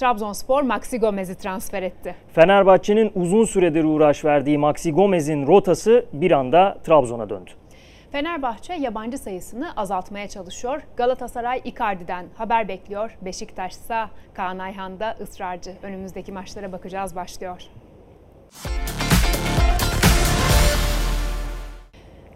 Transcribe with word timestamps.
Trabzonspor 0.00 0.62
Maxi 0.62 0.98
Gomez'i 0.98 1.34
transfer 1.34 1.82
etti. 1.82 2.14
Fenerbahçe'nin 2.32 3.12
uzun 3.14 3.44
süredir 3.44 3.84
uğraş 3.84 4.24
verdiği 4.24 4.58
Maxi 4.58 4.92
Gomez'in 4.92 5.46
rotası 5.46 6.06
bir 6.12 6.30
anda 6.30 6.78
Trabzon'a 6.84 7.30
döndü. 7.30 7.50
Fenerbahçe 8.12 8.74
yabancı 8.74 9.18
sayısını 9.18 9.76
azaltmaya 9.76 10.28
çalışıyor. 10.28 10.82
Galatasaray 10.96 11.60
Icardi'den 11.64 12.26
haber 12.34 12.68
bekliyor. 12.68 13.18
Beşiktaş 13.22 13.72
ise 13.72 14.04
Kaan 14.34 14.58
Ayhan'da 14.58 15.16
ısrarcı. 15.20 15.72
Önümüzdeki 15.82 16.32
maçlara 16.32 16.72
bakacağız 16.72 17.16
başlıyor. 17.16 17.62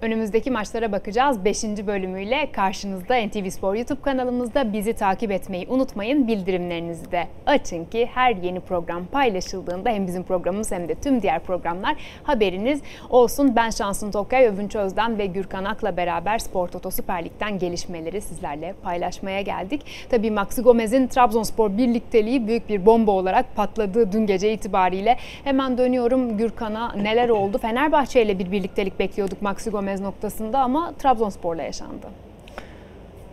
Önümüzdeki 0.04 0.50
maçlara 0.50 0.92
bakacağız. 0.92 1.44
5. 1.44 1.64
bölümüyle 1.64 2.52
karşınızda 2.52 3.26
NTV 3.26 3.48
Spor 3.48 3.74
YouTube 3.74 4.00
kanalımızda 4.00 4.72
bizi 4.72 4.92
takip 4.92 5.30
etmeyi 5.30 5.66
unutmayın. 5.68 6.28
Bildirimlerinizi 6.28 7.12
de 7.12 7.26
açın 7.46 7.84
ki 7.84 8.10
her 8.14 8.36
yeni 8.36 8.60
program 8.60 9.06
paylaşıldığında 9.06 9.90
hem 9.90 10.06
bizim 10.06 10.22
programımız 10.22 10.72
hem 10.72 10.88
de 10.88 10.94
tüm 10.94 11.22
diğer 11.22 11.40
programlar 11.40 11.96
haberiniz 12.22 12.80
olsun. 13.10 13.56
Ben 13.56 13.70
Şansın 13.70 14.10
Tokay, 14.10 14.46
Övünç 14.46 14.76
Özden 14.76 15.18
ve 15.18 15.26
Gürkan 15.26 15.64
Ak'la 15.64 15.96
beraber 15.96 16.38
Spor 16.38 16.68
Toto 16.68 16.90
Süper 16.90 17.24
Lig'den 17.24 17.58
gelişmeleri 17.58 18.20
sizlerle 18.20 18.74
paylaşmaya 18.82 19.40
geldik. 19.40 19.82
Tabii 20.10 20.30
Maxi 20.30 20.62
Gomez'in 20.62 21.06
Trabzonspor 21.06 21.76
birlikteliği 21.78 22.46
büyük 22.46 22.68
bir 22.68 22.86
bomba 22.86 23.10
olarak 23.10 23.56
patladığı 23.56 24.12
dün 24.12 24.26
gece 24.26 24.52
itibariyle. 24.52 25.16
Hemen 25.44 25.78
dönüyorum 25.78 26.38
Gürkan'a 26.38 26.92
neler 26.92 27.28
oldu? 27.28 27.58
Fenerbahçe 27.58 28.22
ile 28.22 28.38
bir 28.38 28.52
birliktelik 28.52 28.98
bekliyorduk 28.98 29.42
Maxi 29.42 29.70
Gomez 29.70 29.93
Gomez 29.94 30.00
noktasında 30.00 30.60
ama 30.60 30.92
Trabzonspor'la 30.98 31.62
yaşandı. 31.62 32.06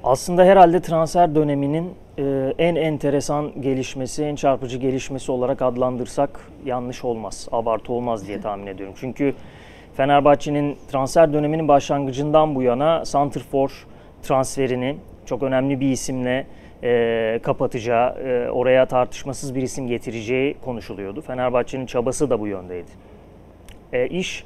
Aslında 0.03 0.43
herhalde 0.43 0.81
transfer 0.81 1.35
döneminin 1.35 1.93
e, 2.17 2.53
en 2.57 2.75
enteresan 2.75 3.61
gelişmesi, 3.61 4.23
en 4.23 4.35
çarpıcı 4.35 4.77
gelişmesi 4.77 5.31
olarak 5.31 5.61
adlandırsak 5.61 6.39
yanlış 6.65 7.03
olmaz, 7.05 7.47
abartı 7.51 7.93
olmaz 7.93 8.27
diye 8.27 8.41
tahmin 8.41 8.67
ediyorum. 8.67 8.95
Çünkü 8.99 9.33
Fenerbahçe'nin 9.93 10.77
transfer 10.91 11.33
döneminin 11.33 11.67
başlangıcından 11.67 12.55
bu 12.55 12.61
yana 12.61 13.05
Santrfor 13.05 13.87
transferini 14.23 14.97
çok 15.25 15.43
önemli 15.43 15.79
bir 15.79 15.91
isimle 15.91 16.47
e, 16.83 17.39
kapatacağı, 17.43 18.09
e, 18.19 18.51
oraya 18.51 18.85
tartışmasız 18.85 19.55
bir 19.55 19.61
isim 19.61 19.87
getireceği 19.87 20.55
konuşuluyordu. 20.65 21.21
Fenerbahçe'nin 21.21 21.85
çabası 21.85 22.29
da 22.29 22.39
bu 22.39 22.47
yöndeydi. 22.47 22.91
E, 23.93 24.07
iş 24.07 24.45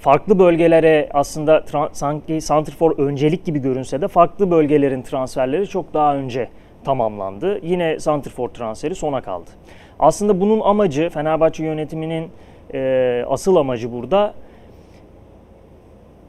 farklı 0.00 0.38
bölgelere 0.38 1.08
aslında 1.14 1.64
sanki 1.92 2.40
Santrfor 2.40 2.98
öncelik 2.98 3.44
gibi 3.44 3.58
görünse 3.58 4.00
de 4.00 4.08
farklı 4.08 4.50
bölgelerin 4.50 5.02
transferleri 5.02 5.66
çok 5.66 5.94
daha 5.94 6.16
önce 6.16 6.48
tamamlandı. 6.84 7.58
Yine 7.62 8.00
Santrfor 8.00 8.48
transferi 8.48 8.94
sona 8.94 9.20
kaldı. 9.20 9.50
Aslında 9.98 10.40
bunun 10.40 10.60
amacı 10.60 11.10
Fenerbahçe 11.10 11.64
yönetiminin 11.64 12.28
e, 12.74 13.24
asıl 13.28 13.56
amacı 13.56 13.92
burada 13.92 14.34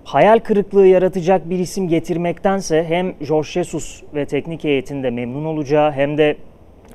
hayal 0.03 0.39
kırıklığı 0.39 0.87
yaratacak 0.87 1.49
bir 1.49 1.59
isim 1.59 1.87
getirmektense 1.87 2.83
hem 2.83 3.13
Jorge 3.21 3.47
Jesus 3.47 4.03
ve 4.15 4.25
teknik 4.25 4.63
heyetinde 4.63 5.09
memnun 5.09 5.45
olacağı 5.45 5.91
hem 5.91 6.17
de 6.17 6.37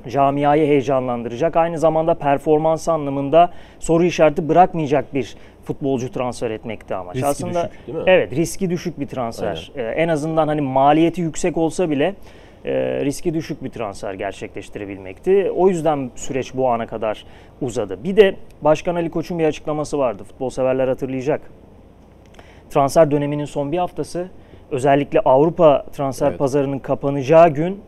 camiayı 0.09 0.67
heyecanlandıracak 0.67 1.55
aynı 1.55 1.79
zamanda 1.79 2.13
performans 2.13 2.89
anlamında 2.89 3.51
soru 3.79 4.03
işareti 4.03 4.49
bırakmayacak 4.49 5.13
bir 5.13 5.35
futbolcu 5.63 6.11
transfer 6.11 6.51
etmekti 6.51 6.95
amaç. 6.95 7.15
Riski 7.15 7.27
Aslında 7.27 7.63
düşük 7.63 7.87
değil 7.87 7.97
mi? 7.97 8.03
Evet, 8.07 8.35
riski 8.35 8.69
düşük 8.69 8.99
bir 8.99 9.07
transfer. 9.07 9.71
Ee, 9.75 9.81
en 9.81 10.07
azından 10.07 10.47
hani 10.47 10.61
maliyeti 10.61 11.21
yüksek 11.21 11.57
olsa 11.57 11.89
bile 11.89 12.15
e, 12.65 13.05
riski 13.05 13.33
düşük 13.33 13.63
bir 13.63 13.69
transfer 13.69 14.13
gerçekleştirebilmekti. 14.13 15.51
O 15.55 15.69
yüzden 15.69 16.11
süreç 16.15 16.53
bu 16.53 16.69
ana 16.69 16.87
kadar 16.87 17.25
uzadı. 17.61 18.03
Bir 18.03 18.15
de 18.15 18.35
Başkan 18.61 18.95
Ali 18.95 19.09
Koç'un 19.09 19.39
bir 19.39 19.45
açıklaması 19.45 19.97
vardı. 19.97 20.23
Futbol 20.23 20.49
severler 20.49 20.87
hatırlayacak. 20.87 21.41
Transfer 22.69 23.11
döneminin 23.11 23.45
son 23.45 23.71
bir 23.71 23.77
haftası 23.77 24.27
özellikle 24.71 25.19
Avrupa 25.19 25.85
transfer 25.91 26.29
evet. 26.29 26.39
pazarının 26.39 26.79
kapanacağı 26.79 27.49
gün 27.49 27.81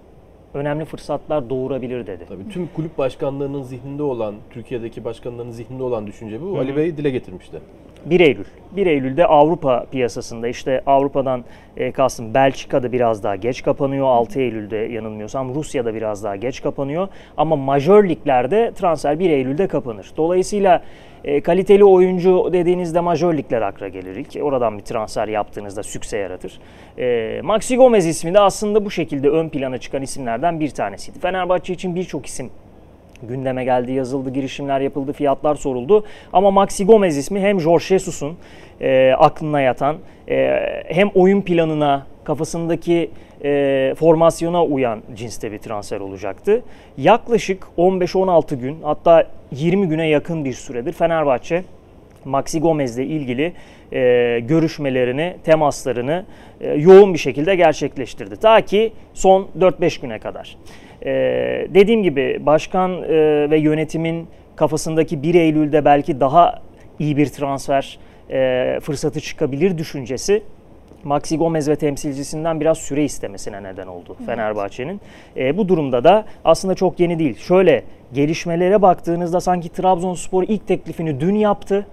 önemli 0.53 0.85
fırsatlar 0.85 1.49
doğurabilir 1.49 2.07
dedi. 2.07 2.25
Tabii 2.27 2.49
tüm 2.49 2.67
kulüp 2.67 2.97
başkanlarının 2.97 3.63
zihninde 3.63 4.03
olan, 4.03 4.35
Türkiye'deki 4.49 5.03
başkanların 5.03 5.51
zihninde 5.51 5.83
olan 5.83 6.07
düşünce 6.07 6.41
bu. 6.41 6.45
Hı-hı. 6.45 6.59
Ali 6.59 6.75
Bey 6.75 6.97
dile 6.97 7.09
getirmişti. 7.09 7.59
1 8.05 8.19
Eylül. 8.19 8.45
1 8.71 8.85
Eylül'de 8.85 9.25
Avrupa 9.25 9.85
piyasasında 9.91 10.47
işte 10.47 10.81
Avrupa'dan 10.85 11.43
e, 11.77 11.91
kastım 11.91 12.33
Belçika'da 12.33 12.91
biraz 12.91 13.23
daha 13.23 13.35
geç 13.35 13.63
kapanıyor. 13.63 14.07
6 14.07 14.39
Eylül'de 14.39 14.77
yanılmıyorsam 14.77 15.55
Rusya'da 15.55 15.93
biraz 15.93 16.23
daha 16.23 16.35
geç 16.35 16.61
kapanıyor. 16.61 17.07
Ama 17.37 17.55
majör 17.55 18.09
liglerde 18.09 18.71
transfer 18.75 19.19
1 19.19 19.29
Eylül'de 19.29 19.67
kapanır. 19.67 20.11
Dolayısıyla 20.17 20.83
e, 21.23 21.41
kaliteli 21.41 21.83
oyuncu 21.83 22.49
dediğinizde 22.53 22.99
majör 22.99 23.37
ligler 23.37 23.61
akla 23.61 23.87
gelir 23.87 24.15
ilk. 24.15 24.43
Oradan 24.43 24.77
bir 24.77 24.83
transfer 24.83 25.27
yaptığınızda 25.27 25.83
sükse 25.83 26.17
yaratır. 26.17 26.59
E, 26.97 27.41
Maxi 27.43 27.75
Gomez 27.75 28.05
ismi 28.05 28.33
de 28.33 28.39
aslında 28.39 28.85
bu 28.85 28.91
şekilde 28.91 29.29
ön 29.29 29.49
plana 29.49 29.77
çıkan 29.77 30.01
isimlerden 30.01 30.59
bir 30.59 30.69
tanesiydi. 30.69 31.19
Fenerbahçe 31.19 31.73
için 31.73 31.95
birçok 31.95 32.25
isim 32.25 32.49
gündeme 33.23 33.63
geldi, 33.63 33.91
yazıldı, 33.91 34.29
girişimler 34.29 34.81
yapıldı, 34.81 35.13
fiyatlar 35.13 35.55
soruldu. 35.55 36.03
Ama 36.33 36.51
Maxi 36.51 36.85
Gomez 36.85 37.17
ismi 37.17 37.39
hem 37.39 37.59
Jorge 37.59 37.85
Jesus'un 37.85 38.37
e, 38.81 39.13
aklına 39.17 39.61
yatan 39.61 39.95
e, 40.29 40.59
hem 40.87 41.09
oyun 41.15 41.41
planına, 41.41 42.05
kafasındaki 42.23 43.11
e, 43.43 43.93
formasyona 43.97 44.65
uyan 44.65 45.01
cinste 45.15 45.51
bir 45.51 45.57
transfer 45.57 45.99
olacaktı. 45.99 46.63
Yaklaşık 46.97 47.67
15-16 47.77 48.55
gün 48.55 48.77
hatta 48.83 49.27
20 49.51 49.87
güne 49.87 50.07
yakın 50.07 50.45
bir 50.45 50.53
süredir 50.53 50.93
Fenerbahçe 50.93 51.63
Maxi 52.25 52.59
Gomez 52.59 52.97
ile 52.97 53.05
ilgili 53.05 53.53
e, 53.93 54.39
görüşmelerini, 54.39 55.35
temaslarını 55.43 56.25
e, 56.61 56.73
yoğun 56.73 57.13
bir 57.13 57.19
şekilde 57.19 57.55
gerçekleştirdi. 57.55 58.35
Ta 58.35 58.61
ki 58.61 58.93
son 59.13 59.47
4-5 59.59 60.01
güne 60.01 60.19
kadar. 60.19 60.57
E, 61.05 61.11
dediğim 61.73 62.03
gibi 62.03 62.39
başkan 62.45 63.03
e, 63.03 63.07
ve 63.49 63.59
yönetimin 63.59 64.27
kafasındaki 64.55 65.23
1 65.23 65.35
Eylül'de 65.35 65.85
belki 65.85 66.19
daha 66.19 66.61
iyi 66.99 67.17
bir 67.17 67.25
transfer 67.25 67.99
e, 68.31 68.79
fırsatı 68.81 69.21
çıkabilir 69.21 69.77
düşüncesi 69.77 70.43
Maxi 71.03 71.37
Gomez 71.37 71.69
ve 71.69 71.75
temsilcisinden 71.75 72.59
biraz 72.59 72.77
süre 72.77 73.03
istemesine 73.03 73.63
neden 73.63 73.87
oldu 73.87 74.15
evet. 74.17 74.25
Fenerbahçe'nin. 74.25 75.01
E, 75.37 75.57
bu 75.57 75.67
durumda 75.67 76.03
da 76.03 76.25
aslında 76.45 76.75
çok 76.75 76.99
yeni 76.99 77.19
değil. 77.19 77.37
Şöyle 77.37 77.83
gelişmelere 78.13 78.81
baktığınızda 78.81 79.41
sanki 79.41 79.69
Trabzonspor 79.69 80.43
ilk 80.47 80.67
teklifini 80.67 81.19
dün 81.19 81.35
yaptı. 81.35 81.85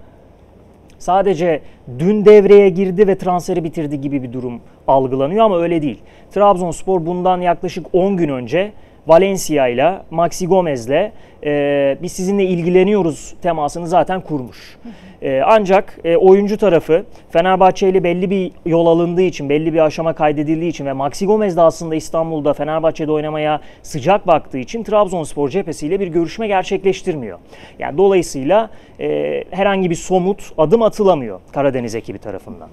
Sadece 0.99 1.61
dün 1.99 2.25
devreye 2.25 2.69
girdi 2.69 3.07
ve 3.07 3.17
transferi 3.17 3.63
bitirdi 3.63 4.01
gibi 4.01 4.23
bir 4.23 4.33
durum 4.33 4.61
algılanıyor 4.87 5.45
ama 5.45 5.59
öyle 5.59 5.81
değil. 5.81 5.99
Trabzonspor 6.31 7.05
bundan 7.05 7.41
yaklaşık 7.41 7.85
10 7.93 8.17
gün 8.17 8.29
önce 8.29 8.71
Valencia 9.07 9.67
ile 9.67 9.99
Maxi 10.11 10.47
Gomez'le 10.47 11.11
e, 11.43 11.97
biz 12.01 12.11
sizinle 12.11 12.43
ilgileniyoruz 12.43 13.35
temasını 13.41 13.87
zaten 13.87 14.21
kurmuş. 14.21 14.77
E, 15.21 15.41
ancak 15.45 15.99
e, 16.03 16.17
oyuncu 16.17 16.57
tarafı 16.57 17.05
Fenerbahçe 17.29 17.89
ile 17.89 18.03
belli 18.03 18.29
bir 18.29 18.51
yol 18.65 18.87
alındığı 18.87 19.21
için, 19.21 19.49
belli 19.49 19.73
bir 19.73 19.79
aşama 19.79 20.13
kaydedildiği 20.13 20.69
için 20.69 20.85
ve 20.85 20.93
Maxi 20.93 21.25
Gomez 21.25 21.57
de 21.57 21.61
aslında 21.61 21.95
İstanbul'da 21.95 22.53
Fenerbahçe'de 22.53 23.11
oynamaya 23.11 23.61
sıcak 23.81 24.27
baktığı 24.27 24.57
için 24.57 24.83
Trabzonspor 24.83 25.49
cephesiyle 25.49 25.99
bir 25.99 26.07
görüşme 26.07 26.47
gerçekleştirmiyor. 26.47 27.39
Yani 27.79 27.97
dolayısıyla 27.97 28.69
e, 28.99 29.43
herhangi 29.51 29.89
bir 29.89 29.95
somut 29.95 30.51
adım 30.57 30.81
atılamıyor 30.81 31.39
Karadeniz 31.53 31.95
ekibi 31.95 32.17
tarafından. 32.17 32.69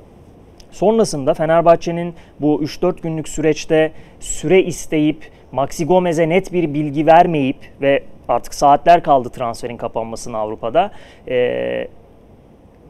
Sonrasında 0.71 1.35
Fenerbahçe'nin 1.35 2.15
bu 2.41 2.63
3-4 2.63 3.01
günlük 3.01 3.29
süreçte 3.29 3.93
süre 4.21 4.63
isteyip 4.63 5.31
Maxi 5.55 5.87
Gomez'e 5.87 6.29
net 6.29 6.53
bir 6.53 6.75
bilgi 6.75 7.07
vermeyip 7.07 7.57
ve 7.81 8.03
artık 8.29 8.55
saatler 8.55 9.03
kaldı 9.03 9.29
transferin 9.29 9.77
kapanmasına 9.77 10.39
Avrupa'da. 10.39 10.91
E, 11.29 11.89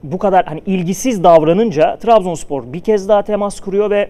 bu 0.02 0.18
kadar 0.18 0.46
hani 0.46 0.62
ilgisiz 0.66 1.24
davranınca 1.24 1.96
Trabzonspor 1.96 2.72
bir 2.72 2.80
kez 2.80 3.08
daha 3.08 3.22
temas 3.22 3.60
kuruyor 3.60 3.90
ve 3.90 4.08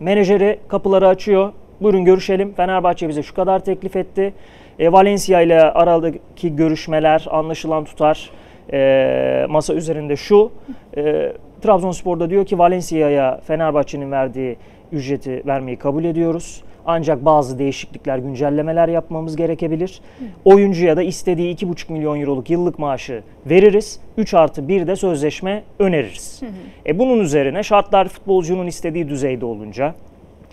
menajeri 0.00 0.58
kapıları 0.68 1.08
açıyor. 1.08 1.52
Buyurun 1.80 2.04
görüşelim. 2.04 2.54
Fenerbahçe 2.54 3.08
bize 3.08 3.22
şu 3.22 3.34
kadar 3.34 3.58
teklif 3.58 3.96
etti. 3.96 4.34
E, 4.78 4.92
Valencia 4.92 5.40
ile 5.40 5.62
aradaki 5.62 6.56
görüşmeler 6.56 7.26
anlaşılan 7.30 7.84
tutar. 7.84 8.30
E, 8.72 9.46
masa 9.48 9.74
üzerinde 9.74 10.16
şu. 10.16 10.50
E, 10.96 11.32
Trabzonspor'da 11.62 12.30
diyor 12.30 12.46
ki 12.46 12.58
Valencia'ya 12.58 13.40
Fenerbahçe'nin 13.46 14.12
verdiği 14.12 14.56
ücreti 14.92 15.42
vermeyi 15.46 15.76
kabul 15.76 16.04
ediyoruz. 16.04 16.62
Ancak 16.86 17.24
bazı 17.24 17.58
değişiklikler, 17.58 18.18
güncellemeler 18.18 18.88
yapmamız 18.88 19.36
gerekebilir. 19.36 20.00
Oyuncuya 20.44 20.96
da 20.96 21.02
istediği 21.02 21.56
2,5 21.56 21.92
milyon 21.92 22.20
euroluk 22.20 22.50
yıllık 22.50 22.78
maaşı 22.78 23.22
veririz. 23.46 24.00
3 24.16 24.34
artı 24.34 24.68
1 24.68 24.86
de 24.86 24.96
sözleşme 24.96 25.62
öneririz. 25.78 26.42
E 26.86 26.98
bunun 26.98 27.20
üzerine 27.20 27.62
şartlar 27.62 28.08
futbolcunun 28.08 28.66
istediği 28.66 29.08
düzeyde 29.08 29.44
olunca, 29.44 29.94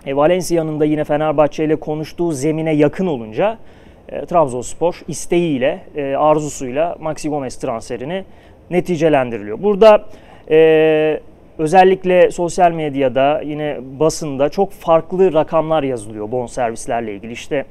e 0.06 0.16
Valencia'nın 0.16 0.80
da 0.80 0.84
yine 0.84 1.04
Fenerbahçe 1.04 1.64
ile 1.64 1.76
konuştuğu 1.76 2.32
zemine 2.32 2.74
yakın 2.74 3.06
olunca 3.06 3.58
e, 4.08 4.26
Trabzonspor 4.26 5.00
isteğiyle, 5.08 5.80
e, 5.96 6.16
arzusuyla 6.16 6.96
Maxi 7.00 7.28
Gomez 7.28 7.56
transferini 7.56 8.24
neticelendiriliyor. 8.70 9.62
Burada 9.62 10.04
e, 10.50 11.20
özellikle 11.58 12.30
sosyal 12.30 12.72
medyada 12.72 13.40
yine 13.44 13.78
basında 14.00 14.48
çok 14.48 14.72
farklı 14.72 15.32
rakamlar 15.32 15.82
yazılıyor 15.82 16.32
bonservislerle 16.32 17.14
ilgili. 17.14 17.32
İşte 17.32 17.64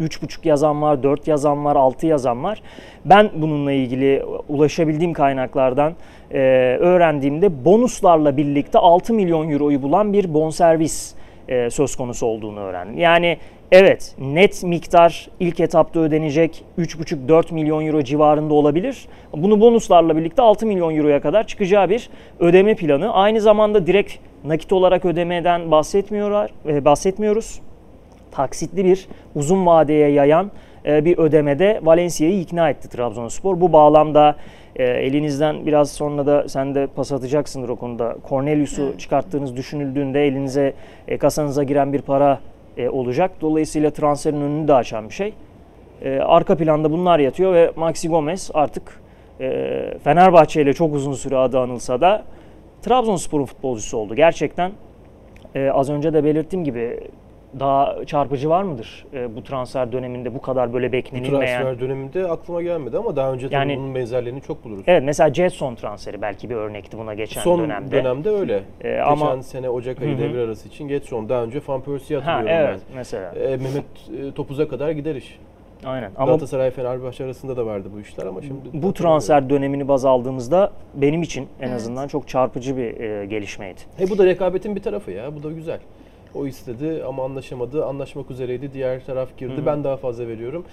3,5 0.00 0.48
yazan 0.48 0.82
var, 0.82 1.02
4 1.02 1.28
yazan 1.28 1.64
var, 1.64 1.76
6 1.76 2.06
yazan 2.06 2.44
var. 2.44 2.62
Ben 3.04 3.30
bununla 3.34 3.72
ilgili 3.72 4.24
ulaşabildiğim 4.48 5.12
kaynaklardan 5.12 5.92
e, 6.30 6.38
öğrendiğimde 6.80 7.64
bonuslarla 7.64 8.36
birlikte 8.36 8.78
6 8.78 9.14
milyon 9.14 9.50
euroyu 9.50 9.82
bulan 9.82 10.12
bir 10.12 10.34
bonservis 10.34 11.14
e, 11.48 11.70
söz 11.70 11.96
konusu 11.96 12.26
olduğunu 12.26 12.60
öğrendim. 12.60 12.98
Yani 12.98 13.38
evet 13.72 14.14
net 14.18 14.62
miktar 14.62 15.28
ilk 15.40 15.60
etapta 15.60 16.00
ödenecek 16.00 16.64
3,5-4 16.78 17.54
milyon 17.54 17.86
euro 17.86 18.02
civarında 18.02 18.54
olabilir. 18.54 19.06
Bunu 19.32 19.60
bonuslarla 19.60 20.16
birlikte 20.16 20.42
6 20.42 20.66
milyon 20.66 20.96
euroya 20.96 21.20
kadar 21.20 21.46
çıkacağı 21.46 21.90
bir 21.90 22.10
ödeme 22.40 22.74
planı. 22.74 23.12
Aynı 23.12 23.40
zamanda 23.40 23.86
direkt 23.86 24.12
nakit 24.44 24.72
olarak 24.72 25.04
ödemeden 25.04 25.70
bahsetmiyorlar, 25.70 26.50
e, 26.66 26.84
bahsetmiyoruz 26.84 27.60
taksitli 28.32 28.84
bir 28.84 29.08
uzun 29.34 29.66
vadeye 29.66 30.10
yayan 30.10 30.50
e, 30.86 31.04
bir 31.04 31.18
ödemede 31.18 31.80
Valencia'yı 31.82 32.40
ikna 32.40 32.70
etti 32.70 32.88
Trabzonspor. 32.88 33.60
Bu 33.60 33.72
bağlamda 33.72 34.36
e, 34.76 34.84
elinizden 34.84 35.66
biraz 35.66 35.90
sonra 35.90 36.26
da 36.26 36.48
sen 36.48 36.74
de 36.74 36.86
pas 36.86 37.12
atacaksındır 37.12 37.68
o 37.68 37.76
konuda. 37.76 38.16
Cornelius'u 38.28 38.98
çıkarttığınız 38.98 39.56
düşünüldüğünde 39.56 40.26
elinize 40.26 40.74
e, 41.08 41.18
kasanıza 41.18 41.62
giren 41.62 41.92
bir 41.92 42.02
para 42.02 42.38
olacak. 42.90 43.30
Dolayısıyla 43.40 43.90
transferin 43.90 44.40
önünü 44.40 44.68
de 44.68 44.74
açan 44.74 45.08
bir 45.08 45.14
şey. 45.14 45.34
Arka 46.20 46.56
planda 46.56 46.92
bunlar 46.92 47.18
yatıyor 47.18 47.54
ve 47.54 47.72
Maxi 47.76 48.08
Gomez 48.08 48.50
artık 48.54 49.02
Fenerbahçe 50.04 50.62
ile 50.62 50.72
çok 50.72 50.94
uzun 50.94 51.12
süre 51.12 51.36
adı 51.36 51.58
anılsa 51.58 52.00
da 52.00 52.22
Trabzonspor'un 52.82 53.44
futbolcusu 53.44 53.98
oldu. 53.98 54.14
Gerçekten 54.14 54.72
az 55.72 55.90
önce 55.90 56.12
de 56.12 56.24
belirttiğim 56.24 56.64
gibi 56.64 57.00
daha 57.60 58.04
çarpıcı 58.04 58.50
var 58.50 58.62
mıdır 58.62 59.06
e, 59.14 59.36
bu 59.36 59.44
transfer 59.44 59.92
döneminde 59.92 60.34
bu 60.34 60.40
kadar 60.40 60.72
böyle 60.72 60.92
beklenilmeyen? 60.92 61.34
Bu 61.34 61.38
transfer 61.38 61.80
döneminde 61.80 62.28
aklıma 62.28 62.62
gelmedi 62.62 62.98
ama 62.98 63.16
daha 63.16 63.32
önce 63.32 63.48
yani, 63.50 63.76
bunun 63.76 63.94
benzerlerini 63.94 64.40
çok 64.40 64.64
buluruz. 64.64 64.82
Evet 64.86 65.02
mesela 65.04 65.34
Jetson 65.34 65.74
transferi 65.74 66.22
belki 66.22 66.50
bir 66.50 66.54
örnekti 66.54 66.98
buna 66.98 67.14
geçen 67.14 67.40
Son 67.40 67.60
dönemde. 67.60 67.96
Son 67.96 68.04
dönemde 68.04 68.30
öyle. 68.30 68.62
Ee, 68.80 68.88
geçen 68.88 69.02
ama, 69.02 69.42
sene 69.42 69.70
Ocak 69.70 70.02
ayı 70.02 70.18
devre 70.18 70.40
arası 70.40 70.68
için 70.68 70.88
Jetson 70.88 71.28
daha 71.28 71.42
önce 71.42 71.60
Van 71.66 71.80
Persie'yi 71.80 72.22
hatırlıyorum 72.22 72.66
ha, 72.66 72.70
evet, 72.70 72.80
ben. 72.88 72.96
mesela. 72.96 73.34
Ee, 73.34 73.56
Mehmet 73.56 73.84
e, 74.18 74.32
Topuz'a 74.32 74.68
kadar 74.68 74.90
gider 74.90 75.14
iş. 75.14 75.38
Aynen. 75.84 76.10
Ama 76.16 76.26
Galatasaray 76.26 76.70
Fenerbahçe 76.70 77.24
arasında 77.24 77.56
da 77.56 77.66
vardı 77.66 77.88
bu 77.94 78.00
işler 78.00 78.26
ama 78.26 78.42
şimdi 78.42 78.60
bu 78.72 78.94
transfer 78.94 79.50
dönemini 79.50 79.88
baz 79.88 80.04
aldığımızda 80.04 80.72
benim 80.94 81.22
için 81.22 81.48
en 81.60 81.68
evet. 81.68 81.76
azından 81.76 82.08
çok 82.08 82.28
çarpıcı 82.28 82.76
bir 82.76 83.00
e, 83.00 83.26
gelişmeydi. 83.26 83.80
E 84.00 84.10
bu 84.10 84.18
da 84.18 84.26
rekabetin 84.26 84.76
bir 84.76 84.82
tarafı 84.82 85.10
ya. 85.10 85.36
Bu 85.36 85.42
da 85.42 85.52
güzel. 85.52 85.78
O 86.34 86.46
istedi 86.46 87.02
ama 87.08 87.24
anlaşamadı. 87.24 87.86
Anlaşmak 87.86 88.30
üzereydi. 88.30 88.74
Diğer 88.74 89.06
taraf 89.06 89.38
girdi. 89.38 89.56
Hı-hı. 89.56 89.66
Ben 89.66 89.84
daha 89.84 89.96
fazla 89.96 90.28
veriyorum. 90.28 90.64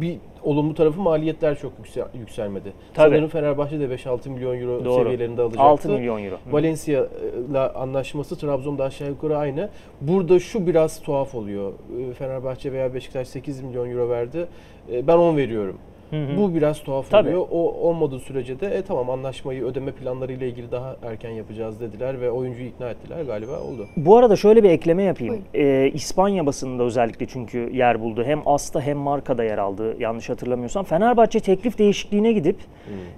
Bir 0.00 0.18
olumlu 0.42 0.74
tarafı 0.74 1.00
maliyetler 1.00 1.58
çok 1.58 1.72
yüksel, 1.78 2.04
yükselmedi. 2.14 2.72
Tabii. 2.94 3.10
Sanırım 3.10 3.28
Fenerbahçe 3.28 3.80
de 3.80 3.84
5-6 3.84 4.28
milyon 4.28 4.60
euro 4.60 4.84
Doğru. 4.84 5.02
seviyelerinde 5.02 5.42
alacaktı. 5.42 5.62
6 5.62 5.88
milyon 5.88 6.24
euro. 6.24 6.36
Valencia 6.50 7.06
ile 7.50 7.58
anlaşması 7.58 8.38
Trabzon'da 8.38 8.84
aşağı 8.84 9.08
yukarı 9.08 9.36
aynı. 9.38 9.68
Burada 10.00 10.40
şu 10.40 10.66
biraz 10.66 11.02
tuhaf 11.02 11.34
oluyor. 11.34 11.72
Ee, 11.72 12.12
Fenerbahçe 12.12 12.72
veya 12.72 12.94
Beşiktaş 12.94 13.28
8 13.28 13.60
milyon 13.60 13.90
euro 13.90 14.08
verdi. 14.08 14.46
Ee, 14.92 15.06
ben 15.06 15.16
10 15.16 15.36
veriyorum. 15.36 15.78
Hı 16.10 16.16
hı. 16.16 16.36
Bu 16.36 16.54
biraz 16.54 16.82
tuhaf 16.82 17.10
Tabii. 17.10 17.28
oluyor. 17.28 17.46
O 17.50 17.88
olmadığı 17.88 18.18
sürece 18.18 18.60
de 18.60 18.66
e 18.66 18.82
tamam 18.82 19.10
anlaşmayı 19.10 19.64
ödeme 19.64 19.92
planları 19.92 20.32
ile 20.32 20.48
ilgili 20.48 20.70
daha 20.72 20.96
erken 21.02 21.30
yapacağız 21.30 21.80
dediler 21.80 22.20
ve 22.20 22.30
oyuncuyu 22.30 22.68
ikna 22.68 22.90
ettiler 22.90 23.22
galiba 23.22 23.60
oldu. 23.60 23.86
Bu 23.96 24.16
arada 24.16 24.36
şöyle 24.36 24.62
bir 24.62 24.70
ekleme 24.70 25.02
yapayım. 25.02 25.38
Ee, 25.54 25.90
İspanya 25.94 26.46
basınında 26.46 26.82
özellikle 26.82 27.26
çünkü 27.26 27.70
yer 27.72 28.00
buldu. 28.00 28.24
Hem 28.24 28.42
Asta 28.46 28.80
hem 28.80 28.98
Marka'da 28.98 29.44
yer 29.44 29.58
aldı 29.58 29.96
yanlış 30.00 30.28
hatırlamıyorsam. 30.28 30.84
Fenerbahçe 30.84 31.40
teklif 31.40 31.78
değişikliğine 31.78 32.32
gidip 32.32 32.56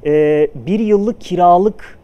e, 0.06 0.48
bir 0.54 0.80
yıllık 0.80 1.20
kiralık 1.20 1.98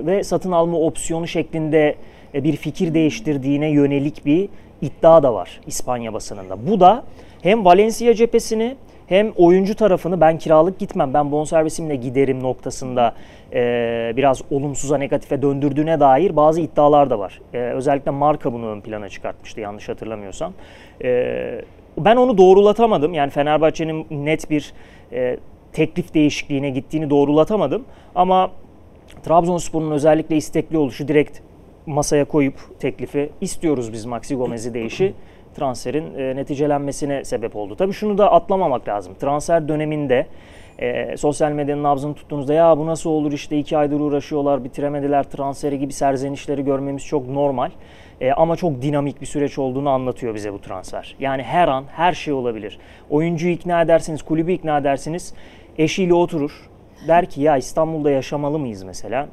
ve 0.00 0.24
satın 0.24 0.52
alma 0.52 0.78
opsiyonu 0.78 1.28
şeklinde 1.28 1.94
e, 2.34 2.44
bir 2.44 2.56
fikir 2.56 2.94
değiştirdiğine 2.94 3.70
yönelik 3.70 4.26
bir 4.26 4.48
iddia 4.80 5.22
da 5.22 5.34
var 5.34 5.60
İspanya 5.66 6.14
basınında. 6.14 6.66
Bu 6.70 6.80
da 6.80 7.04
hem 7.42 7.64
Valencia 7.64 8.14
cephesini 8.14 8.76
hem 9.10 9.32
oyuncu 9.36 9.74
tarafını 9.74 10.20
ben 10.20 10.38
kiralık 10.38 10.78
gitmem, 10.78 11.14
ben 11.14 11.32
bonservisimle 11.32 11.96
giderim 11.96 12.42
noktasında 12.42 13.14
e, 13.52 14.12
biraz 14.16 14.42
olumsuza 14.50 14.98
negatife 14.98 15.42
döndürdüğüne 15.42 16.00
dair 16.00 16.36
bazı 16.36 16.60
iddialar 16.60 17.10
da 17.10 17.18
var. 17.18 17.40
E, 17.54 17.58
özellikle 17.58 18.10
marka 18.10 18.52
bunu 18.52 18.66
ön 18.66 18.80
plana 18.80 19.08
çıkartmıştı 19.08 19.60
yanlış 19.60 19.88
hatırlamıyorsam. 19.88 20.52
E, 21.04 21.64
ben 21.98 22.16
onu 22.16 22.38
doğrulatamadım. 22.38 23.14
Yani 23.14 23.30
Fenerbahçe'nin 23.30 24.06
net 24.10 24.50
bir 24.50 24.72
e, 25.12 25.36
teklif 25.72 26.14
değişikliğine 26.14 26.70
gittiğini 26.70 27.10
doğrulatamadım. 27.10 27.84
Ama 28.14 28.50
Trabzonspor'un 29.22 29.90
özellikle 29.90 30.36
istekli 30.36 30.78
oluşu 30.78 31.08
direkt 31.08 31.38
masaya 31.86 32.24
koyup 32.24 32.80
teklifi 32.80 33.30
istiyoruz 33.40 33.92
biz 33.92 34.06
Maxi 34.06 34.34
Gomez'i 34.34 34.74
değişi 34.74 35.14
transferin 35.56 36.14
e, 36.18 36.36
neticelenmesine 36.36 37.24
sebep 37.24 37.56
oldu. 37.56 37.76
Tabii 37.76 37.92
şunu 37.92 38.18
da 38.18 38.32
atlamamak 38.32 38.88
lazım. 38.88 39.14
Transfer 39.14 39.68
döneminde 39.68 40.26
e, 40.78 41.16
sosyal 41.16 41.52
medyanın 41.52 41.82
nabzını 41.82 42.14
tuttuğunuzda 42.14 42.54
ya 42.54 42.78
bu 42.78 42.86
nasıl 42.86 43.10
olur 43.10 43.32
işte 43.32 43.58
iki 43.58 43.78
aydır 43.78 44.00
uğraşıyorlar 44.00 44.64
bitiremediler 44.64 45.22
transferi 45.22 45.78
gibi 45.78 45.92
serzenişleri 45.92 46.64
görmemiz 46.64 47.06
çok 47.06 47.28
normal. 47.28 47.70
E, 48.20 48.32
ama 48.32 48.56
çok 48.56 48.82
dinamik 48.82 49.20
bir 49.20 49.26
süreç 49.26 49.58
olduğunu 49.58 49.90
anlatıyor 49.90 50.34
bize 50.34 50.52
bu 50.52 50.60
transfer. 50.60 51.16
Yani 51.20 51.42
her 51.42 51.68
an 51.68 51.84
her 51.92 52.12
şey 52.12 52.34
olabilir. 52.34 52.78
Oyuncuyu 53.10 53.52
ikna 53.52 53.82
edersiniz, 53.82 54.22
kulübü 54.22 54.52
ikna 54.52 54.78
edersiniz. 54.78 55.34
Eşiyle 55.78 56.14
oturur. 56.14 56.70
Der 57.08 57.26
ki 57.26 57.42
ya 57.42 57.56
İstanbul'da 57.56 58.10
yaşamalı 58.10 58.58
mıyız 58.58 58.82
mesela? 58.82 59.28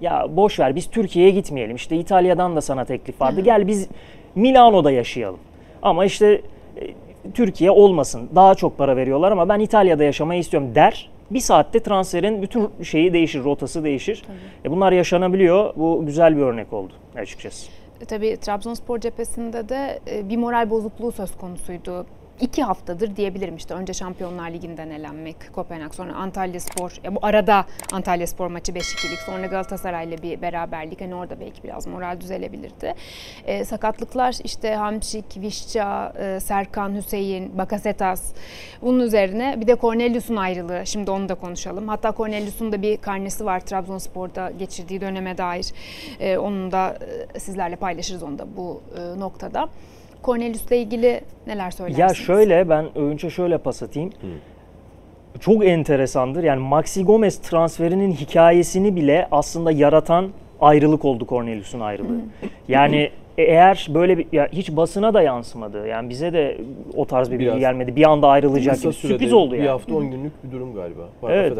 Ya 0.00 0.26
boş 0.30 0.60
ver 0.60 0.76
biz 0.76 0.90
Türkiye'ye 0.90 1.30
gitmeyelim. 1.30 1.76
İşte 1.76 1.96
İtalya'dan 1.96 2.56
da 2.56 2.60
sana 2.60 2.84
teklif 2.84 3.20
vardı. 3.20 3.40
Gel 3.40 3.66
biz 3.66 3.88
Milano'da 4.34 4.90
yaşayalım. 4.90 5.40
Ama 5.82 6.04
işte 6.04 6.42
e, 6.80 6.94
Türkiye 7.34 7.70
olmasın. 7.70 8.28
Daha 8.34 8.54
çok 8.54 8.78
para 8.78 8.96
veriyorlar 8.96 9.32
ama 9.32 9.48
ben 9.48 9.60
İtalya'da 9.60 10.04
yaşamayı 10.04 10.40
istiyorum 10.40 10.74
der. 10.74 11.10
Bir 11.30 11.40
saatte 11.40 11.80
transferin 11.80 12.42
bütün 12.42 12.70
şeyi 12.82 13.12
değişir, 13.12 13.44
rotası 13.44 13.84
değişir. 13.84 14.22
E 14.64 14.70
bunlar 14.70 14.92
yaşanabiliyor. 14.92 15.72
Bu 15.76 16.02
güzel 16.06 16.36
bir 16.36 16.42
örnek 16.42 16.72
oldu 16.72 16.92
açıkçası. 17.16 17.70
E, 18.00 18.04
tabii 18.04 18.36
Trabzonspor 18.36 18.98
cephesinde 18.98 19.68
de 19.68 20.00
bir 20.28 20.36
moral 20.36 20.70
bozukluğu 20.70 21.12
söz 21.12 21.36
konusuydu 21.36 22.06
iki 22.40 22.62
haftadır 22.62 23.16
diyebilirim 23.16 23.56
işte 23.56 23.74
önce 23.74 23.94
Şampiyonlar 23.94 24.50
Ligi'nden 24.50 24.90
elenmek 24.90 25.36
Kopenhag 25.52 25.94
sonra 25.94 26.14
Antalya 26.14 26.60
Spor 26.60 26.92
ya 27.04 27.14
bu 27.14 27.18
arada 27.22 27.66
Antalya 27.92 28.26
Spor 28.26 28.46
maçı 28.46 28.72
5-2'lik 28.72 29.18
sonra 29.18 29.46
Galatasaray'la 29.46 30.22
bir 30.22 30.42
beraberlik 30.42 31.00
hani 31.00 31.14
orada 31.14 31.40
belki 31.40 31.62
biraz 31.62 31.86
moral 31.86 32.20
düzelebilirdi. 32.20 32.94
E, 33.44 33.64
sakatlıklar 33.64 34.36
işte 34.44 34.74
Hamşik, 34.74 35.24
Vişça, 35.36 36.12
e, 36.18 36.40
Serkan, 36.40 36.94
Hüseyin, 36.94 37.58
Bakasetas 37.58 38.32
bunun 38.82 39.00
üzerine 39.00 39.60
bir 39.60 39.66
de 39.66 39.76
Cornelius'un 39.76 40.36
ayrılığı 40.36 40.86
şimdi 40.86 41.10
onu 41.10 41.28
da 41.28 41.34
konuşalım. 41.34 41.88
Hatta 41.88 42.14
Cornelius'un 42.16 42.72
da 42.72 42.82
bir 42.82 42.96
karnesi 42.96 43.44
var 43.44 43.60
Trabzonspor'da 43.60 44.50
geçirdiği 44.50 45.00
döneme 45.00 45.38
dair. 45.38 45.72
E, 46.20 46.38
onun 46.38 46.72
da 46.72 46.98
e, 47.34 47.40
sizlerle 47.40 47.76
paylaşırız 47.76 48.22
onu 48.22 48.38
da 48.38 48.56
bu 48.56 48.82
e, 48.98 49.20
noktada. 49.20 49.68
Cornelius'la 50.24 50.76
ilgili 50.76 51.20
neler 51.46 51.70
söylersiniz? 51.70 51.98
Ya 51.98 52.14
şöyle 52.14 52.68
ben 52.68 52.98
önce 52.98 53.30
şöyle 53.30 53.58
pas 53.58 53.82
atayım. 53.82 54.10
Hı. 54.10 54.26
Çok 55.40 55.66
enteresandır. 55.66 56.42
Yani 56.44 56.60
Maxi 56.60 57.04
Gomez 57.04 57.38
transferinin 57.38 58.12
hikayesini 58.12 58.96
bile 58.96 59.28
aslında 59.30 59.72
yaratan 59.72 60.30
ayrılık 60.60 61.04
oldu 61.04 61.26
Cornelius'un 61.28 61.80
ayrılığı. 61.80 62.14
Hı. 62.14 62.46
Yani 62.68 63.10
eğer 63.38 63.88
böyle 63.94 64.18
bir 64.18 64.26
ya 64.32 64.48
hiç 64.52 64.70
basına 64.70 65.14
da 65.14 65.22
yansımadı. 65.22 65.86
Yani 65.86 66.10
bize 66.10 66.32
de 66.32 66.58
o 66.96 67.04
tarz 67.04 67.30
bir 67.30 67.38
bilgi 67.38 67.58
gelmedi. 67.58 67.96
Bir 67.96 68.10
anda 68.10 68.28
ayrılacak 68.28 68.82
gibi 68.82 68.92
sürpriz 68.92 69.32
oldu 69.32 69.54
yani. 69.54 69.64
Bir 69.64 69.68
hafta 69.68 69.94
10 69.94 70.10
günlük 70.10 70.44
bir 70.44 70.52
durum 70.52 70.74
galiba. 70.74 71.02
Evet. 71.28 71.58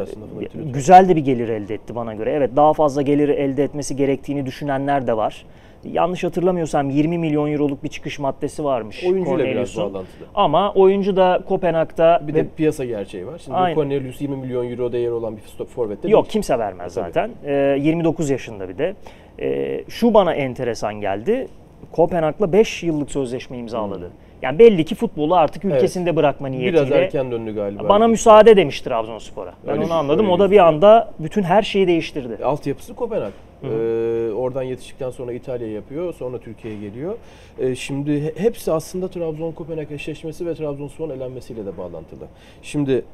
Güzel 0.54 1.09
de 1.09 1.16
bir 1.16 1.25
gelir 1.25 1.49
elde 1.49 1.75
etti 1.75 1.94
bana 1.94 2.14
göre. 2.14 2.33
Evet 2.33 2.50
daha 2.56 2.73
fazla 2.73 3.02
gelir 3.02 3.28
elde 3.28 3.64
etmesi 3.64 3.97
gerektiğini 3.97 4.47
düşünenler 4.47 5.06
de 5.06 5.16
var 5.16 5.44
yanlış 5.93 6.25
hatırlamıyorsam 6.25 6.91
20 6.91 7.19
milyon 7.19 7.53
euroluk 7.53 7.85
bir 7.85 7.88
çıkış 7.88 8.19
maddesi 8.19 8.64
varmış. 8.64 9.05
Oyuncuyla 9.05 9.45
biraz 9.45 9.76
bağlantılı. 9.76 10.05
Ama 10.35 10.73
oyuncu 10.73 11.17
da 11.17 11.41
Kopenhag'da... 11.49 12.23
Bir 12.29 12.35
ve... 12.35 12.38
de 12.38 12.49
piyasa 12.57 12.85
gerçeği 12.85 13.26
var. 13.26 13.38
Şimdi 13.45 13.57
Aynen. 13.57 13.75
Cornelius 13.75 14.21
20 14.21 14.37
milyon 14.37 14.71
euro 14.71 14.93
değeri 14.93 15.12
olan 15.12 15.37
bir 15.37 15.43
stop 15.43 15.69
forvet 15.69 16.05
Yok 16.09 16.31
kimse 16.31 16.59
vermez 16.59 16.93
zaten. 16.93 17.31
Ee, 17.45 17.76
29 17.81 18.31
yaşında 18.31 18.69
bir 18.69 18.79
de. 18.79 18.95
Ee, 19.41 19.85
şu 19.88 20.14
bana 20.14 20.35
enteresan 20.35 20.95
geldi. 20.95 21.49
Kopenhag'la 21.93 22.53
5 22.53 22.83
yıllık 22.83 23.11
sözleşme 23.11 23.59
imzaladı. 23.59 24.05
Hmm. 24.07 24.14
Yani 24.43 24.59
belli 24.59 24.85
ki 24.85 24.95
futbolu 24.95 25.35
artık 25.35 25.64
ülkesinde 25.64 26.17
bırakma 26.17 26.49
niyetiyle. 26.49 26.87
Biraz 26.87 26.91
erken 26.91 27.31
döndü 27.31 27.55
galiba. 27.55 27.88
Bana 27.88 28.09
müsaade 28.09 28.57
demiş 28.57 28.81
Trabzonspor'a. 28.81 29.55
Ben 29.67 29.73
Öyle- 29.73 29.85
onu 29.85 29.93
anladım. 29.95 30.25
öyle 30.25 30.35
O 30.35 30.38
da 30.38 30.45
bir 30.45 30.49
gözüküyor. 30.49 30.67
anda 30.67 31.11
bütün 31.19 31.43
her 31.43 31.62
şeyi 31.62 31.87
değiştirdi. 31.87 32.45
Altyapısı 32.45 32.95
Kopenhag. 32.95 33.33
Ee, 33.71 34.33
oradan 34.33 34.62
yetiştikten 34.62 35.11
sonra 35.11 35.33
İtalya 35.33 35.68
yapıyor, 35.68 36.14
sonra 36.14 36.38
Türkiye'ye 36.38 36.80
geliyor. 36.80 37.14
Ee, 37.59 37.75
şimdi 37.75 38.23
he- 38.25 38.35
hepsi 38.37 38.73
aslında 38.73 39.06
Trabzon-Kopenhag 39.06 39.94
eşleşmesi 39.94 40.47
ve 40.47 40.54
Trabzonspor'un 40.54 41.11
elenmesiyle 41.16 41.66
de 41.66 41.78
bağlantılı. 41.78 42.25
Şimdi 42.62 43.04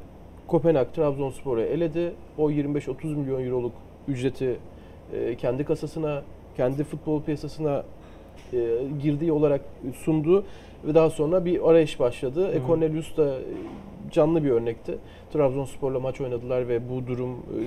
Kopenhag 0.46 0.86
Trabzonspor'u 0.96 1.60
eledi. 1.60 2.12
O 2.38 2.50
25-30 2.50 3.14
milyon 3.16 3.44
euroluk 3.46 3.72
ücreti 4.08 4.56
e, 5.14 5.34
kendi 5.34 5.64
kasasına, 5.64 6.22
kendi 6.56 6.84
futbol 6.84 7.22
piyasasına 7.22 7.84
e, 8.52 8.58
girdiği 9.02 9.32
olarak 9.32 9.60
sundu 10.04 10.44
ve 10.84 10.94
daha 10.94 11.10
sonra 11.10 11.44
bir 11.44 11.70
arayış 11.70 12.00
başladı. 12.00 12.52
E, 12.54 12.66
Cornelius 12.66 13.16
da 13.16 13.34
e, 13.34 13.42
canlı 14.12 14.44
bir 14.44 14.50
örnekti. 14.50 14.98
Trabzonspor'la 15.32 16.00
maç 16.00 16.20
oynadılar 16.20 16.68
ve 16.68 16.90
bu 16.90 17.06
durum 17.06 17.30
e, 17.32 17.62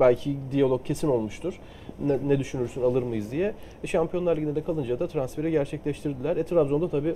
belki 0.00 0.36
diyalog 0.52 0.84
kesin 0.84 1.08
olmuştur. 1.08 1.54
Ne, 2.06 2.18
ne 2.28 2.38
düşünürsün 2.38 2.82
alır 2.82 3.02
mıyız 3.02 3.32
diye. 3.32 3.54
E, 3.84 3.86
Şampiyonlar 3.86 4.36
Ligi'nde 4.36 4.54
de 4.54 4.62
kalınca 4.62 4.98
da 4.98 5.08
transferi 5.08 5.50
gerçekleştirdiler. 5.50 6.36
E, 6.36 6.44
Trabzon'da 6.44 6.88
tabii 6.88 7.14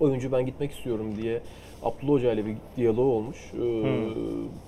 oyuncu 0.00 0.32
ben 0.32 0.46
gitmek 0.46 0.70
istiyorum 0.72 1.06
diye 1.22 1.40
Abdullah 1.82 2.12
Hoca 2.12 2.32
ile 2.32 2.46
bir 2.46 2.54
diyaloğu 2.76 3.12
olmuş. 3.12 3.52
E, 3.54 3.62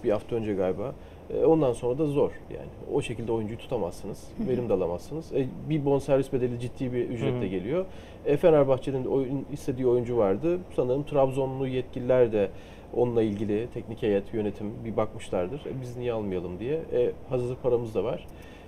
Bir 0.04 0.10
hafta 0.10 0.36
önce 0.36 0.54
galiba. 0.54 0.94
E, 1.34 1.44
Ondan 1.44 1.72
sonra 1.72 1.98
da 1.98 2.06
zor 2.06 2.30
yani. 2.50 2.68
O 2.94 3.02
şekilde 3.02 3.32
oyuncuyu 3.32 3.58
tutamazsınız. 3.58 4.28
Verim 4.48 4.68
de 4.68 4.72
alamazsınız. 4.72 5.32
E, 5.32 5.46
bir 5.68 5.84
bonservis 5.84 6.32
bedeli 6.32 6.60
ciddi 6.60 6.92
bir 6.92 7.08
ücretle 7.08 7.48
geliyor. 7.48 7.84
E, 8.26 8.36
Fenerbahçe'nin 8.36 9.04
oyun, 9.04 9.46
istediği 9.52 9.86
oyuncu 9.86 10.16
vardı. 10.16 10.58
Sanırım 10.76 11.02
Trabzonlu 11.02 11.66
yetkililer 11.66 12.32
de 12.32 12.50
onunla 12.94 13.22
ilgili 13.22 13.68
teknik 13.74 14.02
heyet, 14.02 14.34
yönetim 14.34 14.66
bir 14.84 14.96
bakmışlardır. 14.96 15.60
E, 15.60 15.80
biz 15.82 15.96
niye 15.96 16.12
almayalım 16.12 16.58
diye. 16.58 16.74
E, 16.74 17.12
hazır 17.30 17.56
paramız 17.56 17.94
da 17.94 18.04
var. 18.04 18.26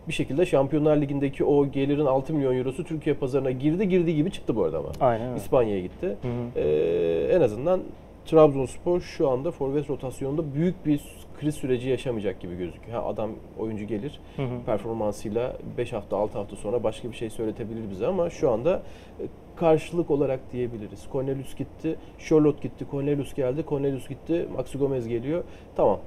Bir 0.09 0.13
şekilde 0.13 0.47
Şampiyonlar 0.47 0.97
Ligi'ndeki 0.97 1.45
o 1.45 1.71
gelirin 1.71 2.07
6 2.07 2.35
milyon 2.35 2.57
eurosu 2.57 2.85
Türkiye 2.85 3.15
pazarına 3.15 3.51
girdi 3.51 3.89
girdiği 3.89 4.17
gibi 4.17 4.31
çıktı 4.31 4.57
bu 4.57 4.65
arada 4.65 4.79
ama. 4.79 4.89
Aynen. 5.01 5.37
İspanya'ya 5.37 5.81
gitti. 5.81 6.07
Hı 6.07 6.29
hı. 6.29 6.61
Ee, 6.61 7.29
en 7.33 7.41
azından 7.41 7.81
Trabzonspor 8.27 9.01
şu 9.01 9.29
anda 9.29 9.51
forvet 9.51 9.91
rotasyonunda 9.91 10.55
büyük 10.55 10.87
bir 10.87 11.01
kriz 11.41 11.55
süreci 11.55 11.89
yaşamayacak 11.89 12.41
gibi 12.41 12.57
gözüküyor. 12.57 13.03
Ha, 13.03 13.09
adam 13.09 13.31
oyuncu 13.59 13.85
gelir 13.85 14.21
Hı 14.37 14.43
hı. 14.43 14.65
performansıyla 14.67 15.57
5 15.79 15.93
hafta 15.93 16.17
6 16.17 16.39
hafta 16.39 16.57
sonra 16.57 16.83
başka 16.83 17.11
bir 17.11 17.17
şey 17.17 17.31
söyletebilir 17.31 17.91
bize 17.91 18.07
ama 18.07 18.31
şu 18.31 18.51
anda 18.51 18.83
e, 19.21 19.25
karşılık 19.57 20.11
olarak 20.11 20.41
diyebiliriz. 20.53 21.07
Cornelius 21.13 21.57
gitti, 21.57 21.97
Charlotte 22.19 22.69
gitti, 22.69 22.87
Cornelius 22.91 23.35
geldi, 23.35 23.65
Cornelius 23.69 24.09
gitti, 24.09 24.49
Maxi 24.57 24.79
Gomez 24.79 25.09
geliyor. 25.09 25.45
Tamam 25.77 25.99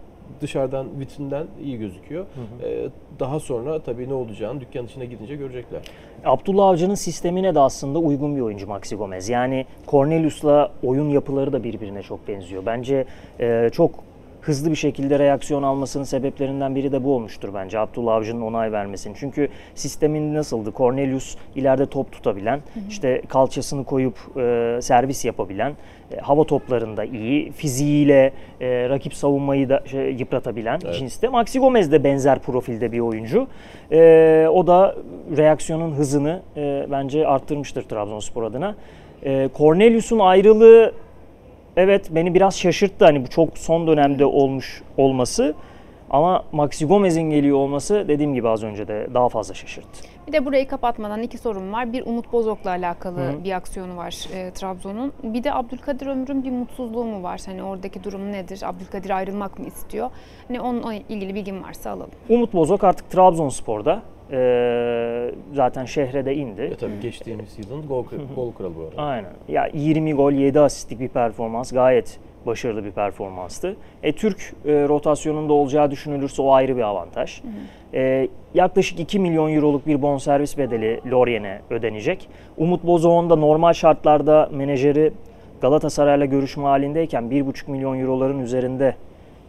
dışarıdan 0.41 0.87
vitrinden 0.99 1.47
iyi 1.63 1.77
gözüküyor. 1.77 2.25
Ee, 2.63 2.89
daha 3.19 3.39
sonra 3.39 3.79
tabii 3.79 4.09
ne 4.09 4.13
olacağını 4.13 4.61
dükkan 4.61 4.85
içine 4.85 5.05
gidince 5.05 5.35
görecekler. 5.35 5.81
Abdullah 6.25 6.65
Avcı'nın 6.67 6.95
sistemine 6.95 7.55
de 7.55 7.59
aslında 7.59 7.99
uygun 7.99 8.35
bir 8.35 8.41
oyuncu 8.41 8.67
Maxi 8.67 8.95
Gomez. 8.95 9.29
Yani 9.29 9.65
Cornelius'la 9.87 10.71
oyun 10.83 11.09
yapıları 11.09 11.53
da 11.53 11.63
birbirine 11.63 12.01
çok 12.01 12.27
benziyor. 12.27 12.65
Bence 12.65 13.05
e, 13.39 13.69
çok 13.71 13.91
hızlı 14.41 14.71
bir 14.71 14.75
şekilde 14.75 15.19
reaksiyon 15.19 15.63
almasının 15.63 16.03
sebeplerinden 16.03 16.75
biri 16.75 16.91
de 16.91 17.03
bu 17.03 17.15
olmuştur 17.15 17.49
bence 17.53 17.79
Abdullah 17.79 18.15
Avcı'nın 18.15 18.41
onay 18.41 18.71
vermesinin. 18.71 19.15
Çünkü 19.19 19.49
sistemin 19.75 20.33
nasıldı? 20.33 20.71
Cornelius 20.77 21.35
ileride 21.55 21.85
top 21.85 22.11
tutabilen, 22.11 22.59
işte 22.89 23.21
kalçasını 23.29 23.83
koyup 23.83 24.17
e, 24.37 24.79
servis 24.81 25.25
yapabilen, 25.25 25.73
e, 26.11 26.17
hava 26.17 26.43
toplarında 26.43 27.03
iyi, 27.03 27.51
fiziğiyle 27.51 28.33
e, 28.61 28.89
rakip 28.89 29.13
savunmayı 29.13 29.69
da 29.69 29.83
şey, 29.85 30.13
yıpratabilen 30.13 30.79
Evet. 30.85 30.95
cinste. 30.95 31.27
Maxi 31.27 31.59
Gomez 31.59 31.91
de 31.91 32.03
benzer 32.03 32.39
profilde 32.39 32.91
bir 32.91 32.99
oyuncu. 32.99 33.47
E, 33.91 34.47
o 34.51 34.67
da 34.67 34.95
reaksiyonun 35.37 35.91
hızını 35.91 36.41
e, 36.57 36.87
bence 36.91 37.27
arttırmıştır 37.27 37.83
Trabzonspor 37.83 38.43
adına. 38.43 38.75
E, 39.25 39.49
Cornelius'un 39.57 40.19
ayrılığı 40.19 40.93
evet 41.77 42.07
beni 42.15 42.33
biraz 42.33 42.59
şaşırttı. 42.59 43.05
Hani 43.05 43.23
bu 43.25 43.27
çok 43.29 43.57
son 43.57 43.87
dönemde 43.87 44.25
olmuş 44.25 44.81
olması. 44.97 45.53
Ama 46.09 46.43
Maxi 46.51 46.85
Gomez'in 46.85 47.21
geliyor 47.29 47.57
olması 47.57 48.05
dediğim 48.07 48.33
gibi 48.33 48.49
az 48.49 48.63
önce 48.63 48.87
de 48.87 49.07
daha 49.13 49.29
fazla 49.29 49.53
şaşırttı. 49.53 50.07
Bir 50.27 50.33
de 50.33 50.45
burayı 50.45 50.67
kapatmadan 50.67 51.21
iki 51.21 51.37
sorum 51.37 51.73
var. 51.73 51.93
Bir 51.93 52.05
Umut 52.05 52.33
Bozok'la 52.33 52.69
alakalı 52.69 53.19
Hı. 53.19 53.43
bir 53.43 53.51
aksiyonu 53.51 53.97
var 53.97 54.15
e, 54.35 54.51
Trabzon'un. 54.51 55.13
Bir 55.23 55.43
de 55.43 55.53
Abdülkadir 55.53 56.07
Ömür'ün 56.07 56.43
bir 56.43 56.51
mutsuzluğu 56.51 57.03
mu 57.03 57.23
var? 57.23 57.41
Hani 57.45 57.63
oradaki 57.63 58.03
durum 58.03 58.31
nedir? 58.31 58.61
Abdülkadir 58.65 59.09
ayrılmak 59.09 59.59
mı 59.59 59.65
istiyor? 59.67 60.09
Hani 60.47 60.61
onunla 60.61 60.93
ilgili 60.93 61.35
bilgin 61.35 61.63
varsa 61.63 61.89
alalım. 61.91 62.11
Umut 62.29 62.53
Bozok 62.53 62.83
artık 62.83 63.09
Trabzonspor'da. 63.11 64.01
E, 64.31 65.31
zaten 65.53 65.85
şehre 65.85 66.25
de 66.25 66.35
indi. 66.35 66.61
Ya 66.61 66.77
tabii 66.77 66.99
geçtiğimiz 67.01 67.59
yılın 67.59 67.87
gol, 67.87 68.05
gol 68.35 68.51
kralı 68.51 68.75
bu 68.75 68.81
arada. 68.81 69.01
Aynen. 69.01 69.31
Ya 69.47 69.69
20 69.73 70.13
gol 70.13 70.31
7 70.31 70.59
asistlik 70.59 70.99
bir 70.99 71.09
performans 71.09 71.71
gayet 71.71 72.19
başarılı 72.45 72.85
bir 72.85 72.91
performanstı. 72.91 73.75
E, 74.03 74.11
Türk 74.11 74.53
e, 74.65 74.87
rotasyonunda 74.87 75.53
olacağı 75.53 75.91
düşünülürse 75.91 76.41
o 76.41 76.51
ayrı 76.51 76.77
bir 76.77 76.81
avantaj. 76.81 77.41
E, 77.93 78.27
yaklaşık 78.53 78.99
2 78.99 79.19
milyon 79.19 79.53
euroluk 79.53 79.87
bir 79.87 80.01
bonservis 80.01 80.57
bedeli 80.57 80.99
Lorient'e 81.11 81.61
ödenecek. 81.69 82.29
Umut 82.57 82.83
Bozok'un 82.83 83.29
da 83.29 83.35
normal 83.35 83.73
şartlarda 83.73 84.49
menajeri 84.53 85.11
Galatasaray'la 85.61 86.25
görüşme 86.25 86.63
halindeyken 86.63 87.23
1,5 87.23 87.71
milyon 87.71 87.99
euroların 87.99 88.39
üzerinde 88.39 88.95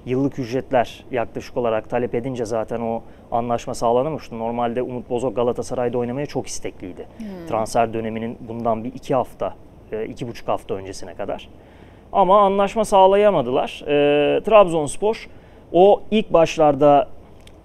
yıllık 0.06 0.38
ücretler 0.38 1.04
yaklaşık 1.10 1.56
olarak 1.56 1.90
talep 1.90 2.14
edince 2.14 2.44
zaten 2.44 2.80
o 2.80 3.02
anlaşma 3.30 3.74
sağlanamamıştı. 3.74 4.38
Normalde 4.38 4.82
Umut 4.82 5.10
Bozok 5.10 5.36
Galatasaray'da 5.36 5.98
oynamaya 5.98 6.26
çok 6.26 6.46
istekliydi. 6.46 7.06
Transfer 7.48 7.92
döneminin 7.92 8.38
bundan 8.48 8.84
bir 8.84 8.94
iki 8.94 9.14
hafta, 9.14 9.54
e, 9.92 10.06
iki 10.06 10.28
buçuk 10.28 10.48
hafta 10.48 10.74
öncesine 10.74 11.14
kadar. 11.14 11.48
Ama 12.12 12.40
anlaşma 12.40 12.84
sağlayamadılar. 12.84 13.82
E, 13.86 14.42
Trabzonspor 14.42 15.28
o 15.72 16.02
ilk 16.10 16.32
başlarda 16.32 17.08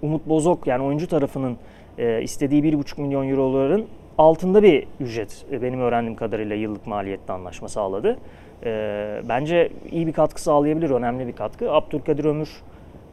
Umut 0.01 0.25
Bozok 0.25 0.67
yani 0.67 0.83
oyuncu 0.83 1.07
tarafının 1.07 1.57
e, 1.97 2.21
istediği 2.21 2.63
1,5 2.63 3.01
milyon 3.01 3.29
euroların 3.29 3.85
altında 4.17 4.63
bir 4.63 4.87
ücret 4.99 5.45
e, 5.51 5.61
benim 5.61 5.79
öğrendiğim 5.79 6.15
kadarıyla 6.15 6.55
yıllık 6.55 6.87
maliyette 6.87 7.33
anlaşma 7.33 7.67
sağladı. 7.67 8.17
E, 8.65 9.21
bence 9.29 9.69
iyi 9.91 10.07
bir 10.07 10.13
katkı 10.13 10.41
sağlayabilir, 10.41 10.89
önemli 10.89 11.27
bir 11.27 11.33
katkı. 11.33 11.71
Abdülkadir 11.71 12.25
Ömür 12.25 12.49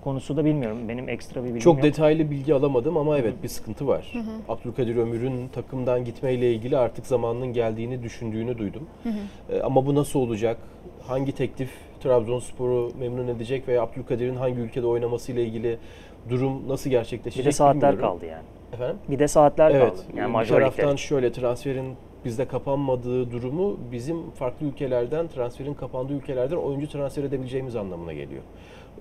konusu 0.05 0.37
da 0.37 0.45
bilmiyorum. 0.45 0.79
Benim 0.89 1.09
ekstra 1.09 1.41
bir 1.41 1.45
bilgim 1.47 1.61
Çok 1.61 1.75
yok. 1.77 1.85
detaylı 1.85 2.31
bilgi 2.31 2.55
alamadım 2.55 2.97
ama 2.97 3.19
evet 3.19 3.43
bir 3.43 3.49
sıkıntı 3.49 3.87
var. 3.87 4.13
Abdülkadir 4.49 4.97
Ömür'ün 4.97 5.49
takımdan 5.49 6.05
gitmeyle 6.05 6.53
ilgili 6.53 6.77
artık 6.79 7.07
zamanının 7.07 7.53
geldiğini 7.53 8.03
düşündüğünü 8.03 8.59
duydum. 8.59 8.83
Ee, 9.51 9.61
ama 9.61 9.87
bu 9.87 9.95
nasıl 9.95 10.21
olacak? 10.21 10.57
Hangi 11.07 11.33
teklif 11.33 11.71
Trabzonspor'u 12.03 12.91
memnun 12.99 13.29
edecek 13.29 13.69
veya 13.69 13.83
Abdülkadir'in 13.83 14.37
hangi 14.37 14.61
ülkede 14.61 14.87
oynaması 14.87 15.33
ile 15.33 15.45
ilgili 15.45 15.79
durum 16.31 16.69
nasıl 16.69 16.91
gerçekleşecek 16.91 17.45
bir 17.45 17.51
de 17.51 17.53
saatler 17.53 17.93
bilmiyorum. 17.93 18.19
kaldı 18.21 18.27
yani. 18.31 18.45
Efendim? 18.73 18.97
Bir 19.09 19.19
de 19.19 19.29
saatler 19.29 19.71
Evet. 19.71 19.91
kaldı. 19.91 20.03
Yani 20.17 20.39
bir 20.41 20.49
taraftan 20.49 20.97
şöyle 20.97 21.33
transferin 21.33 21.95
bizde 22.25 22.49
kapanmadığı 22.49 23.31
durumu 23.31 23.79
bizim 23.93 24.31
farklı 24.31 24.67
ülkelerden 24.67 25.29
transferin 25.29 25.75
kapandığı 25.75 26.13
ülkelerden 26.13 26.57
oyuncu 26.57 26.89
transfer 26.89 27.25
edebileceğimiz 27.25 27.77
anlamına 27.77 28.13
geliyor. 28.13 28.43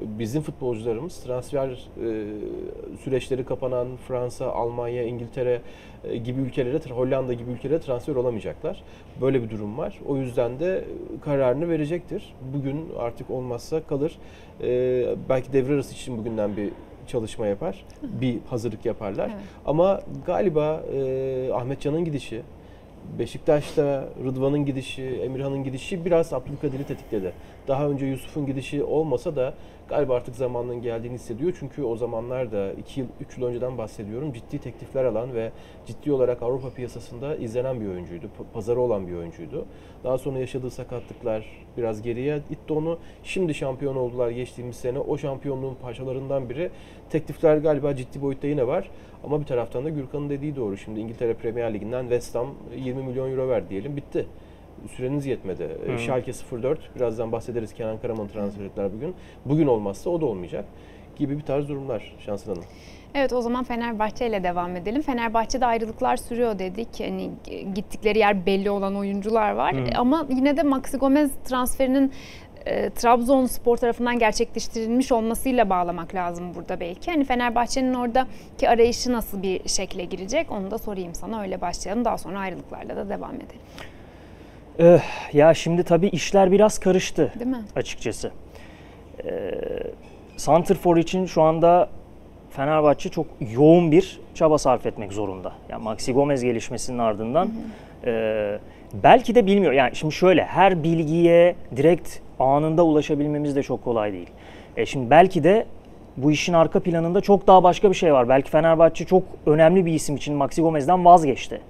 Bizim 0.01 0.42
futbolcularımız 0.42 1.18
transfer 1.18 1.70
e, 1.70 1.77
süreçleri 3.03 3.46
kapanan 3.46 3.88
Fransa, 4.08 4.51
Almanya, 4.51 5.03
İngiltere 5.03 5.62
e, 6.03 6.18
gibi 6.18 6.42
ülkelere, 6.42 6.94
Hollanda 6.94 7.34
gibi 7.34 7.51
ülkelere 7.51 7.80
transfer 7.80 8.15
olamayacaklar. 8.15 8.84
Böyle 9.22 9.44
bir 9.44 9.50
durum 9.50 9.77
var. 9.77 10.00
O 10.08 10.18
yüzden 10.18 10.60
de 10.60 10.86
kararını 11.22 11.70
verecektir. 11.70 12.34
Bugün 12.53 12.89
artık 13.00 13.30
olmazsa 13.30 13.84
kalır. 13.84 14.18
E, 14.63 15.06
belki 15.30 15.53
devre 15.53 15.74
arası 15.74 15.94
için 15.94 16.18
bugünden 16.18 16.58
bir 16.58 16.70
çalışma 17.08 17.48
yapar. 17.48 17.86
Bir 18.03 18.38
hazırlık 18.50 18.86
yaparlar. 18.86 19.27
Evet. 19.27 19.44
Ama 19.65 20.01
galiba 20.25 20.84
e, 20.94 21.50
Ahmet 21.53 21.82
Can'ın 21.82 22.06
gidişi, 22.06 22.42
Beşiktaş'ta 23.19 24.10
Rıdvan'ın 24.25 24.65
gidişi, 24.65 25.03
Emirhan'ın 25.03 25.63
gidişi 25.63 26.05
biraz 26.05 26.33
Abdülkadir'i 26.33 26.83
tetikledi. 26.83 27.33
Daha 27.67 27.88
önce 27.89 28.05
Yusuf'un 28.05 28.45
gidişi 28.45 28.83
olmasa 28.83 29.36
da 29.36 29.53
galiba 29.90 30.16
artık 30.16 30.36
zamanının 30.36 30.82
geldiğini 30.82 31.13
hissediyor. 31.13 31.58
Çünkü 31.60 31.84
o 31.84 31.96
zamanlar 31.96 32.52
da 32.52 32.74
2 32.74 33.00
yıl, 33.00 33.08
3 33.20 33.38
yıl 33.38 33.46
önceden 33.46 33.78
bahsediyorum. 33.78 34.34
Ciddi 34.34 34.60
teklifler 34.60 35.06
alan 35.06 35.34
ve 35.34 35.52
ciddi 35.86 36.12
olarak 36.12 36.42
Avrupa 36.44 36.70
piyasasında 36.70 37.36
izlenen 37.36 37.82
bir 37.82 37.88
oyuncuydu. 37.88 38.28
Pazarı 38.54 38.80
olan 38.80 39.08
bir 39.08 39.13
oyuncuydu. 39.13 39.66
Daha 40.04 40.18
sonra 40.18 40.40
yaşadığı 40.40 40.72
sakatlıklar 40.72 41.46
biraz 41.78 42.02
geriye 42.02 42.40
itti 42.50 42.74
onu. 42.74 43.00
Şimdi 43.24 43.54
şampiyon 43.54 43.96
oldular 43.96 44.30
geçtiğimiz 44.30 44.75
sene. 44.75 45.00
O 45.00 45.18
şampiyonluğun 45.18 45.75
parçalarından 45.75 46.50
biri. 46.50 46.70
Teklifler 47.10 47.58
galiba 47.58 47.96
ciddi 47.96 48.22
boyutta 48.22 48.48
yine 48.48 48.68
var. 48.68 48.90
Ama 49.24 49.40
bir 49.40 49.46
taraftan 49.46 49.86
da 49.86 49.90
Gürkan'ın 49.90 50.30
dediği 50.30 50.56
doğru. 50.56 50.78
Şimdi 50.78 51.00
İngiltere 51.00 51.34
Premier 51.34 51.74
Ligi'nden 51.74 52.02
West 52.02 52.36
Ham 52.36 52.56
20 52.75 53.04
milyon 53.04 53.32
euro 53.32 53.50
ver 53.50 53.70
diyelim. 53.70 53.98
Bitti. 53.98 54.25
Süreniz 54.88 55.25
yetmedi. 55.25 55.70
Hı. 55.86 56.00
Schalke 56.00 56.32
04 56.62 56.96
birazdan 56.96 57.32
bahsederiz 57.32 57.74
Kenan 57.74 57.98
Karaman 57.98 58.28
transfer 58.28 58.66
ettiler 58.66 58.94
bugün. 58.94 59.16
Bugün 59.46 59.68
olmazsa 59.68 60.10
o 60.10 60.22
da 60.22 60.25
olmayacak 60.25 60.66
gibi 61.16 61.38
bir 61.38 61.44
tarz 61.44 61.70
durumlar 61.70 62.16
Şansın 62.20 62.52
Hanım. 62.52 62.63
Evet 63.16 63.34
o 63.34 63.42
zaman 63.42 63.63
Fenerbahçe 63.63 64.28
ile 64.28 64.44
devam 64.44 64.75
edelim. 64.75 65.02
Fenerbahçe'de 65.02 65.66
ayrılıklar 65.66 66.18
sürüyor 66.18 66.60
dedik. 66.60 67.00
Hani 67.00 67.32
gittikleri 67.75 68.20
yer 68.20 68.46
belli 68.46 68.70
olan 68.70 68.96
oyuncular 68.96 69.52
var. 69.52 69.75
Hı. 69.75 69.84
Ama 69.96 70.28
yine 70.30 70.58
de 70.58 70.63
Maxi 70.63 70.98
Gomez 70.98 71.32
transferinin 71.44 72.12
e, 72.66 72.90
Trabzonspor 72.90 73.78
tarafından 73.78 74.20
gerçekleştirilmiş 74.20 75.12
olmasıyla 75.12 75.70
bağlamak 75.70 76.16
lazım 76.16 76.56
burada 76.56 76.80
belki. 76.80 77.12
Hani 77.12 77.24
Fenerbahçe'nin 77.24 77.94
oradaki 77.94 78.70
arayışı 78.70 79.12
nasıl 79.12 79.42
bir 79.42 79.70
şekle 79.70 80.06
girecek 80.06 80.52
onu 80.52 80.72
da 80.72 80.78
sorayım 80.78 81.16
sana. 81.16 81.42
Öyle 81.42 81.62
başlayalım. 81.62 82.06
Daha 82.06 82.18
sonra 82.18 82.40
ayrılıklarla 82.40 82.96
da 82.96 83.10
devam 83.10 83.36
edelim. 83.36 83.62
Ee, 84.80 85.00
ya 85.34 85.53
şimdi 85.53 85.84
tabii 85.84 86.08
işler 86.08 86.51
biraz 86.51 86.80
karıştı. 86.80 87.32
Değil 87.39 87.51
mi? 87.51 87.63
Açıkçası. 87.75 88.32
Ee, 89.25 89.51
Santrfor 90.38 90.98
için 90.98 91.25
şu 91.25 91.42
anda 91.42 91.89
Fenerbahçe 92.50 93.10
çok 93.10 93.25
yoğun 93.56 93.92
bir 93.92 94.20
çaba 94.34 94.58
sarf 94.58 94.86
etmek 94.86 95.13
zorunda. 95.13 95.53
Yani 95.70 95.84
Maxi 95.84 96.13
Gomez 96.13 96.44
gelişmesinin 96.44 96.98
ardından 96.98 97.46
hı 97.46 97.50
hı. 97.50 98.10
E, 98.10 98.60
belki 99.03 99.36
de 99.36 99.46
bilmiyor. 99.46 99.74
Yani 99.74 99.96
şimdi 99.96 100.13
şöyle 100.13 100.46
her 100.46 100.84
bilgiye 100.84 101.56
direkt 101.75 102.20
anında 102.39 102.86
ulaşabilmemiz 102.86 103.56
de 103.56 103.63
çok 103.63 103.84
kolay 103.84 104.13
değil. 104.13 104.30
E 104.77 104.86
şimdi 104.86 105.10
belki 105.10 105.44
de 105.44 105.65
bu 106.18 106.32
işin 106.32 106.53
arka 106.53 106.80
planında 106.80 107.22
çok 107.22 107.48
daha 107.48 107.63
başka 107.63 107.89
bir 107.89 107.96
şey 107.96 108.13
var. 108.13 108.30
Belki 108.30 108.50
Fenerbahçe 108.50 109.06
çok 109.06 109.24
önemli 109.46 109.86
bir 109.86 109.94
isim 109.94 110.15
için 110.15 110.36
Maxi 110.36 110.62
Gomez'den 110.62 111.06
vazgeçti. 111.06 111.62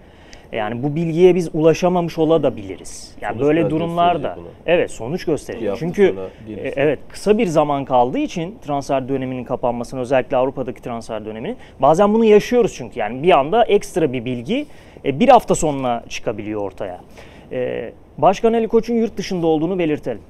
Yani 0.53 0.83
bu 0.83 0.95
bilgiye 0.95 1.36
biz 1.36 1.50
ulaşamamış 1.53 2.17
olabiliriz. 2.17 3.15
Yani 3.22 3.33
sonuç 3.33 3.48
böyle 3.48 3.69
durumlarda 3.69 4.38
evet 4.65 4.91
sonuç 4.91 5.25
gösterecek. 5.25 5.75
Çünkü 5.79 6.15
e, 6.48 6.69
evet 6.75 7.00
kısa 7.10 7.38
bir 7.38 7.48
zaman 7.48 7.86
kaldığı 7.86 8.19
için 8.19 8.57
transfer 8.65 9.10
döneminin 9.10 9.43
kapanmasını 9.43 10.00
özellikle 10.00 10.38
Avrupa'daki 10.38 10.81
transfer 10.81 11.25
dönemini 11.25 11.55
bazen 11.79 12.13
bunu 12.13 12.25
yaşıyoruz 12.25 12.74
çünkü 12.77 13.00
yani 13.00 13.24
bir 13.24 13.39
anda 13.39 13.63
ekstra 13.63 14.13
bir 14.13 14.25
bilgi 14.25 14.65
e, 15.05 15.19
bir 15.19 15.29
hafta 15.29 15.55
sonra 15.55 16.03
çıkabiliyor 16.10 16.62
ortaya. 16.62 17.00
E, 17.51 17.91
Başkan 18.17 18.53
Ali 18.53 18.67
Koç'un 18.67 18.93
yurt 18.93 19.17
dışında 19.17 19.48
olduğunu 19.48 19.79
belirtelim 19.79 20.22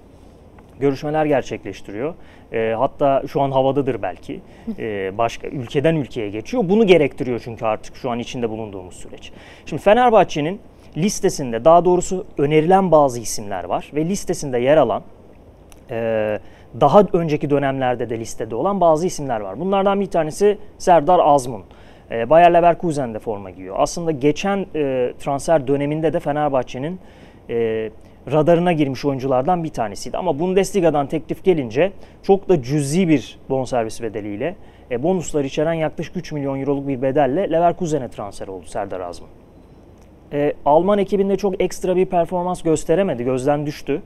görüşmeler 0.84 1.26
gerçekleştiriyor. 1.26 2.14
E, 2.54 2.74
hatta 2.78 3.24
şu 3.28 3.42
an 3.42 3.52
havadadır 3.52 4.02
belki. 4.02 4.42
E, 4.80 5.18
başka 5.18 5.48
ülkeden 5.48 5.96
ülkeye 5.96 6.30
geçiyor. 6.30 6.64
Bunu 6.70 6.88
gerektiriyor 6.88 7.42
çünkü 7.44 7.66
artık 7.66 7.96
şu 7.96 8.10
an 8.10 8.20
içinde 8.20 8.50
bulunduğumuz 8.50 8.96
süreç. 8.96 9.32
Şimdi 9.66 9.82
Fenerbahçe'nin 9.82 10.60
listesinde 10.98 11.66
daha 11.66 11.86
doğrusu 11.86 12.26
önerilen 12.38 12.92
bazı 12.92 13.20
isimler 13.20 13.64
var 13.64 13.92
ve 13.94 14.06
listesinde 14.06 14.60
yer 14.60 14.78
alan 14.78 15.04
e, 15.92 16.40
daha 16.82 17.04
önceki 17.14 17.50
dönemlerde 17.50 18.10
de 18.10 18.20
listede 18.20 18.56
olan 18.56 18.82
bazı 18.82 19.08
isimler 19.08 19.40
var. 19.40 19.60
Bunlardan 19.60 20.02
bir 20.02 20.06
tanesi 20.06 20.58
Serdar 20.78 21.20
Azmun. 21.20 21.64
E, 22.12 22.30
Bayer 22.30 22.54
Leverkusen'de 22.54 23.20
forma 23.20 23.50
giyiyor. 23.50 23.76
Aslında 23.80 24.12
geçen 24.12 24.66
e, 24.76 25.14
transfer 25.20 25.68
döneminde 25.68 26.14
de 26.14 26.20
Fenerbahçe'nin 26.20 27.00
e, 27.50 27.90
radarına 28.32 28.72
girmiş 28.72 29.06
oyunculardan 29.06 29.64
bir 29.64 29.70
tanesiydi. 29.70 30.18
Ama 30.18 30.40
Bundesliga'dan 30.40 31.08
teklif 31.08 31.44
gelince 31.44 31.92
çok 32.24 32.50
da 32.50 32.64
cüzi 32.64 33.08
bir 33.08 33.40
bonservis 33.50 34.02
bedeliyle 34.02 34.56
e, 34.92 35.04
bonuslar 35.04 35.44
içeren 35.44 35.74
yaklaşık 35.74 36.18
3 36.18 36.32
milyon 36.32 36.60
euroluk 36.60 36.88
bir 36.88 37.02
bedelle 37.02 37.52
Leverkusen'e 37.52 38.10
transfer 38.10 38.48
oldu 38.48 38.66
Serdar 38.66 39.00
Azmın. 39.00 39.30
E, 40.34 40.54
Alman 40.66 41.00
ekibinde 41.00 41.36
çok 41.36 41.62
ekstra 41.62 41.96
bir 41.96 42.06
performans 42.06 42.62
gösteremedi, 42.62 43.24
gözden 43.24 43.66
düştü. 43.66 44.02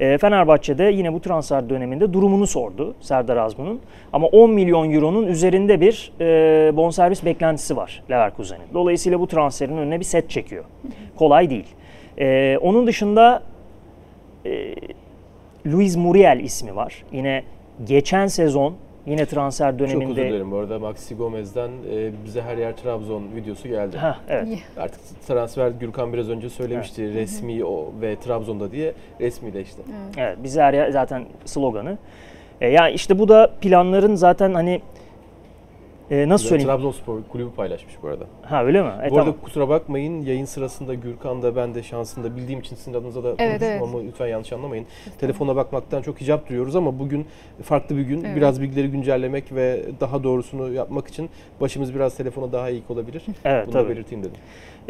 E, 0.00 0.18
Fenerbahçe'de 0.18 0.84
yine 0.84 1.12
bu 1.12 1.20
transfer 1.20 1.68
döneminde 1.68 2.12
durumunu 2.12 2.46
sordu 2.46 2.94
Serdar 3.00 3.36
Azmun'un. 3.36 3.80
Ama 4.12 4.26
10 4.26 4.50
milyon 4.50 4.90
euronun 4.90 5.26
üzerinde 5.26 5.80
bir 5.80 6.12
e, 6.20 6.76
bonservis 6.76 7.24
beklentisi 7.24 7.76
var 7.76 8.02
Leverkusen'in. 8.10 8.74
Dolayısıyla 8.74 9.20
bu 9.20 9.26
transferin 9.26 9.76
önüne 9.76 10.00
bir 10.00 10.04
set 10.04 10.30
çekiyor. 10.30 10.64
Kolay 11.16 11.50
değil. 11.50 11.66
E, 12.18 12.58
onun 12.62 12.86
dışında 12.86 13.42
e, 14.46 14.74
Luis 15.66 15.96
Muriel 15.96 16.40
ismi 16.40 16.76
var. 16.76 17.04
Yine 17.12 17.42
geçen 17.84 18.26
sezon 18.26 18.74
yine 19.06 19.26
transfer 19.26 19.78
döneminde... 19.78 20.04
Çok 20.04 20.18
özür 20.18 20.30
dilerim 20.30 20.50
bu 20.50 20.56
arada 20.56 20.78
Maxi 20.78 21.14
Gomez'den 21.14 21.70
e, 21.92 22.10
bize 22.24 22.42
her 22.42 22.56
yer 22.56 22.76
Trabzon 22.76 23.22
videosu 23.36 23.68
geldi. 23.68 23.96
Ha, 23.96 24.18
evet. 24.28 24.48
Artık 24.76 25.00
transfer 25.26 25.70
Gürkan 25.70 26.12
biraz 26.12 26.30
önce 26.30 26.50
söylemişti 26.50 27.02
evet. 27.02 27.16
resmi 27.16 27.64
o 27.64 27.92
ve 28.00 28.16
Trabzon'da 28.16 28.72
diye 28.72 28.92
resmileşti. 29.20 29.82
Evet, 29.86 30.18
evet 30.18 30.38
bize 30.42 30.62
her 30.62 30.74
yer 30.74 30.90
zaten 30.90 31.24
sloganı. 31.44 31.98
E, 32.60 32.68
yani 32.68 32.92
işte 32.92 33.18
bu 33.18 33.28
da 33.28 33.50
planların 33.60 34.14
zaten 34.14 34.54
hani 34.54 34.80
e, 36.10 36.28
nasıl 36.28 36.48
söyleyeyim? 36.48 36.68
Trabzonspor 36.68 37.22
kulübü 37.32 37.50
paylaşmış 37.50 37.94
bu 38.02 38.08
arada. 38.08 38.24
Ha 38.42 38.64
öyle 38.64 38.82
mi? 38.82 38.90
E, 39.06 39.10
bu 39.10 39.18
arada 39.18 39.34
kusura 39.42 39.68
bakmayın 39.68 40.22
yayın 40.22 40.44
sırasında 40.44 40.94
Gürkan 40.94 41.42
da 41.42 41.56
ben 41.56 41.74
de 41.74 41.82
şansında 41.82 42.36
bildiğim 42.36 42.60
için 42.60 42.76
sizin 42.76 42.94
adınıza 42.94 43.24
da 43.24 43.34
evet, 43.38 43.62
evet. 43.62 43.82
ama 43.82 44.00
lütfen 44.00 44.26
yanlış 44.26 44.52
anlamayın. 44.52 44.86
Lütfen. 45.06 45.18
Telefona 45.18 45.56
bakmaktan 45.56 46.02
çok 46.02 46.20
hicap 46.20 46.48
duyuyoruz 46.48 46.76
ama 46.76 46.98
bugün 46.98 47.26
farklı 47.62 47.96
bir 47.96 48.02
gün. 48.02 48.24
Evet. 48.24 48.36
Biraz 48.36 48.62
bilgileri 48.62 48.90
güncellemek 48.90 49.54
ve 49.54 49.82
daha 50.00 50.24
doğrusunu 50.24 50.72
yapmak 50.72 51.08
için 51.08 51.30
başımız 51.60 51.94
biraz 51.94 52.16
telefona 52.16 52.52
daha 52.52 52.70
iyi 52.70 52.82
olabilir. 52.88 53.22
Evet 53.44 53.66
Bunu 53.66 53.72
tabii. 53.72 53.84
da 53.84 53.88
belirteyim 53.88 54.24
dedim. 54.24 54.36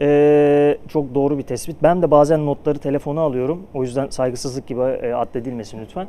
Ee, 0.00 0.78
çok 0.88 1.14
doğru 1.14 1.38
bir 1.38 1.42
tespit. 1.42 1.76
Ben 1.82 2.02
de 2.02 2.10
bazen 2.10 2.46
notları 2.46 2.78
telefona 2.78 3.20
alıyorum. 3.20 3.66
O 3.74 3.82
yüzden 3.82 4.08
saygısızlık 4.08 4.66
gibi 4.66 4.80
e, 4.80 5.12
addedilmesin 5.12 5.80
lütfen. 5.80 6.08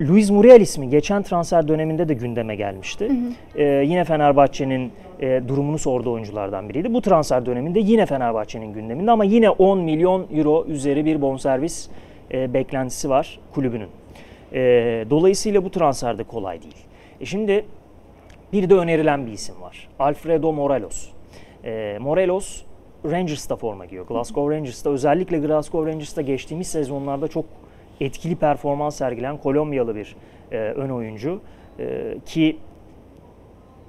Luis 0.00 0.30
Muriel 0.30 0.60
ismi 0.60 0.90
geçen 0.90 1.22
transfer 1.22 1.68
döneminde 1.68 2.08
de 2.08 2.14
gündeme 2.14 2.56
gelmişti. 2.56 3.08
Hı 3.08 3.12
hı. 3.12 3.62
Ee, 3.62 3.84
yine 3.84 4.04
Fenerbahçe'nin 4.04 4.92
e, 5.20 5.42
durumunu 5.48 5.78
sorduğu 5.78 6.12
oyunculardan 6.12 6.68
biriydi. 6.68 6.94
Bu 6.94 7.02
transfer 7.02 7.46
döneminde 7.46 7.80
yine 7.80 8.06
Fenerbahçe'nin 8.06 8.72
gündeminde 8.72 9.10
ama 9.10 9.24
yine 9.24 9.50
10 9.50 9.78
milyon 9.78 10.26
euro 10.34 10.64
üzeri 10.68 11.04
bir 11.04 11.22
bonservis 11.22 11.88
e, 12.32 12.54
beklentisi 12.54 13.10
var 13.10 13.38
kulübünün. 13.54 13.88
E, 14.52 14.60
dolayısıyla 15.10 15.64
bu 15.64 15.70
transfer 15.70 16.18
de 16.18 16.24
kolay 16.24 16.62
değil. 16.62 16.86
E 17.20 17.24
şimdi 17.26 17.64
bir 18.52 18.70
de 18.70 18.74
önerilen 18.74 19.26
bir 19.26 19.32
isim 19.32 19.60
var. 19.60 19.88
Alfredo 19.98 20.52
Morelos. 20.52 21.08
E, 21.64 21.98
Morelos 22.00 22.62
Rangers'ta 23.04 23.56
forma 23.56 23.86
giyiyor. 23.86 24.06
Glasgow 24.06 24.56
Rangers'ta 24.56 24.90
özellikle 24.90 25.38
Glasgow 25.38 25.92
Rangers'ta 25.92 26.22
geçtiğimiz 26.22 26.66
sezonlarda 26.66 27.28
çok 27.28 27.44
etkili 28.00 28.36
performans 28.36 28.96
sergilen 28.96 29.36
Kolombiyalı 29.36 29.96
bir 29.96 30.16
e, 30.52 30.56
ön 30.58 30.90
oyuncu 30.90 31.40
e, 31.78 32.16
ki 32.26 32.56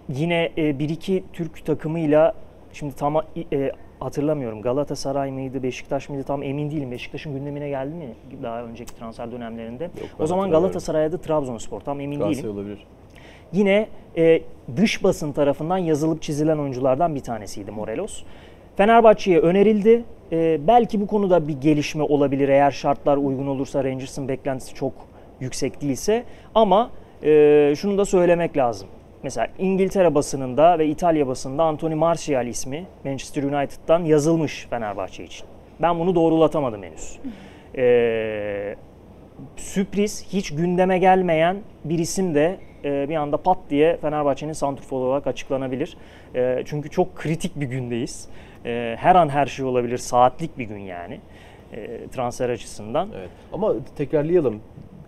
yine 0.10 0.52
e, 0.58 0.80
bir 0.80 0.90
iki 0.90 1.24
Türk 1.34 1.66
takımıyla 1.66 2.34
şimdi 2.74 2.96
tam 2.96 3.16
e, 3.54 3.72
hatırlamıyorum 4.00 4.62
Galatasaray 4.62 5.32
mıydı 5.32 5.64
Beşiktaş 5.64 6.10
mıydı 6.10 6.24
tam 6.24 6.44
emin 6.44 6.72
değilim. 6.72 6.92
Beşiktaş'ın 6.92 7.34
gündemine 7.34 7.70
geldi 7.70 7.96
mi 7.96 8.16
daha 8.44 8.64
önceki 8.64 8.96
transfer 8.96 9.32
dönemlerinde? 9.32 9.84
Yok, 9.84 10.10
o 10.20 10.28
zaman 10.28 10.52
Galatasaray'da 10.52 11.18
Trabzonspor 11.18 11.82
tam 11.82 12.00
emin 12.00 12.20
Galatasaray 12.20 12.44
değilim. 12.44 12.58
olabilir. 12.58 12.88
Yine 13.54 13.88
e, 14.18 14.42
dış 14.76 15.04
basın 15.04 15.32
tarafından 15.32 15.78
yazılıp 15.78 16.22
çizilen 16.22 16.58
oyunculardan 16.58 17.16
bir 17.16 17.20
tanesiydi 17.20 17.72
Morelos. 17.72 18.24
Fenerbahçe'ye 18.78 19.40
önerildi. 19.40 20.04
Ee, 20.32 20.60
belki 20.68 21.02
bu 21.02 21.08
konuda 21.08 21.48
bir 21.48 21.62
gelişme 21.62 22.04
olabilir 22.04 22.50
eğer 22.50 22.72
şartlar 22.72 23.18
uygun 23.18 23.48
olursa 23.48 23.84
Rangers'ın 23.84 24.28
beklentisi 24.28 24.76
çok 24.76 24.94
yüksek 25.40 25.82
değilse. 25.82 26.24
Ama 26.56 26.90
e, 27.24 27.74
şunu 27.78 27.98
da 27.98 28.06
söylemek 28.06 28.58
lazım. 28.58 28.88
Mesela 29.24 29.48
İngiltere 29.60 30.16
basınında 30.16 30.80
ve 30.80 30.88
İtalya 30.88 31.28
basınında 31.28 31.64
Anthony 31.64 31.96
Martial 31.96 32.48
ismi 32.48 32.86
Manchester 33.06 33.44
United'dan 33.44 34.04
yazılmış 34.04 34.68
Fenerbahçe 34.70 35.24
için. 35.24 35.48
Ben 35.82 36.00
bunu 36.00 36.16
doğrulatamadım 36.16 36.84
henüz. 36.84 37.20
Ee, 37.78 38.76
sürpriz, 39.56 40.26
hiç 40.30 40.56
gündeme 40.56 41.00
gelmeyen 41.00 41.58
bir 41.84 42.00
isim 42.00 42.36
de 42.36 42.58
e, 42.86 43.10
bir 43.10 43.16
anda 43.16 43.38
pat 43.38 43.58
diye 43.70 43.98
Fenerbahçe'nin 43.98 44.54
santrfor 44.54 45.02
olarak 45.02 45.28
açıklanabilir. 45.28 45.98
E, 46.36 46.64
çünkü 46.66 46.90
çok 46.90 47.16
kritik 47.16 47.56
bir 47.56 47.66
gündeyiz. 47.66 48.30
E, 48.68 48.96
her 49.00 49.16
an 49.16 49.30
her 49.30 49.46
şey 49.46 49.66
olabilir. 49.66 49.98
Saatlik 49.98 50.58
bir 50.58 50.64
gün 50.64 50.80
yani 50.80 51.20
e, 51.74 52.08
transfer 52.08 52.50
açısından. 52.50 53.10
Evet. 53.18 53.30
Ama 53.54 53.74
tekrarlayalım. 53.96 54.60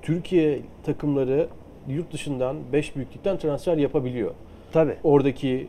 Türkiye 0.02 0.60
takımları 0.86 1.48
yurt 1.88 2.14
dışından 2.14 2.58
5 2.74 2.96
büyüklükten 2.96 3.38
transfer 3.38 3.78
yapabiliyor. 3.78 4.32
Tabii. 4.72 4.96
Oradaki 5.04 5.68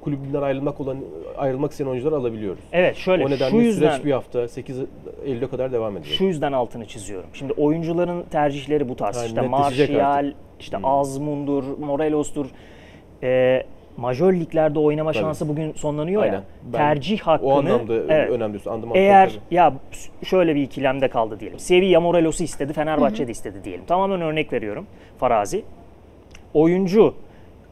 kulübünden 0.00 0.42
ayrılmak 0.42 0.80
olan 0.80 0.98
ayrılmak 1.36 1.70
isteyen 1.70 1.88
oyuncular 1.88 2.12
alabiliyoruz. 2.12 2.64
Evet 2.72 2.96
şöyle 2.96 3.24
o 3.24 3.30
nedenle 3.30 3.50
şu 3.50 3.56
yüzden, 3.56 3.90
süreç 3.90 4.04
bir 4.04 4.12
hafta 4.12 4.48
8 4.48 4.78
Eylül'e 5.24 5.48
kadar 5.48 5.72
devam 5.72 5.96
edecek. 5.96 6.14
Şu 6.14 6.24
yüzden 6.24 6.52
altını 6.52 6.86
çiziyorum. 6.86 7.30
Şimdi 7.32 7.52
oyuncuların 7.52 8.22
tercihleri 8.22 8.88
bu 8.88 8.96
tarz. 8.96 9.16
Yani 9.16 9.26
işte 9.26 9.40
Martial, 9.40 10.32
işte 10.60 10.76
hmm. 10.76 10.84
Azmundur, 10.84 11.78
Morelos'tur. 11.78 12.46
Ee, 13.22 13.62
majör 13.96 14.32
liglerde 14.32 14.78
oynama 14.78 15.12
Tabii. 15.12 15.22
şansı 15.22 15.48
bugün 15.48 15.72
sonlanıyor 15.72 16.22
Aynen. 16.22 16.34
ya. 16.34 16.42
Ben 16.64 16.78
tercih 16.78 17.20
hakkını 17.20 17.48
O 17.48 17.58
anlamda 17.58 17.94
evet, 17.94 18.30
önemli. 18.30 18.58
Anladım. 18.66 18.90
eğer 18.94 19.28
tabii. 19.28 19.40
ya 19.54 19.72
şöyle 20.24 20.54
bir 20.54 20.62
ikilemde 20.62 21.08
kaldı 21.08 21.40
diyelim. 21.40 21.58
Sevilla 21.58 22.00
Morelos'u 22.00 22.44
istedi, 22.44 22.72
Fenerbahçe 22.72 23.26
de 23.28 23.30
istedi 23.32 23.64
diyelim. 23.64 23.84
Tamamen 23.86 24.20
örnek 24.20 24.52
veriyorum 24.52 24.86
farazi. 25.18 25.64
Oyuncu 26.54 27.14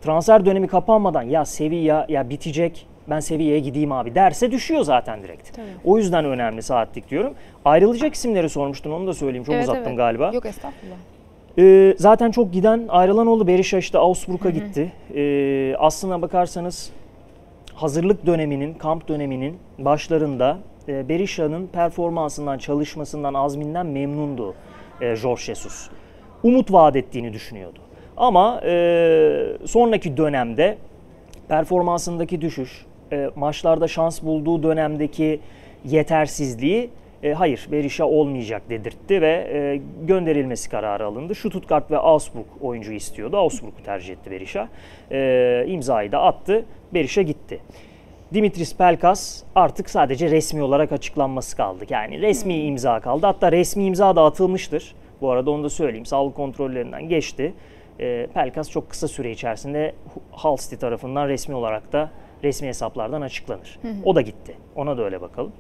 transfer 0.02 0.46
dönemi 0.46 0.66
kapanmadan 0.68 1.22
ya 1.22 1.44
Sevilla 1.44 2.06
ya 2.09 2.30
bitecek 2.30 2.87
ben 3.11 3.20
Sevilla'ya 3.20 3.59
gideyim 3.59 3.92
abi 3.92 4.14
derse 4.14 4.50
düşüyor 4.50 4.83
zaten 4.83 5.22
direkt. 5.22 5.56
Tabii. 5.56 5.66
O 5.85 5.98
yüzden 5.98 6.24
önemli 6.24 6.62
saatlik 6.62 7.11
diyorum. 7.11 7.35
Ayrılacak 7.64 8.14
isimleri 8.14 8.48
sormuştun 8.48 8.90
onu 8.90 9.06
da 9.06 9.14
söyleyeyim. 9.14 9.44
Çok 9.44 9.54
Evet, 9.54 9.64
uzattım 9.64 9.85
evet. 9.87 9.96
galiba. 9.96 10.30
Yok 10.35 10.46
estağfurullah. 10.46 10.96
Ee, 11.60 11.94
zaten 11.98 12.30
çok 12.30 12.52
giden 12.52 12.86
ayrılan 12.88 13.26
oldu. 13.26 13.46
Berisha 13.46 13.78
işte 13.78 13.98
Augsburg'a 13.98 14.50
gitti. 14.50 14.92
Ee, 15.14 15.76
aslına 15.78 16.22
bakarsanız 16.22 16.90
hazırlık 17.74 18.26
döneminin, 18.26 18.74
kamp 18.74 19.08
döneminin 19.08 19.58
başlarında 19.78 20.58
e, 20.88 21.08
Berisha'nın 21.08 21.66
performansından, 21.66 22.58
çalışmasından, 22.58 23.34
azminden 23.34 23.86
memnundu 23.86 24.54
e, 25.00 25.16
Jorge 25.16 25.42
Jesus. 25.42 25.88
Umut 26.42 26.72
vaat 26.72 26.96
ettiğini 26.96 27.32
düşünüyordu. 27.32 27.78
Ama 28.16 28.60
e, 28.64 29.56
sonraki 29.64 30.16
dönemde 30.16 30.78
performansındaki 31.48 32.40
düşüş, 32.40 32.86
e, 33.12 33.30
maçlarda 33.36 33.88
şans 33.88 34.22
bulduğu 34.22 34.62
dönemdeki 34.62 35.40
yetersizliği 35.84 36.90
e, 37.22 37.33
hayır 37.33 37.68
Berisha 37.72 38.04
olmayacak 38.04 38.62
dedirtti 38.70 39.22
ve 39.22 39.50
e, 39.52 39.80
gönderilmesi 40.06 40.70
kararı 40.70 41.06
alındı. 41.06 41.35
Stuttgart 41.35 41.90
ve 41.90 41.98
Augsburg 41.98 42.46
oyuncu 42.61 42.92
istiyordu. 42.92 43.37
Augsburg'u 43.37 43.83
tercih 43.85 44.12
etti 44.12 44.30
Berisha. 44.30 44.68
E, 45.12 45.64
imzayı 45.68 46.12
da 46.12 46.22
attı. 46.22 46.64
Berisha 46.94 47.22
gitti. 47.22 47.61
Dimitris 48.35 48.76
Pelkas 48.76 49.42
artık 49.54 49.90
sadece 49.90 50.30
resmi 50.30 50.62
olarak 50.62 50.92
açıklanması 50.92 51.56
kaldı. 51.56 51.85
Yani 51.90 52.20
resmi 52.20 52.54
imza 52.54 53.00
kaldı. 53.00 53.26
Hatta 53.26 53.52
resmi 53.52 53.85
imza 53.85 54.16
da 54.16 54.24
atılmıştır. 54.24 54.94
Bu 55.20 55.30
arada 55.30 55.50
onu 55.50 55.64
da 55.64 55.70
söyleyeyim. 55.70 56.06
Sağlık 56.06 56.37
kontrollerinden 56.37 57.09
geçti. 57.09 57.52
E, 58.00 58.26
Pelkas 58.35 58.70
çok 58.70 58.90
kısa 58.90 59.09
süre 59.09 59.30
içerisinde 59.30 59.94
Hull 60.30 60.56
City 60.56 60.76
tarafından 60.76 61.28
resmi 61.28 61.54
olarak 61.54 61.92
da 61.92 62.11
resmi 62.44 62.68
hesaplardan 62.68 63.20
açıklanır. 63.20 63.78
O 64.04 64.14
da 64.14 64.20
gitti. 64.20 64.56
Ona 64.76 64.98
da 64.98 65.02
öyle 65.04 65.20
bakalım. 65.20 65.52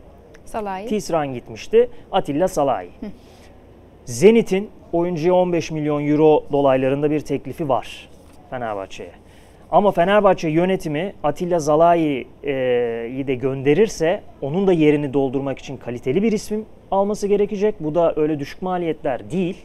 Salahi. 0.50 0.86
Tisran 0.86 1.34
gitmişti. 1.34 1.90
Atilla 2.12 2.48
Salahi. 2.48 2.88
Zenit'in 4.04 4.70
oyuncuya 4.92 5.34
15 5.34 5.70
milyon 5.70 6.06
euro 6.06 6.44
dolaylarında 6.52 7.10
bir 7.10 7.20
teklifi 7.20 7.68
var 7.68 8.08
Fenerbahçe'ye. 8.50 9.10
Ama 9.70 9.92
Fenerbahçe 9.92 10.48
yönetimi 10.48 11.12
Atilla 11.22 11.58
Zalai'yi 11.58 13.26
de 13.26 13.34
gönderirse 13.34 14.22
onun 14.42 14.66
da 14.66 14.72
yerini 14.72 15.14
doldurmak 15.14 15.58
için 15.58 15.76
kaliteli 15.76 16.22
bir 16.22 16.32
isim 16.32 16.66
alması 16.90 17.26
gerekecek. 17.26 17.74
Bu 17.80 17.94
da 17.94 18.14
öyle 18.16 18.38
düşük 18.38 18.62
maliyetler 18.62 19.30
değil. 19.30 19.56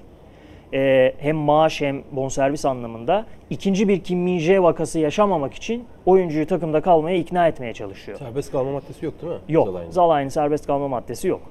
Ee, 0.76 1.14
hem 1.18 1.36
maaş 1.36 1.82
hem 1.82 2.04
bonservis 2.12 2.66
anlamında. 2.66 3.26
ikinci 3.50 3.88
bir 3.88 4.00
Kim 4.00 4.20
Min-jae 4.20 4.64
vakası 4.64 5.00
yaşamamak 5.00 5.54
için 5.54 5.86
oyuncuyu 6.06 6.48
takımda 6.48 6.82
kalmaya 6.82 7.18
ikna 7.18 7.48
etmeye 7.48 7.74
çalışıyor. 7.74 8.18
Serbest 8.18 8.52
kalma 8.52 8.72
maddesi 8.72 9.06
yok 9.06 9.22
değil 9.22 9.34
mi? 9.34 9.40
Yok. 9.50 9.68
Zalai'nin? 9.68 9.92
Zalai'nin 9.92 10.30
serbest 10.30 10.68
kalma 10.68 10.88
maddesi 10.88 11.28
yok. 11.28 11.42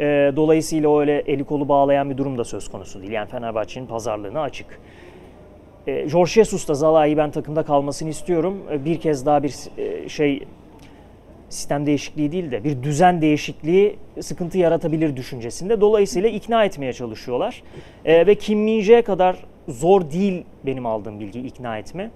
Ee, 0.00 0.32
dolayısıyla 0.36 0.98
öyle 0.98 1.18
eli 1.18 1.44
kolu 1.44 1.68
bağlayan 1.68 2.10
bir 2.10 2.18
durum 2.18 2.38
da 2.38 2.44
söz 2.44 2.70
konusu 2.70 3.00
değil. 3.00 3.12
Yani 3.12 3.28
Fenerbahçe'nin 3.28 3.86
pazarlığına 3.86 4.40
açık. 4.40 4.80
Ee, 5.86 6.08
Jorge 6.08 6.30
Jesus 6.30 6.68
da 6.68 6.74
Zalai'yi 6.74 7.16
ben 7.16 7.30
takımda 7.30 7.62
kalmasını 7.62 8.08
istiyorum. 8.08 8.58
Ee, 8.70 8.84
bir 8.84 9.00
kez 9.00 9.26
daha 9.26 9.42
bir 9.42 9.54
e, 9.78 10.08
şey 10.08 10.42
sistem 11.52 11.86
değişikliği 11.86 12.32
değil 12.32 12.50
de 12.50 12.64
bir 12.64 12.82
düzen 12.82 13.22
değişikliği 13.22 13.96
sıkıntı 14.20 14.58
yaratabilir 14.58 15.16
düşüncesinde. 15.16 15.80
Dolayısıyla 15.80 16.28
ikna 16.28 16.64
etmeye 16.64 16.92
çalışıyorlar. 16.92 17.62
Ee, 18.04 18.26
ve 18.26 18.34
Kim 18.34 18.66
Min-jae 18.66 19.02
kadar 19.02 19.36
zor 19.68 20.10
değil 20.10 20.44
benim 20.66 20.86
aldığım 20.86 21.20
bilgi 21.20 21.40
ikna 21.40 21.78
etme. 21.78 22.10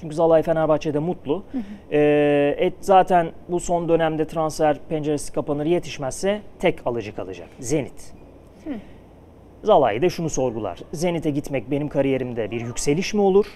Çünkü 0.00 0.14
Zalai 0.14 0.42
Fenerbahçe'de 0.42 0.98
mutlu. 0.98 1.44
Ee, 1.92 2.54
et 2.58 2.74
zaten 2.80 3.30
bu 3.48 3.60
son 3.60 3.88
dönemde 3.88 4.26
transfer 4.26 4.76
penceresi 4.88 5.32
kapanır 5.32 5.66
yetişmezse 5.66 6.40
tek 6.58 6.86
alıcı 6.86 7.14
kalacak. 7.14 7.48
Zenit. 7.60 8.12
Zalai 9.64 10.02
de 10.02 10.10
şunu 10.10 10.30
sorgular. 10.30 10.78
Zenit'e 10.92 11.30
gitmek 11.30 11.70
benim 11.70 11.88
kariyerimde 11.88 12.50
bir 12.50 12.60
yükseliş 12.60 13.14
mi 13.14 13.20
olur? 13.20 13.46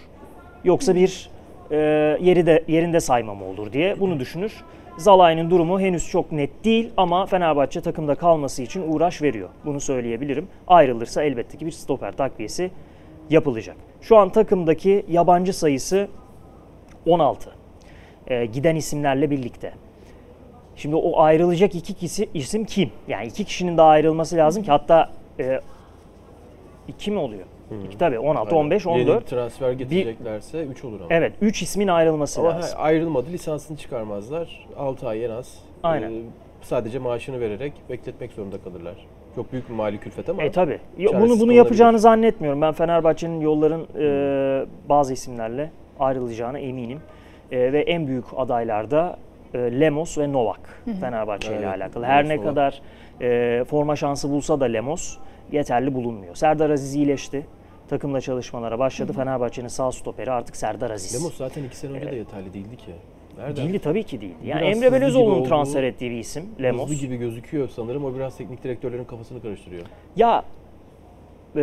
Yoksa 0.64 0.94
bir 0.94 1.30
e, 1.70 1.76
yeri 2.20 2.46
de 2.46 2.64
yerinde 2.68 3.00
sayma 3.00 3.34
mı 3.34 3.44
olur 3.44 3.72
diye 3.72 4.00
bunu 4.00 4.20
düşünür. 4.20 4.64
Zalai'nin 4.96 5.50
durumu 5.50 5.80
henüz 5.80 6.08
çok 6.08 6.32
net 6.32 6.64
değil 6.64 6.90
ama 6.96 7.26
Fenerbahçe 7.26 7.80
takımda 7.80 8.14
kalması 8.14 8.62
için 8.62 8.92
uğraş 8.92 9.22
veriyor. 9.22 9.48
Bunu 9.64 9.80
söyleyebilirim. 9.80 10.48
Ayrılırsa 10.68 11.22
elbette 11.22 11.58
ki 11.58 11.66
bir 11.66 11.70
stoper 11.70 12.16
takviyesi 12.16 12.70
yapılacak. 13.30 13.76
Şu 14.00 14.16
an 14.16 14.28
takımdaki 14.28 15.06
yabancı 15.08 15.52
sayısı 15.52 16.08
16. 17.06 17.50
Ee, 18.26 18.46
giden 18.46 18.76
isimlerle 18.76 19.30
birlikte. 19.30 19.72
Şimdi 20.76 20.96
o 20.96 21.20
ayrılacak 21.20 21.74
iki 21.74 21.94
kişi, 21.94 22.28
isim 22.34 22.64
kim? 22.64 22.90
Yani 23.08 23.26
iki 23.26 23.44
kişinin 23.44 23.76
daha 23.76 23.88
ayrılması 23.88 24.36
lazım 24.36 24.62
ki 24.62 24.70
hatta 24.70 25.10
e, 25.40 25.60
iki 26.88 27.10
mi 27.10 27.18
oluyor? 27.18 27.44
İki 27.86 27.98
tabii 27.98 28.18
16, 28.18 28.48
Aynen. 28.50 28.64
15, 28.64 28.86
Yeni 28.86 28.94
14. 29.10 29.20
bir 29.22 29.26
transfer 29.26 29.72
getireceklerse 29.72 30.64
3 30.64 30.84
olur 30.84 31.00
ama. 31.00 31.06
Evet 31.10 31.32
3 31.40 31.62
ismin 31.62 31.88
ayrılması 31.88 32.40
Ama 32.40 32.48
lazım. 32.50 32.78
ayrılmadı 32.82 33.30
lisansını 33.32 33.76
çıkarmazlar. 33.76 34.66
6 34.78 35.08
ay 35.08 35.24
en 35.24 35.30
az. 35.30 35.58
Aynen. 35.82 36.10
Ee, 36.10 36.22
sadece 36.62 36.98
maaşını 36.98 37.40
vererek 37.40 37.72
bekletmek 37.90 38.32
zorunda 38.32 38.58
kalırlar. 38.64 38.94
Çok 39.34 39.52
büyük 39.52 39.68
bir 39.68 39.74
mali 39.74 39.98
külfet 39.98 40.28
ama. 40.28 40.42
E 40.42 40.50
tabi. 40.50 40.78
Bunu 40.98 41.40
bunu 41.40 41.52
yapacağını 41.52 41.98
zannetmiyorum. 41.98 42.60
Ben 42.60 42.72
Fenerbahçe'nin 42.72 43.40
yolların 43.40 43.86
e, 44.00 44.66
bazı 44.88 45.12
isimlerle 45.12 45.70
ayrılacağına 46.00 46.58
eminim. 46.58 47.00
E, 47.52 47.72
ve 47.72 47.80
en 47.82 48.06
büyük 48.06 48.24
adaylar 48.36 48.90
da 48.90 49.16
e, 49.54 49.58
Lemos 49.58 50.18
ve 50.18 50.32
Novak 50.32 50.82
Fenerbahçe 51.00 51.48
ile 51.48 51.56
Evet, 51.56 51.66
alakalı. 51.68 52.04
Her 52.04 52.18
Lemos, 52.24 52.28
ne 52.30 52.36
Novak. 52.36 52.48
kadar 52.48 52.80
e, 53.20 53.64
forma 53.64 53.96
şansı 53.96 54.30
bulsa 54.30 54.60
da 54.60 54.64
Lemos 54.64 55.16
yeterli 55.52 55.94
bulunmuyor. 55.94 56.34
Serdar 56.34 56.70
Aziz 56.70 56.94
iyileşti. 56.94 57.46
Takımla 57.88 58.20
çalışmalara 58.20 58.78
başladı. 58.78 59.12
Fenerbahçe'nin 59.12 59.68
sağ 59.68 59.92
stoperi 59.92 60.30
artık 60.30 60.56
Serdar 60.56 60.90
Aziz. 60.90 61.14
Lemos 61.14 61.36
zaten 61.36 61.64
2 61.64 61.76
sene 61.76 61.92
önce 61.92 62.10
de 62.10 62.16
yeterli 62.16 62.52
değildi 62.54 62.76
ki. 62.76 62.92
Nereden? 63.38 63.56
Değildi 63.56 63.78
tabii 63.78 64.02
ki 64.04 64.20
değildi. 64.20 64.34
Yani 64.44 64.60
Biraz 64.62 64.76
Emre 64.76 64.92
Belözoğlu'nun 64.92 65.44
transfer 65.44 65.82
ettiği 65.82 66.10
bir 66.10 66.18
isim 66.18 66.44
Lemos. 66.62 66.90
Hızlı 66.90 66.94
gibi 67.06 67.16
gözüküyor 67.16 67.68
sanırım. 67.68 68.04
O 68.04 68.14
biraz 68.14 68.36
teknik 68.36 68.64
direktörlerin 68.64 69.04
kafasını 69.04 69.42
karıştırıyor. 69.42 69.82
Ya 70.16 70.44
e, 71.56 71.60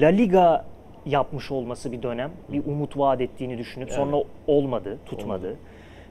La 0.00 0.08
Liga 0.08 0.64
yapmış 1.06 1.50
olması 1.50 1.92
bir 1.92 2.02
dönem 2.02 2.30
bir 2.48 2.66
umut 2.66 2.98
vaat 2.98 3.20
ettiğini 3.20 3.58
düşünüp 3.58 3.88
Yani. 3.88 3.96
sonra 3.96 4.24
olmadı, 4.46 4.98
tutmadı. 5.06 5.56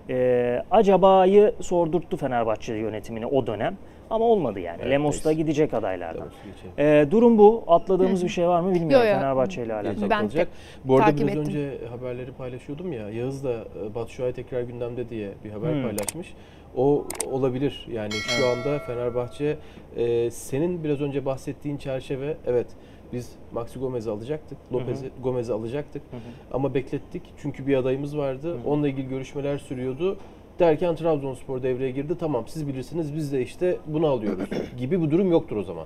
E, 0.09 0.63
acaba'yı 0.71 1.53
sordurttu 1.61 2.17
Fenerbahçe 2.17 2.73
yönetimine 2.73 3.25
o 3.25 3.47
dönem 3.47 3.77
ama 4.09 4.25
olmadı 4.25 4.59
yani. 4.59 4.77
Evet, 4.81 4.91
Lemos 4.91 5.25
da 5.25 5.29
neyse. 5.29 5.41
gidecek 5.41 5.73
adaylardan. 5.73 6.21
Lemos 6.21 6.33
geçelim. 6.45 6.91
E, 7.07 7.11
durum 7.11 7.37
bu. 7.37 7.63
Atladığımız 7.67 8.23
bir 8.23 8.29
şey 8.29 8.47
var 8.47 8.59
mı 8.59 8.73
bilmiyorum 8.75 9.07
Yo, 9.07 9.13
yo. 9.13 9.19
Fenerbahçe 9.19 9.63
ile 9.65 9.73
alakalı. 9.73 10.09
Ben 10.09 10.23
olacak. 10.23 10.47
Bu 10.85 10.95
arada 10.95 11.05
takip 11.05 11.27
biraz 11.27 11.37
ettim. 11.37 11.45
önce 11.61 11.87
haberleri 11.89 12.31
paylaşıyordum 12.31 12.93
ya. 12.93 13.09
Yağız 13.09 13.43
da 13.43 13.51
e, 13.53 13.95
Batu 13.95 14.11
Şuay 14.11 14.33
tekrar 14.33 14.61
gündemde 14.61 15.09
diye 15.09 15.29
bir 15.43 15.49
haber 15.51 15.73
Hmm. 15.73 15.83
paylaşmış. 15.83 16.33
O 16.77 17.05
olabilir. 17.31 17.87
Yani 17.91 18.11
şu 18.13 18.47
anda 18.47 18.79
Fenerbahçe 18.79 19.57
e, 19.97 20.31
senin 20.31 20.83
biraz 20.83 21.01
önce 21.01 21.25
bahsettiğin 21.25 21.77
çerçeve 21.77 22.37
evet 22.47 22.67
biz 23.13 23.31
Maxi 23.51 23.79
Gomez'i 23.79 24.09
alacaktık. 24.11 24.57
Lopez'i 24.73 25.09
Gomez'i 25.23 25.53
alacaktık. 25.53 26.01
Ama 26.51 26.73
beklettik. 26.73 27.23
Çünkü 27.37 27.67
bir 27.67 27.77
adayımız 27.77 28.17
vardı. 28.17 28.57
Onunla 28.65 28.87
ilgili 28.87 29.07
görüşmeler 29.09 29.57
sürüyordu. 29.57 30.17
Derken 30.59 30.95
Trabzonspor 30.95 31.63
devreye 31.63 31.91
girdi. 31.91 32.17
Tamam 32.19 32.43
siz 32.47 32.67
bilirsiniz 32.67 33.15
biz 33.15 33.33
de 33.33 33.41
işte 33.41 33.77
bunu 33.85 34.07
alıyoruz 34.07 34.49
gibi 34.77 35.01
bir 35.01 35.11
durum 35.11 35.31
yoktur 35.31 35.57
o 35.57 35.63
zaman. 35.63 35.85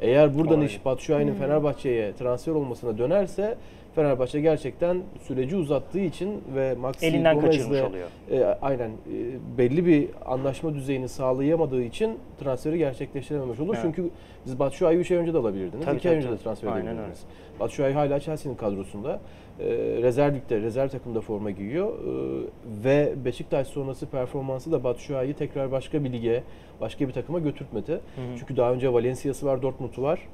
Eğer 0.00 0.38
buradan 0.38 0.54
Aynen. 0.54 0.66
iş 0.66 0.84
Batshuayi'nin 0.84 1.34
Fenerbahçe'ye 1.34 2.12
transfer 2.12 2.52
olmasına 2.52 2.98
dönerse 2.98 3.56
Fenerbahçe 3.98 4.40
gerçekten 4.40 5.02
süreci 5.22 5.56
uzattığı 5.56 6.00
için 6.00 6.42
ve 6.54 6.74
Maxi 6.74 7.06
Elinden 7.06 7.40
Gomez'le 7.40 7.84
e, 8.30 8.44
aynen 8.44 8.88
e, 8.90 9.58
belli 9.58 9.86
bir 9.86 10.08
anlaşma 10.26 10.74
düzeyini 10.74 11.08
sağlayamadığı 11.08 11.82
için 11.82 12.18
transferi 12.40 12.78
gerçekleştirememiş 12.78 13.60
olur. 13.60 13.74
Evet. 13.74 13.82
Çünkü 13.82 14.10
biz 14.46 14.58
Batshuayi'yi 14.58 15.00
3 15.00 15.10
ay 15.10 15.16
önce 15.16 15.34
de 15.34 15.38
alabilirdiniz. 15.38 15.84
Tabii, 15.84 15.96
2 15.96 16.10
ay 16.10 16.16
önce 16.16 16.30
de 16.30 16.36
transfer 16.36 16.72
edebilirdiniz. 16.72 17.24
Batshuayi 17.60 17.94
hala 17.94 18.20
Chelsea'nin 18.20 18.56
kadrosunda. 18.56 19.20
E, 19.60 19.66
rezerv 20.02 20.34
ligde, 20.34 20.60
rezerv 20.60 20.88
takımda 20.88 21.20
forma 21.20 21.50
giyiyor. 21.50 21.88
E, 21.88 22.84
ve 22.84 23.14
Beşiktaş 23.24 23.66
sonrası 23.66 24.06
performansı 24.06 24.72
da 24.72 24.84
Batshuayi'yi 24.84 25.34
tekrar 25.34 25.72
başka 25.72 26.04
bir 26.04 26.12
lige, 26.12 26.42
başka 26.80 27.08
bir 27.08 27.12
takıma 27.12 27.38
götürtmedi. 27.38 28.00
Çünkü 28.38 28.56
daha 28.56 28.72
önce 28.72 28.92
Valencia'sı 28.92 29.46
var, 29.46 29.62
Dortmund'u 29.62 30.02
var. 30.02 30.28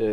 E, 0.00 0.06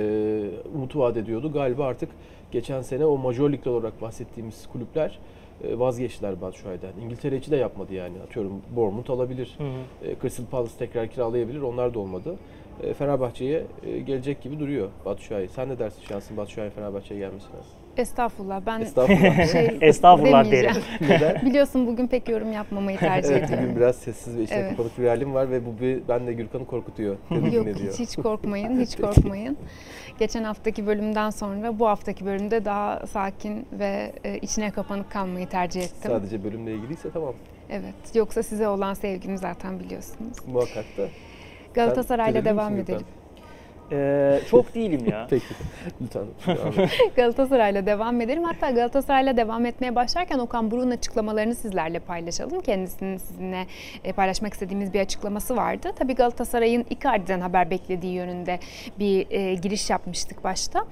umut 0.76 0.96
vaat 0.96 1.18
ediyordu. 1.18 1.52
Galiba 1.52 1.86
artık 1.86 2.10
geçen 2.56 2.82
sene 2.82 3.06
o 3.06 3.18
Major 3.18 3.52
Lig'de 3.52 3.70
olarak 3.70 4.02
bahsettiğimiz 4.02 4.68
kulüpler 4.68 5.20
e, 5.64 5.80
vazgeçtiler 5.80 6.42
Batshuayi'den. 6.42 6.92
İngiltere 7.02 7.38
içi 7.38 7.52
de 7.52 7.56
yapmadı 7.56 7.94
yani. 7.94 8.22
Atıyorum 8.22 8.62
Bournemouth 8.76 9.10
alabilir. 9.10 9.56
Hı 9.58 9.64
hı. 9.64 10.08
E, 10.08 10.16
Crystal 10.22 10.46
Palace 10.46 10.74
tekrar 10.80 11.08
kiralayabilir. 11.08 11.62
Onlar 11.62 11.94
da 11.94 12.00
olmadı. 12.00 12.36
E, 12.84 12.94
Fenerbahçe'ye 12.94 13.66
gelecek 14.06 14.42
gibi 14.42 14.60
duruyor 14.60 14.90
Batshuayi. 15.06 15.48
Sen 15.48 15.70
ne 15.70 15.80
dersin 15.80 16.02
şansın 16.02 16.38
Batshuayi 16.38 16.70
Fenerbahçe'ye 16.70 17.20
gelmesine? 17.20 17.85
Estağfurullah 17.98 18.62
ben 18.66 18.82
Estağfurullah. 18.82 19.52
şey 19.52 19.78
Estağfurullah 19.82 20.46
demeyeceğim. 20.46 20.78
Neden? 21.02 21.42
Biliyorsun 21.46 21.88
bugün 21.88 22.08
pek 22.08 22.30
yorum 22.30 22.52
yapmamayı 22.52 22.98
tercih 22.98 23.30
Evet, 23.30 23.44
ediyorum. 23.44 23.66
bugün 23.66 23.76
biraz 23.78 23.96
sessiz 23.96 24.38
ve 24.38 24.44
içine 24.44 24.58
Evet. 24.58 24.70
kapanık 24.70 25.00
bir 25.00 25.08
halim 25.08 25.34
var 25.34 25.52
ve 25.52 25.66
bu 25.66 25.80
bir, 25.82 26.02
ben 26.10 26.28
de 26.28 26.34
Gürkan'ı 26.34 26.66
korkutuyor. 26.66 27.16
Yok 27.54 27.68
hiç, 27.68 28.00
hiç 28.00 28.16
korkmayın, 28.16 28.82
hiç 28.82 28.96
korkmayın. 28.98 29.58
Geçen 30.20 30.44
haftaki 30.44 30.88
bölümden 30.88 31.30
sonra 31.30 31.80
bu 31.80 31.88
haftaki 31.88 32.26
bölümde 32.26 32.66
daha 32.66 33.08
sakin 33.08 33.66
ve 33.80 34.12
e, 34.24 34.38
içine 34.38 34.72
kapanık 34.72 35.12
kalmayı 35.12 35.50
tercih 35.50 35.82
ettim. 35.82 36.12
Sadece 36.12 36.44
bölümle 36.44 36.74
ilgiliyse 36.74 37.12
tamam. 37.12 37.34
Evet. 37.70 38.16
Yoksa 38.16 38.44
size 38.44 38.68
olan 38.68 38.94
sevgimi 38.94 39.38
zaten 39.38 39.80
biliyorsunuz. 39.80 40.38
Muhakkak 40.48 40.86
da. 40.98 41.08
Galatasaray'la 41.74 42.46
devam 42.46 42.74
misin 42.74 42.86
Gürkan? 42.86 43.06
Ee, 43.92 44.40
çok 44.50 44.76
değilim 44.76 45.06
ya. 45.12 45.28
Peki. 45.30 45.46
Lütfen. 46.02 46.26
Galatasaray'la 47.16 47.86
devam 47.86 48.22
edelim. 48.22 48.44
Hatta 48.44 48.72
Galatasaray'la 48.72 49.38
devam 49.38 49.66
etmeye 49.66 49.96
başlarken 49.96 50.40
Okan 50.40 50.72
Buruk'un 50.72 50.92
açıklamalarını 50.92 51.56
sizlerle 51.56 52.00
paylaşalım. 52.00 52.62
Kendisinin 52.62 53.18
sizinle 53.18 53.68
e, 54.04 54.14
paylaşmak 54.14 54.54
istediğimiz 54.54 54.94
bir 54.94 55.00
açıklaması 55.00 55.56
vardı. 55.56 55.92
Tabii 56.00 56.16
Galatasaray'ın 56.16 56.86
Icardi'den 56.90 57.42
haber 57.42 57.70
beklediği 57.70 58.14
yönünde 58.14 58.60
bir 59.00 59.28
e, 59.32 59.54
giriş 59.54 59.90
yapmıştık 59.90 60.44
başta. 60.44 60.86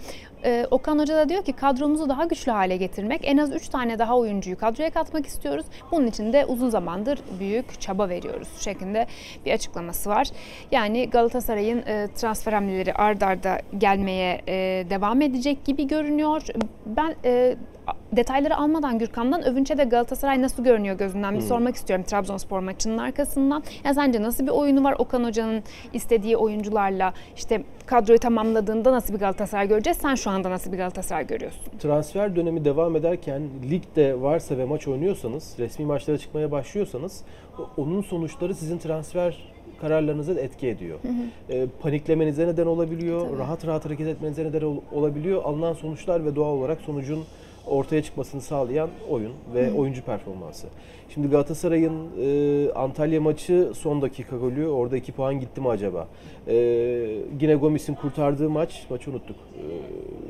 E, 0.45 0.67
Okan 0.71 0.99
Hoca 0.99 1.15
da 1.17 1.29
diyor 1.29 1.43
ki 1.43 1.53
kadromuzu 1.53 2.09
daha 2.09 2.25
güçlü 2.25 2.51
hale 2.51 2.77
getirmek, 2.77 3.21
en 3.23 3.37
az 3.37 3.55
3 3.55 3.69
tane 3.69 3.99
daha 3.99 4.17
oyuncuyu 4.17 4.57
kadroya 4.57 4.89
katmak 4.89 5.25
istiyoruz. 5.25 5.65
Bunun 5.91 6.07
için 6.07 6.33
de 6.33 6.45
uzun 6.45 6.69
zamandır 6.69 7.19
büyük 7.39 7.81
çaba 7.81 8.09
veriyoruz 8.09 8.47
şeklinde 8.59 9.07
bir 9.45 9.51
açıklaması 9.53 10.09
var. 10.09 10.27
Yani 10.71 11.09
Galatasaray'ın 11.09 11.77
e, 11.87 12.07
transfer 12.15 12.53
hamleleri 12.53 12.93
ard 12.93 13.21
arda 13.21 13.59
gelmeye 13.77 14.41
e, 14.47 14.53
devam 14.89 15.21
edecek 15.21 15.65
gibi 15.65 15.87
görünüyor. 15.87 16.41
Ben 16.85 17.15
e, 17.25 17.55
detayları 18.11 18.57
almadan 18.57 18.99
Gürkan'dan 18.99 19.43
Övünç'e 19.45 19.77
de 19.77 19.83
Galatasaray 19.83 20.41
nasıl 20.41 20.63
görünüyor 20.63 20.97
gözünden 20.97 21.33
bir 21.33 21.39
Hmm. 21.39 21.47
sormak 21.47 21.75
istiyorum 21.75 22.05
Trabzonspor 22.05 22.59
maçının 22.59 22.97
arkasından. 22.97 23.63
Yani 23.83 23.95
sence 23.95 24.21
nasıl 24.21 24.45
bir 24.45 24.51
oyunu 24.51 24.83
var 24.83 24.95
Okan 24.97 25.23
Hoca'nın 25.23 25.63
istediği 25.93 26.37
oyuncularla 26.37 27.13
işte 27.35 27.63
kadroyu 27.85 28.19
tamamladığında 28.19 28.91
nasıl 28.91 29.13
bir 29.13 29.19
Galatasaray 29.19 29.67
göreceğiz? 29.67 29.97
Sen 29.97 30.15
şu 30.15 30.29
anda 30.29 30.49
nasıl 30.49 30.71
bir 30.71 30.77
Galatasaray 30.77 31.27
görüyorsun? 31.27 31.61
Transfer 31.79 32.35
dönemi 32.35 32.65
devam 32.65 32.95
ederken 32.95 33.41
ligde 33.71 34.21
varsa 34.21 34.57
ve 34.57 34.65
maç 34.65 34.87
oynuyorsanız, 34.87 35.55
resmi 35.59 35.85
maçlara 35.85 36.17
çıkmaya 36.17 36.51
başlıyorsanız 36.51 37.21
onun 37.77 38.01
sonuçları 38.01 38.55
sizin 38.55 38.77
transfer 38.77 39.37
kararlarınıza 39.81 40.33
etki 40.33 40.67
ediyor. 40.67 40.99
E, 41.49 41.65
paniklemenize 41.81 42.47
neden 42.47 42.65
olabiliyor, 42.65 43.27
Tabii. 43.29 43.37
rahat 43.39 43.67
rahat 43.67 43.85
hareket 43.85 44.07
etmenize 44.07 44.43
neden 44.43 44.61
ol- 44.61 44.81
olabiliyor. 44.91 45.43
Alınan 45.43 45.73
sonuçlar 45.73 46.25
ve 46.25 46.35
doğal 46.35 46.51
olarak 46.53 46.81
sonucun 46.81 47.23
ortaya 47.67 48.03
çıkmasını 48.03 48.41
sağlayan 48.41 48.89
oyun 49.09 49.31
ve 49.53 49.73
oyuncu 49.73 50.01
performansı. 50.05 50.67
Şimdi 51.09 51.27
Galatasaray'ın 51.27 52.07
e, 52.21 52.71
Antalya 52.73 53.21
maçı 53.21 53.71
son 53.75 54.01
dakika 54.01 54.37
golü. 54.37 54.67
Orada 54.67 54.97
2 54.97 55.11
puan 55.11 55.39
gitti 55.39 55.61
mi 55.61 55.69
acaba? 55.69 56.07
E, 56.47 56.55
yine 57.41 57.55
Gomis'in 57.55 57.93
kurtardığı 57.93 58.49
maç, 58.49 58.85
maçı 58.89 59.11
unuttuk. 59.11 59.35
E, 59.35 59.63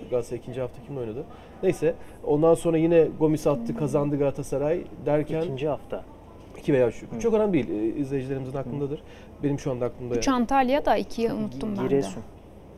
Galatasaray 0.10 0.40
ikinci 0.40 0.62
hafta 0.62 0.84
kimle 0.88 1.00
oynadı? 1.00 1.24
Neyse. 1.64 1.96
Ondan 2.24 2.54
sonra 2.54 2.78
yine 2.78 3.08
Gomis 3.20 3.48
attı, 3.48 3.78
kazandı 3.78 4.18
Galatasaray 4.20 4.82
derken 5.06 5.42
İkinci 5.42 5.68
hafta. 5.68 6.04
2 6.60 6.74
veya 6.74 6.88
3. 6.88 7.22
Çok 7.22 7.34
önemli 7.34 7.54
değil. 7.54 7.70
E, 7.70 8.00
izleyicilerimizin 8.00 8.58
aklındadır. 8.58 9.04
Benim 9.44 9.60
şu 9.60 9.72
anda 9.72 9.86
aklımda. 9.86 10.16
Üç 10.16 10.28
Antalya 10.28 10.86
da 10.86 10.98
ikiyi 10.98 11.34
unuttum 11.34 11.76
ben 11.78 11.84
de. 11.84 11.88
Giresun. 11.88 12.24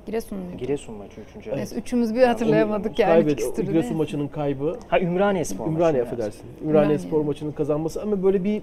Giresun 0.06 0.38
muydu? 0.38 0.58
Giresun 0.58 0.96
maçı 0.96 1.22
üçüncü. 1.30 1.50
Evet. 1.50 1.58
Neyse, 1.58 1.76
üçümüz 1.76 2.16
bir 2.16 2.24
hatırlayamadık 2.24 3.00
yani. 3.00 3.10
Kaybet, 3.12 3.32
ikisi 3.34 3.66
Giresun 3.66 3.98
maçının 3.98 4.28
kaybı 4.28 4.80
Ha 4.88 5.00
Ümraniye 5.00 5.46
Spor 5.46 5.68
Ümraniye 5.68 6.04
maçı 6.04 6.14
affedersin. 6.16 6.42
Ümraniye. 6.46 6.70
Ümraniye 6.72 7.00
Spor 7.00 7.22
maçının 7.22 7.52
kazanması 7.52 8.02
ama 8.02 8.24
böyle 8.24 8.44
bir 8.44 8.62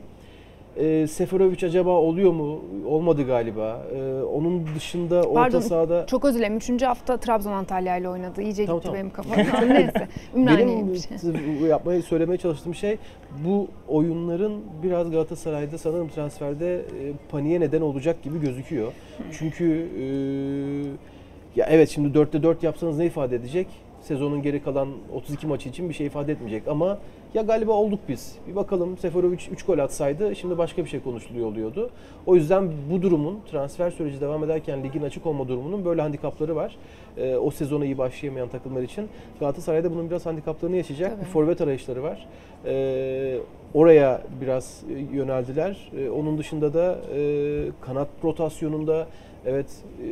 e, 0.77 1.07
Seferovic 1.07 1.67
acaba 1.67 1.91
oluyor 1.91 2.33
mu? 2.33 2.61
Olmadı 2.87 3.27
galiba. 3.27 3.83
E, 3.97 4.23
onun 4.23 4.67
dışında 4.77 5.23
orta 5.23 5.35
Pardon, 5.35 5.61
sahada 5.61 6.07
Çok 6.07 6.25
özür 6.25 6.39
dilerim. 6.39 6.57
Üçüncü 6.57 6.87
hafta 6.87 7.17
Trabzon 7.17 7.53
Antalya 7.53 7.97
ile 7.97 8.09
oynadı. 8.09 8.43
İyice 8.43 8.67
Tamam, 8.67 8.81
gitti 8.81 8.87
tamam. 8.87 9.01
benim 9.01 9.13
kafam. 9.13 9.69
Neyse. 9.69 9.93
benim 10.37 10.49
Ümraniye'ymiş. 10.49 11.03
bu 11.61 11.67
yapmaya 11.67 12.03
söylemeye 12.03 12.39
çalıştığım 12.39 12.75
şey 12.75 12.99
bu 13.45 13.69
oyunların 13.89 14.53
biraz 14.83 15.11
Galatasaray'da 15.11 15.79
sanırım 15.79 16.09
transferde 16.09 16.77
e, 16.77 16.83
paniğe 17.31 17.61
neden 17.61 17.81
olacak 17.81 18.23
gibi 18.23 18.41
gözüküyor. 18.41 18.93
Çünkü 19.33 19.89
e, 20.01 20.05
ya 21.57 21.67
evet 21.71 21.89
şimdi 21.89 22.19
4'te 22.19 22.43
4 22.43 22.63
yapsanız 22.63 22.99
ne 22.99 23.07
ifade 23.07 23.37
edecek? 23.37 23.67
Sezonun 24.01 24.43
geri 24.43 24.63
kalan 24.63 24.89
32 25.15 25.47
maçı 25.47 25.69
için 25.69 25.89
bir 25.89 25.95
şey 25.95 26.07
ifade 26.07 26.33
etmeyecek 26.33 26.69
ama 26.69 26.99
ya 27.35 27.43
galiba 27.43 27.73
olduk 27.73 28.01
biz. 28.09 28.37
Bir 28.49 28.57
bakalım 28.57 28.99
Seferovic 28.99 29.39
3 29.53 29.63
gol 29.63 29.79
atsaydı 29.79 30.37
şimdi 30.37 30.59
başka 30.59 30.85
bir 30.85 30.91
şey 30.91 31.01
konuşuluyor 31.01 31.47
oluyordu. 31.47 31.91
O 32.27 32.35
yüzden 32.37 32.73
bu 32.91 33.03
durumun 33.03 33.41
transfer 33.51 33.91
süreci 33.91 34.21
devam 34.21 34.45
ederken 34.45 34.85
ligin 34.85 35.03
açık 35.03 35.27
olma 35.27 35.49
durumunun 35.49 35.85
böyle 35.85 36.03
handikapları 36.03 36.57
var. 36.57 36.77
Ee, 37.17 37.37
o 37.37 37.51
sezona 37.51 37.85
iyi 37.85 37.99
başlayamayan 37.99 38.49
takımlar 38.49 38.83
için 38.83 39.09
Galatasaray'da 39.41 39.91
bunun 39.93 40.11
biraz 40.11 40.27
handikaplarını 40.27 40.77
yaşayacak. 40.77 41.11
Tabii. 41.11 41.21
Bir 41.21 41.27
forvet 41.27 41.61
arayışları 41.61 42.03
var. 42.03 42.27
Ee, 42.67 43.39
oraya 43.75 44.23
biraz 44.41 44.83
e, 44.91 45.17
yöneldiler. 45.17 45.91
Ee, 45.99 46.11
onun 46.11 46.39
dışında 46.39 46.75
da 46.75 46.99
e, 47.17 47.21
kanat 47.81 48.09
rotasyonunda 48.25 49.07
evet 49.47 49.67
e, 50.03 50.09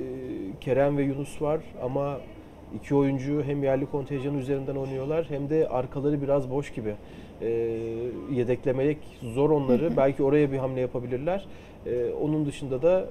Kerem 0.61 0.99
ve 0.99 1.03
Yunus 1.03 1.43
var 1.43 1.61
ama 1.83 2.21
iki 2.75 2.95
oyuncu 2.95 3.43
hem 3.47 3.63
yerli 3.63 3.87
kontenjanı 3.87 4.39
üzerinden 4.39 4.77
oynuyorlar 4.77 5.27
hem 5.29 5.51
de 5.51 5.69
arkaları 5.69 6.23
biraz 6.23 6.51
boş 6.51 6.73
gibi. 6.73 6.95
Ee, 7.43 7.49
yedeklemek 8.33 8.99
zor 9.23 9.51
onları. 9.51 9.97
Belki 9.97 10.23
oraya 10.23 10.53
bir 10.53 10.59
hamle 10.59 10.81
yapabilirler. 10.81 11.47
Ee, 11.87 12.11
onun 12.23 12.47
dışında 12.47 12.83
da 12.83 13.01
e, 13.01 13.05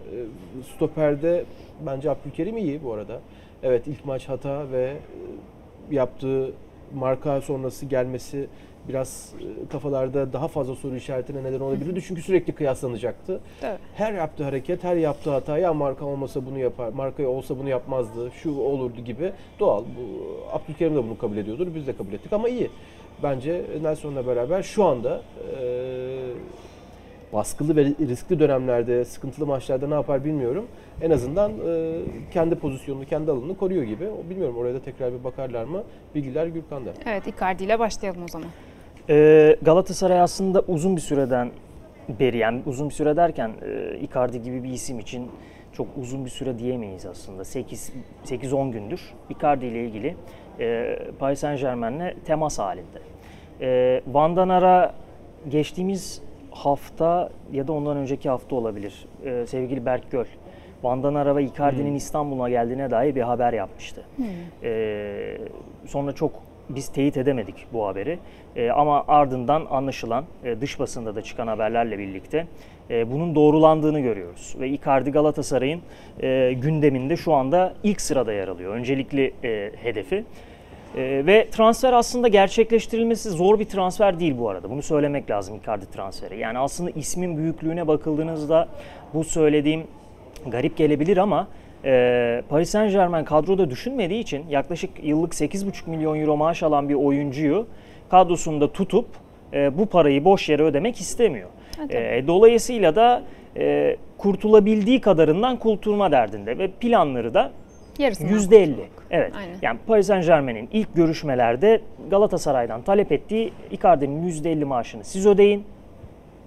stoperde 0.75 1.45
bence 1.85 2.09
Abdülkerim 2.09 2.57
iyi 2.57 2.83
bu 2.83 2.93
arada. 2.93 3.19
Evet 3.63 3.87
ilk 3.87 4.05
maç 4.05 4.29
hata 4.29 4.71
ve 4.71 4.83
e, 4.83 5.95
yaptığı 5.95 6.51
marka 6.93 7.41
sonrası 7.41 7.85
gelmesi 7.85 8.47
biraz 8.87 9.33
e, 9.39 9.67
kafalarda 9.71 10.33
daha 10.33 10.47
fazla 10.47 10.75
soru 10.75 10.95
işaretine 10.95 11.43
neden 11.43 11.59
olabilirdi. 11.59 12.01
Çünkü 12.07 12.21
sürekli 12.21 12.53
kıyaslanacaktı. 12.53 13.39
Tabii. 13.61 13.79
Her 13.95 14.13
yaptığı 14.13 14.43
hareket, 14.43 14.83
her 14.83 14.95
yaptığı 14.95 15.31
hata 15.31 15.57
ya 15.57 15.73
marka 15.73 16.05
olmasa 16.05 16.45
bunu 16.45 16.59
yapar, 16.59 16.89
marka 16.89 17.27
olsa 17.27 17.57
bunu 17.57 17.69
yapmazdı, 17.69 18.31
şu 18.31 18.57
olurdu 18.57 19.01
gibi 19.01 19.31
doğal. 19.59 19.83
Bu, 19.83 20.27
Abdülkerim 20.51 20.95
de 20.95 21.03
bunu 21.03 21.17
kabul 21.17 21.37
ediyordur, 21.37 21.67
biz 21.75 21.87
de 21.87 21.93
kabul 21.93 22.13
ettik 22.13 22.33
ama 22.33 22.49
iyi. 22.49 22.69
Bence 23.23 23.65
Nelson'la 23.81 24.27
beraber 24.27 24.63
şu 24.63 24.83
anda 24.83 25.21
e, 25.59 25.63
baskılı 27.33 27.75
ve 27.75 27.85
riskli 27.85 28.39
dönemlerde, 28.39 29.05
sıkıntılı 29.05 29.45
maçlarda 29.45 29.87
ne 29.87 29.93
yapar 29.93 30.25
bilmiyorum. 30.25 30.65
En 31.01 31.11
azından 31.11 31.51
e, 31.51 32.01
kendi 32.33 32.55
pozisyonunu, 32.55 33.05
kendi 33.05 33.31
alanını 33.31 33.57
koruyor 33.57 33.83
gibi. 33.83 34.07
O 34.07 34.29
Bilmiyorum 34.29 34.57
oraya 34.57 34.73
da 34.73 34.79
tekrar 34.81 35.13
bir 35.13 35.23
bakarlar 35.23 35.63
mı? 35.63 35.83
Bilgiler 36.15 36.47
Gürkan'da. 36.47 36.89
Evet 37.05 37.27
Icardi 37.27 37.63
ile 37.63 37.79
başlayalım 37.79 38.23
o 38.23 38.27
zaman. 38.27 38.47
Ee, 39.09 39.57
Galatasaray 39.61 40.21
aslında 40.21 40.61
uzun 40.61 40.95
bir 40.95 41.01
süreden 41.01 41.51
beri 42.19 42.37
yani 42.37 42.61
uzun 42.65 42.89
bir 42.89 42.93
süre 42.93 43.15
derken 43.15 43.51
e, 43.61 43.97
Icardi 43.99 44.41
gibi 44.41 44.63
bir 44.63 44.69
isim 44.69 44.99
için 44.99 45.31
çok 45.73 45.87
uzun 45.97 46.25
bir 46.25 46.29
süre 46.29 46.59
diyemeyiz 46.59 47.05
aslında. 47.05 47.43
8 47.43 47.93
8-10 48.25 48.71
gündür 48.71 49.13
Icardi 49.29 49.65
ile 49.65 49.85
ilgili 49.85 50.15
e, 50.59 50.99
Paris 51.19 51.39
Saint-Germain'le 51.39 52.13
temas 52.25 52.59
halinde. 52.59 52.99
E, 53.61 54.01
Van 54.07 54.35
Danara 54.35 54.93
geçtiğimiz 55.49 56.21
hafta 56.65 57.29
ya 57.51 57.67
da 57.67 57.73
ondan 57.73 57.97
önceki 57.97 58.29
hafta 58.29 58.55
olabilir. 58.55 59.05
E, 59.25 59.45
sevgili 59.47 59.85
Berk 59.85 60.11
Göl 60.11 60.25
Van 60.83 61.03
Danara 61.03 61.35
ve 61.35 61.43
Icardi'nin 61.43 61.95
İstanbul'a 61.95 62.49
geldiğine 62.49 62.91
dair 62.91 63.15
bir 63.15 63.21
haber 63.21 63.53
yapmıştı. 63.53 64.03
E, 64.63 65.37
sonra 65.87 66.11
çok 66.11 66.31
biz 66.69 66.87
teyit 66.89 67.17
edemedik 67.17 67.55
bu 67.73 67.87
haberi. 67.87 68.19
E, 68.55 68.69
ama 68.69 69.03
ardından 69.07 69.65
anlaşılan 69.69 70.25
e, 70.43 70.61
dış 70.61 70.79
basında 70.79 71.15
da 71.15 71.21
çıkan 71.21 71.47
haberlerle 71.47 71.99
birlikte 71.99 72.47
e, 72.89 73.11
bunun 73.11 73.35
doğrulandığını 73.35 73.99
görüyoruz. 73.99 74.55
Ve 74.59 74.69
Icardi 74.69 75.11
Galatasaray'ın 75.11 75.81
e, 76.21 76.53
gündeminde 76.53 77.17
şu 77.17 77.33
anda 77.33 77.73
ilk 77.83 78.01
sırada 78.01 78.33
yer 78.33 78.47
alıyor. 78.47 78.73
Öncelikli 78.73 79.33
e, 79.43 79.71
hedefi. 79.75 80.25
E, 80.95 81.25
ve 81.25 81.47
transfer 81.51 81.93
aslında 81.93 82.27
gerçekleştirilmesi 82.27 83.29
zor 83.29 83.59
bir 83.59 83.65
transfer 83.65 84.19
değil 84.19 84.37
bu 84.37 84.49
arada. 84.49 84.69
Bunu 84.69 84.81
söylemek 84.81 85.29
lazım 85.29 85.57
Icardi 85.63 85.91
transferi. 85.91 86.39
Yani 86.39 86.57
aslında 86.57 86.89
ismin 86.89 87.37
büyüklüğüne 87.37 87.87
bakıldığınızda 87.87 88.67
bu 89.13 89.23
söylediğim 89.23 89.83
garip 90.47 90.77
gelebilir 90.77 91.17
ama 91.17 91.47
e, 91.85 92.43
Paris 92.49 92.69
Saint 92.69 92.91
Germain 92.91 93.25
kadroda 93.25 93.69
düşünmediği 93.69 94.19
için 94.19 94.45
yaklaşık 94.49 94.89
yıllık 95.03 95.33
8,5 95.33 95.89
milyon 95.89 96.19
euro 96.19 96.37
maaş 96.37 96.63
alan 96.63 96.89
bir 96.89 96.93
oyuncuyu 96.93 97.67
kadrosunda 98.09 98.71
tutup 98.71 99.05
e, 99.53 99.77
bu 99.77 99.85
parayı 99.85 100.25
boş 100.25 100.49
yere 100.49 100.63
ödemek 100.63 100.99
istemiyor. 100.99 101.49
E, 101.89 102.27
dolayısıyla 102.27 102.95
da 102.95 103.23
e, 103.57 103.97
kurtulabildiği 104.17 105.01
kadarından 105.01 105.59
kurtulma 105.59 106.11
derdinde 106.11 106.57
ve 106.57 106.67
planları 106.67 107.33
da 107.33 107.51
Yarısından 107.99 108.33
%50. 108.33 108.75
Evet. 109.11 109.33
Aynen. 109.35 109.55
Yani 109.61 109.79
Paris 109.87 110.07
Saint 110.07 110.25
Germain'in 110.25 110.69
ilk 110.71 110.95
görüşmelerde 110.95 111.81
Galatasaray'dan 112.09 112.81
talep 112.81 113.11
ettiği 113.11 113.53
Icardi'nin 113.71 114.29
%50 114.29 114.65
maaşını 114.65 115.03
siz 115.03 115.25
ödeyin, 115.25 115.63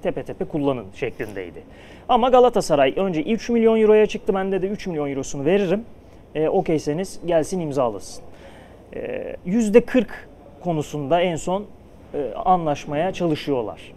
tepe 0.03 0.23
tepe 0.23 0.45
kullanın 0.45 0.87
şeklindeydi. 0.95 1.63
Ama 2.09 2.29
Galatasaray 2.29 2.95
önce 2.97 3.23
3 3.23 3.51
milyon 3.51 3.81
euroya 3.81 4.07
çıktı. 4.07 4.35
Ben 4.35 4.53
de 4.53 4.63
de 4.63 4.69
3 4.69 4.87
milyon 4.87 5.11
eurosunu 5.11 5.45
veririm. 5.45 5.85
E, 6.35 6.49
Okeyseniz 6.49 7.21
gelsin 7.27 7.61
imzalasın. 7.61 8.25
E, 8.95 9.37
%40 9.47 10.07
konusunda 10.61 11.21
en 11.21 11.37
son 11.37 11.65
e, 12.15 12.35
anlaşmaya 12.35 13.13
çalışıyorlar 13.13 13.93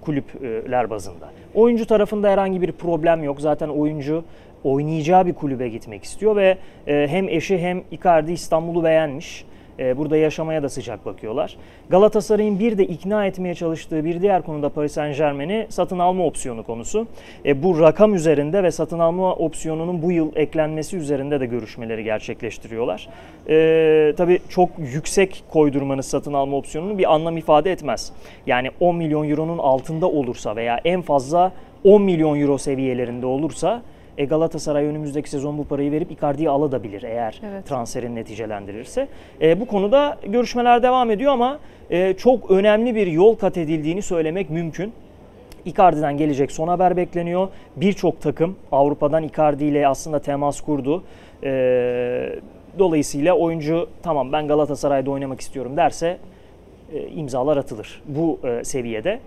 kulüpler 0.00 0.90
bazında. 0.90 1.30
Oyuncu 1.54 1.86
tarafında 1.86 2.28
herhangi 2.30 2.62
bir 2.62 2.72
problem 2.72 3.24
yok. 3.24 3.40
Zaten 3.40 3.68
oyuncu 3.68 4.24
oynayacağı 4.64 5.26
bir 5.26 5.34
kulübe 5.34 5.68
gitmek 5.68 6.04
istiyor 6.04 6.36
ve 6.36 6.58
e, 6.86 7.06
hem 7.10 7.28
eşi 7.28 7.58
hem 7.58 7.82
Icardi 7.90 8.32
İstanbul'u 8.32 8.84
beğenmiş. 8.84 9.44
E, 9.78 9.98
Burada 9.98 10.16
yaşamaya 10.16 10.62
da 10.62 10.68
sıcak 10.68 11.06
bakıyorlar. 11.06 11.56
Galatasaray'ın 11.90 12.58
bir 12.58 12.78
de 12.78 12.86
ikna 12.86 13.26
etmeye 13.26 13.54
çalıştığı 13.54 14.04
bir 14.04 14.22
diğer 14.22 14.42
konuda 14.42 14.68
Paris 14.68 14.92
Saint 14.92 15.16
Germain'i 15.16 15.66
satın 15.68 15.98
alma 15.98 16.24
opsiyonu 16.24 16.62
konusu. 16.62 17.06
E, 17.44 17.62
bu 17.62 17.80
rakam 17.80 18.14
üzerinde 18.14 18.62
ve 18.62 18.70
satın 18.70 18.98
alma 18.98 19.34
opsiyonunun 19.34 20.02
bu 20.02 20.12
yıl 20.12 20.36
eklenmesi 20.36 20.96
üzerinde 20.96 21.40
de 21.40 21.46
görüşmeleri 21.46 22.04
gerçekleştiriyorlar. 22.04 23.08
E, 23.48 24.14
tabii 24.16 24.38
çok 24.48 24.70
yüksek 24.78 25.44
koydurmanız 25.52 26.06
satın 26.06 26.32
alma 26.32 26.56
opsiyonunu 26.56 26.98
bir 26.98 27.14
anlam 27.14 27.36
ifade 27.36 27.72
etmez. 27.72 28.12
Yani 28.46 28.70
10 28.80 28.96
milyon 28.96 29.28
euronun 29.30 29.58
altında 29.58 30.06
olursa 30.06 30.56
veya 30.56 30.80
en 30.84 31.02
fazla 31.02 31.52
10 31.84 32.02
milyon 32.02 32.40
euro 32.40 32.58
seviyelerinde 32.58 33.26
olursa 33.26 33.82
e 34.18 34.24
Galatasaray 34.24 34.86
önümüzdeki 34.86 35.30
sezon 35.30 35.58
bu 35.58 35.64
parayı 35.64 35.92
verip 35.92 36.10
Icardi'yi 36.12 36.50
alabilir 36.50 37.02
eğer 37.02 37.40
Evet. 37.50 37.66
transferin 37.66 38.16
neticelendirirse. 38.16 39.08
E, 39.42 39.60
bu 39.60 39.66
konuda 39.66 40.18
görüşmeler 40.26 40.82
devam 40.82 41.10
ediyor 41.10 41.32
ama 41.32 41.58
e, 41.90 42.14
çok 42.14 42.50
önemli 42.50 42.94
bir 42.94 43.06
yol 43.06 43.36
kat 43.36 43.56
edildiğini 43.56 44.02
söylemek 44.02 44.50
mümkün. 44.50 44.92
Icardi'den 45.64 46.16
gelecek 46.16 46.52
son 46.52 46.68
haber 46.68 46.96
bekleniyor. 46.96 47.48
Birçok 47.76 48.20
takım 48.20 48.56
Avrupa'dan 48.72 49.22
Icardi 49.22 49.64
ile 49.64 49.88
aslında 49.88 50.18
temas 50.18 50.60
kurdu. 50.60 51.04
E, 51.44 51.50
dolayısıyla 52.78 53.34
oyuncu 53.34 53.88
tamam 54.02 54.32
ben 54.32 54.48
Galatasaray'da 54.48 55.10
oynamak 55.10 55.40
istiyorum 55.40 55.76
derse 55.76 56.18
e, 56.92 57.08
imzalar 57.08 57.56
atılır 57.56 58.02
bu 58.06 58.38
e, 58.44 58.64
seviyede. 58.64 59.20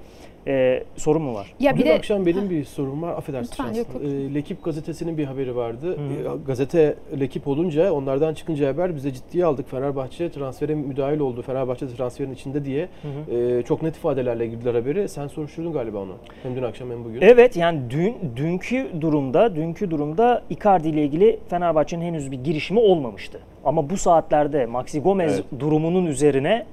E, 0.47 0.83
sorun 0.97 1.21
mu 1.21 1.33
var? 1.33 1.53
Ya 1.59 1.71
Dün 1.73 1.79
bir 1.79 1.85
de 1.85 1.93
akşam 1.93 2.25
benim 2.25 2.49
bir 2.49 2.63
sorum 2.63 3.01
var. 3.01 3.17
Affedersin. 3.17 3.51
Lütfen, 3.51 3.73
yok, 3.73 3.87
yok. 3.93 4.03
Ee, 4.03 4.33
Lekip 4.33 4.63
gazetesinin 4.63 5.17
bir 5.17 5.25
haberi 5.25 5.55
vardı. 5.55 5.97
Ee, 5.97 6.45
Gazete 6.47 6.95
Lekip 7.19 7.47
olunca 7.47 7.93
onlardan 7.93 8.33
çıkınca 8.33 8.67
haber 8.67 8.95
bize 8.95 9.13
ciddiye 9.13 9.45
aldık. 9.45 9.69
Fenerbahçe 9.71 10.31
transfere 10.31 10.75
müdahil 10.75 11.19
oldu. 11.19 11.41
Fenerbahçe 11.41 11.87
transferin 11.87 12.33
içinde 12.33 12.65
diye 12.65 12.89
e, 13.31 13.61
çok 13.63 13.81
net 13.83 13.95
ifadelerle 13.97 14.47
girdiler 14.47 14.75
haberi. 14.75 15.09
Sen 15.09 15.27
soruşturdun 15.27 15.73
galiba 15.73 15.97
onu. 15.97 16.13
Hem 16.43 16.55
dün 16.55 16.63
akşam 16.63 16.89
hem 16.91 17.03
bugün. 17.05 17.21
Evet 17.21 17.57
yani 17.57 17.79
dün 17.89 18.15
dünkü 18.35 18.87
durumda 19.01 19.55
dünkü 19.55 19.91
durumda 19.91 20.41
Icardi 20.49 20.87
ile 20.87 21.03
ilgili 21.03 21.39
Fenerbahçe'nin 21.49 22.05
henüz 22.05 22.31
bir 22.31 22.43
girişimi 22.43 22.79
olmamıştı. 22.79 23.39
Ama 23.65 23.89
bu 23.89 23.97
saatlerde 23.97 24.65
Maxi 24.65 24.99
Gomez 24.99 25.33
Evet. 25.33 25.59
durumunun 25.59 26.05
üzerine 26.05 26.65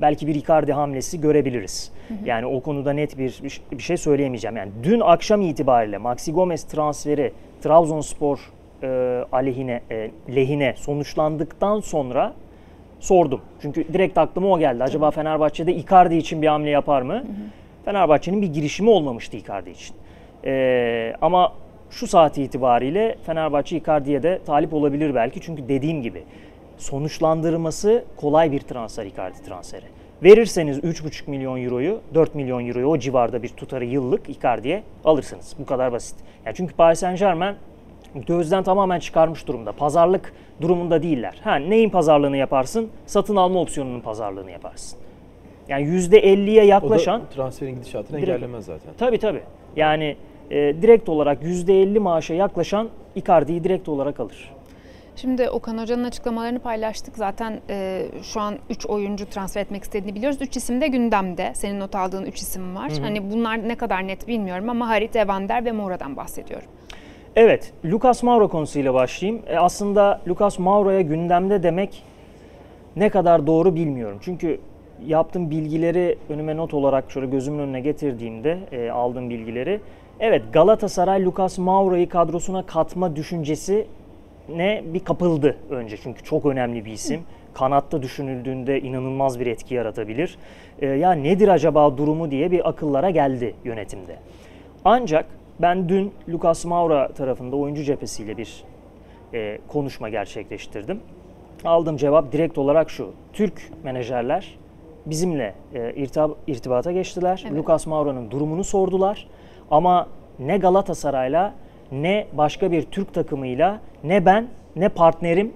belki 0.00 0.26
bir 0.26 0.34
Icardi 0.34 0.72
hamlesi 0.72 1.20
görebiliriz. 1.20 1.92
Yani 2.24 2.46
o 2.46 2.60
konuda 2.60 2.92
net 2.92 3.18
bir 3.18 3.40
bir 3.72 3.82
şey 3.82 3.96
söyleyemeyeceğim. 3.96 4.56
Yani 4.56 4.70
dün 4.82 5.00
akşam 5.00 5.40
itibariyle 5.40 5.98
Maxi 5.98 6.32
Gomez 6.32 6.64
transferi 6.64 7.32
Trabzonspor 7.62 8.52
e, 8.82 8.88
aleyhine 9.32 9.80
e, 9.90 10.10
lehine 10.34 10.74
sonuçlandıktan 10.76 11.80
sonra 11.80 12.34
sordum. 13.00 13.40
Çünkü 13.62 13.92
direkt 13.92 14.18
aklıma 14.18 14.48
o 14.48 14.58
geldi. 14.58 14.82
Acaba 14.82 15.10
Fenerbahçe'de 15.10 15.74
Icardi 15.74 16.14
için 16.14 16.42
bir 16.42 16.46
hamle 16.46 16.70
yapar 16.70 17.02
mı? 17.02 17.24
Fenerbahçe'nin 17.84 18.42
bir 18.42 18.52
girişimi 18.52 18.90
olmamıştı 18.90 19.36
Icardi 19.36 19.70
için. 19.70 19.96
Ee, 20.44 21.14
ama 21.20 21.52
şu 21.90 22.06
saat 22.06 22.38
itibariyle 22.38 23.16
Fenerbahçe 23.26 23.76
Icardi'ye 23.76 24.22
de 24.22 24.40
talip 24.46 24.74
olabilir 24.74 25.14
belki. 25.14 25.40
Çünkü 25.40 25.68
dediğim 25.68 26.02
gibi 26.02 26.22
sonuçlandırması 26.78 28.04
kolay 28.16 28.52
bir 28.52 28.60
transfer 28.60 29.06
Icardi 29.06 29.42
transferi. 29.42 29.84
Verirseniz 30.22 30.78
3,5 30.78 31.30
milyon 31.30 31.64
euroyu, 31.64 32.00
4 32.14 32.34
milyon 32.34 32.68
euroyu 32.68 32.86
o 32.86 32.98
civarda 32.98 33.42
bir 33.42 33.48
tutarı 33.48 33.84
yıllık 33.84 34.28
Icardi'ye 34.28 34.82
alırsınız. 35.04 35.54
Bu 35.58 35.66
kadar 35.66 35.92
basit. 35.92 36.16
Yani 36.46 36.56
çünkü 36.56 36.74
Paris 36.74 36.98
Saint 36.98 37.18
Germain 37.18 37.56
gözden 38.26 38.62
tamamen 38.62 38.98
çıkarmış 38.98 39.46
durumda. 39.46 39.72
Pazarlık 39.72 40.32
durumunda 40.60 41.02
değiller. 41.02 41.40
Ha 41.44 41.56
neyin 41.56 41.90
pazarlığını 41.90 42.36
yaparsın? 42.36 42.88
Satın 43.06 43.36
alma 43.36 43.60
opsiyonunun 43.60 44.00
pazarlığını 44.00 44.50
yaparsın. 44.50 44.98
Yani 45.68 45.84
%50'ye 45.84 46.62
o 46.62 46.66
yaklaşan 46.66 47.20
da 47.20 47.26
transferin 47.26 47.74
gidişatını 47.74 48.16
Direkt- 48.16 48.28
engellemez 48.30 48.64
zaten. 48.64 48.92
Tabii 48.98 49.18
tabii. 49.18 49.42
Yani 49.76 50.16
e, 50.50 50.56
direkt 50.82 51.08
olarak 51.08 51.42
%50 51.42 51.98
maaşa 51.98 52.34
yaklaşan 52.34 52.88
Icardi'yi 53.16 53.64
direkt 53.64 53.88
olarak 53.88 54.20
alır. 54.20 54.50
Şimdi 55.20 55.50
Okan 55.50 55.78
Hoca'nın 55.78 56.04
açıklamalarını 56.04 56.58
paylaştık. 56.58 57.16
Zaten 57.16 57.60
e, 57.70 58.06
şu 58.22 58.40
an 58.40 58.58
3 58.70 58.86
oyuncu 58.86 59.30
transfer 59.30 59.60
etmek 59.60 59.82
istediğini 59.82 60.14
biliyoruz. 60.14 60.38
3 60.40 60.56
isim 60.56 60.80
de 60.80 60.88
gündemde. 60.88 61.50
Senin 61.54 61.80
not 61.80 61.94
aldığın 61.94 62.24
3 62.24 62.38
isim 62.38 62.76
var. 62.76 62.92
Hani 63.02 63.30
bunlar 63.30 63.68
ne 63.68 63.74
kadar 63.74 64.06
net 64.06 64.28
bilmiyorum 64.28 64.68
ama 64.68 64.88
Harit, 64.88 65.16
Evander 65.16 65.64
ve 65.64 65.72
Moura'dan 65.72 66.16
bahsediyorum. 66.16 66.68
Evet, 67.36 67.72
Lucas 67.84 68.22
Moura 68.22 68.46
konusuyla 68.46 68.94
başlayayım. 68.94 69.42
E, 69.46 69.58
aslında 69.58 70.20
Lucas 70.28 70.58
Moura'ya 70.58 71.00
gündemde 71.00 71.62
demek 71.62 72.02
ne 72.96 73.08
kadar 73.08 73.46
doğru 73.46 73.74
bilmiyorum. 73.74 74.18
Çünkü 74.20 74.60
yaptığım 75.06 75.50
bilgileri 75.50 76.18
önüme 76.28 76.56
not 76.56 76.74
olarak 76.74 77.10
şöyle 77.10 77.26
gözümün 77.26 77.58
önüne 77.58 77.80
getirdiğimde 77.80 78.58
e, 78.72 78.90
aldığım 78.90 79.30
bilgileri. 79.30 79.80
Evet 80.20 80.42
Galatasaray 80.52 81.24
Lucas 81.24 81.58
Moura'yı 81.58 82.08
kadrosuna 82.08 82.66
katma 82.66 83.16
düşüncesi 83.16 83.86
ne 84.48 84.82
bir 84.86 85.00
kapıldı 85.00 85.56
önce 85.70 85.96
çünkü 85.96 86.24
çok 86.24 86.46
önemli 86.46 86.84
bir 86.84 86.92
isim. 86.92 87.20
Kanatta 87.54 88.02
düşünüldüğünde 88.02 88.80
inanılmaz 88.80 89.40
bir 89.40 89.46
etki 89.46 89.74
yaratabilir. 89.74 90.38
E, 90.78 90.86
ya 90.86 91.12
nedir 91.12 91.48
acaba 91.48 91.96
durumu 91.98 92.30
diye 92.30 92.50
bir 92.50 92.68
akıllara 92.68 93.10
geldi 93.10 93.54
yönetimde. 93.64 94.16
Ancak 94.84 95.26
ben 95.60 95.88
dün 95.88 96.12
Lucas 96.28 96.64
Moura 96.64 97.08
tarafında 97.08 97.56
oyuncu 97.56 97.82
cephesiyle 97.82 98.36
bir 98.36 98.64
e, 99.34 99.58
konuşma 99.68 100.08
gerçekleştirdim. 100.08 101.00
Aldığım 101.64 101.96
cevap 101.96 102.32
direkt 102.32 102.58
olarak 102.58 102.90
şu. 102.90 103.12
Türk 103.32 103.70
menajerler 103.84 104.58
bizimle 105.06 105.54
e, 105.74 105.78
irtib- 105.78 106.34
irtibata 106.46 106.92
geçtiler. 106.92 107.44
Evet. 107.48 107.58
Lucas 107.58 107.86
Moura'nın 107.86 108.30
durumunu 108.30 108.64
sordular. 108.64 109.28
Ama 109.70 110.08
ne 110.38 110.58
Galatasaray'la 110.58 111.54
ne 111.92 112.26
başka 112.32 112.72
bir 112.72 112.82
Türk 112.82 113.14
takımıyla 113.14 113.80
ne 114.04 114.26
ben 114.26 114.48
ne 114.76 114.88
partnerim 114.88 115.52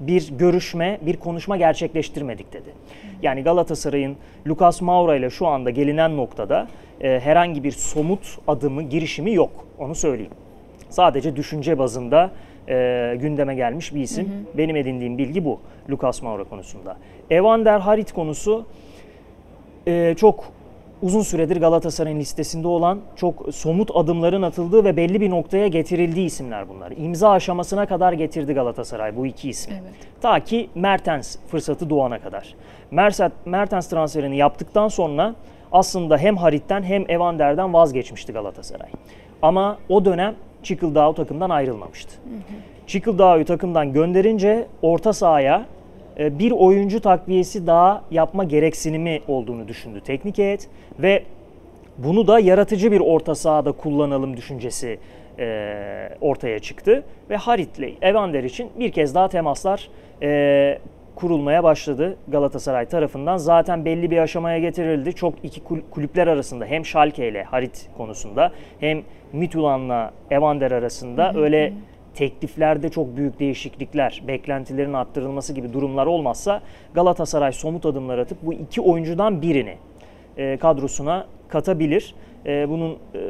bir 0.00 0.38
görüşme, 0.38 0.98
bir 1.02 1.16
konuşma 1.16 1.56
gerçekleştirmedik 1.56 2.52
dedi. 2.52 2.70
Yani 3.22 3.42
Galatasaray'ın 3.42 4.16
Lucas 4.46 4.82
Moura 4.82 5.16
ile 5.16 5.30
şu 5.30 5.46
anda 5.46 5.70
gelinen 5.70 6.16
noktada 6.16 6.68
e, 7.00 7.20
herhangi 7.20 7.64
bir 7.64 7.72
somut 7.72 8.38
adımı, 8.48 8.82
girişimi 8.82 9.34
yok. 9.34 9.50
Onu 9.78 9.94
söyleyeyim. 9.94 10.32
Sadece 10.90 11.36
düşünce 11.36 11.78
bazında 11.78 12.30
e, 12.68 13.16
gündeme 13.20 13.54
gelmiş 13.54 13.94
bir 13.94 14.00
isim. 14.00 14.46
Benim 14.58 14.76
edindiğim 14.76 15.18
bilgi 15.18 15.44
bu 15.44 15.60
Lucas 15.90 16.22
Moura 16.22 16.44
konusunda. 16.44 16.96
Evander 17.30 17.80
Harit 17.80 18.12
konusu 18.12 18.66
e, 19.86 20.14
çok 20.16 20.44
uzun 21.04 21.22
süredir 21.22 21.56
Galatasaray'ın 21.56 22.20
listesinde 22.20 22.68
olan 22.68 23.00
çok 23.16 23.54
somut 23.54 23.90
adımların 23.94 24.42
atıldığı 24.42 24.84
ve 24.84 24.96
belli 24.96 25.20
bir 25.20 25.30
noktaya 25.30 25.66
getirildiği 25.66 26.26
isimler 26.26 26.68
bunlar. 26.68 26.92
İmza 26.96 27.30
aşamasına 27.30 27.86
kadar 27.86 28.12
getirdi 28.12 28.54
Galatasaray 28.54 29.16
bu 29.16 29.26
iki 29.26 29.50
ismi. 29.50 29.74
Evet. 29.82 29.94
Ta 30.20 30.40
ki 30.40 30.70
Mertens 30.74 31.36
fırsatı 31.46 31.90
doğana 31.90 32.18
kadar. 32.18 32.54
Mertens 33.44 33.88
transferini 33.88 34.36
yaptıktan 34.36 34.88
sonra 34.88 35.34
aslında 35.72 36.18
hem 36.18 36.36
Harit'ten 36.36 36.82
hem 36.82 37.10
Evander'den 37.10 37.72
vazgeçmişti 37.72 38.32
Galatasaray. 38.32 38.88
Ama 39.42 39.78
o 39.88 40.04
dönem 40.04 40.34
Çıkıldağ 40.62 41.14
takımdan 41.14 41.50
ayrılmamıştı. 41.50 42.14
Çıkıldağ'ı 42.86 43.44
takımdan 43.44 43.92
gönderince 43.92 44.66
orta 44.82 45.12
sahaya 45.12 45.66
bir 46.18 46.50
oyuncu 46.50 47.00
takviyesi 47.00 47.66
daha 47.66 48.04
yapma 48.10 48.44
gereksinimi 48.44 49.20
olduğunu 49.28 49.68
düşündü 49.68 50.00
teknik 50.00 50.38
heyet 50.38 50.68
ve 50.98 51.22
bunu 51.98 52.26
da 52.26 52.38
yaratıcı 52.38 52.92
bir 52.92 53.00
orta 53.00 53.34
sahada 53.34 53.72
kullanalım 53.72 54.36
düşüncesi 54.36 54.98
e, 55.38 56.08
ortaya 56.20 56.58
çıktı. 56.58 57.04
Ve 57.30 57.36
Harit'le 57.36 58.02
Evander 58.02 58.44
için 58.44 58.70
bir 58.78 58.92
kez 58.92 59.14
daha 59.14 59.28
temaslar 59.28 59.88
e, 60.22 60.78
kurulmaya 61.14 61.64
başladı 61.64 62.16
Galatasaray 62.28 62.86
tarafından. 62.86 63.36
Zaten 63.36 63.84
belli 63.84 64.10
bir 64.10 64.18
aşamaya 64.18 64.58
getirildi. 64.58 65.12
Çok 65.12 65.34
iki 65.42 65.60
kulüpler 65.90 66.26
arasında 66.26 66.64
hem 66.66 66.84
Schalke 66.84 67.28
ile 67.28 67.42
Harit 67.42 67.88
konusunda 67.96 68.52
hem 68.80 69.02
Midtjylland'la 69.32 70.10
Evander 70.30 70.70
arasında 70.70 71.32
öyle 71.36 71.72
tekliflerde 72.14 72.88
çok 72.88 73.16
büyük 73.16 73.40
değişiklikler, 73.40 74.22
beklentilerin 74.28 74.92
arttırılması 74.92 75.52
gibi 75.52 75.72
durumlar 75.72 76.06
olmazsa 76.06 76.62
Galatasaray 76.94 77.52
somut 77.52 77.86
adımlar 77.86 78.18
atıp 78.18 78.38
bu 78.42 78.52
iki 78.52 78.80
oyuncudan 78.80 79.42
birini 79.42 79.76
e, 80.36 80.56
kadrosuna 80.56 81.26
katabilir. 81.48 82.14
E, 82.46 82.68
bunun 82.68 82.92
e, 82.92 83.20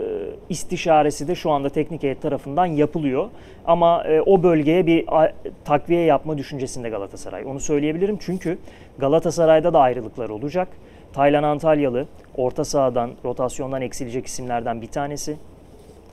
istişaresi 0.48 1.28
de 1.28 1.34
şu 1.34 1.50
anda 1.50 1.68
teknik 1.68 2.02
heyet 2.02 2.22
tarafından 2.22 2.66
yapılıyor. 2.66 3.28
Ama 3.66 4.04
e, 4.04 4.20
o 4.20 4.42
bölgeye 4.42 4.86
bir 4.86 5.22
a, 5.22 5.32
takviye 5.64 6.04
yapma 6.04 6.38
düşüncesinde 6.38 6.88
Galatasaray. 6.88 7.44
Onu 7.44 7.60
söyleyebilirim 7.60 8.18
çünkü 8.20 8.58
Galatasaray'da 8.98 9.72
da 9.72 9.80
ayrılıklar 9.80 10.28
olacak. 10.28 10.68
Taylan 11.12 11.42
Antalyalı 11.42 12.06
orta 12.36 12.64
sahadan, 12.64 13.10
rotasyondan 13.24 13.82
eksilecek 13.82 14.26
isimlerden 14.26 14.82
bir 14.82 14.86
tanesi. 14.86 15.36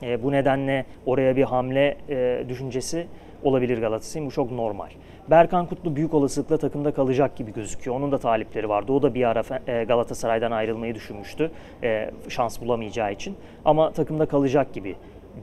E, 0.03 0.23
bu 0.23 0.31
nedenle 0.31 0.85
oraya 1.05 1.35
bir 1.35 1.43
hamle 1.43 1.97
e, 2.09 2.45
düşüncesi 2.49 3.07
olabilir 3.43 3.77
Galatasaray'ın. 3.77 4.27
Bu 4.27 4.33
çok 4.33 4.51
normal. 4.51 4.89
Berkan 5.29 5.65
Kutlu 5.65 5.95
büyük 5.95 6.13
olasılıkla 6.13 6.57
takımda 6.57 6.93
kalacak 6.93 7.35
gibi 7.35 7.53
gözüküyor. 7.53 7.95
Onun 7.95 8.11
da 8.11 8.17
talipleri 8.17 8.69
vardı. 8.69 8.91
O 8.91 9.01
da 9.01 9.13
bir 9.13 9.23
ara 9.23 9.43
e, 9.67 9.83
Galatasaray'dan 9.83 10.51
ayrılmayı 10.51 10.95
düşünmüştü. 10.95 11.51
E, 11.83 12.11
şans 12.29 12.61
bulamayacağı 12.61 13.13
için. 13.13 13.35
Ama 13.65 13.91
takımda 13.91 14.25
kalacak 14.25 14.73
gibi 14.73 14.95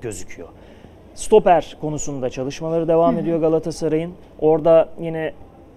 gözüküyor. 0.02 0.48
Stoper 1.14 1.76
konusunda 1.80 2.30
çalışmaları 2.30 2.88
devam 2.88 3.18
ediyor 3.18 3.40
Galatasaray'ın. 3.40 4.12
Orada 4.40 4.88
yine 5.00 5.32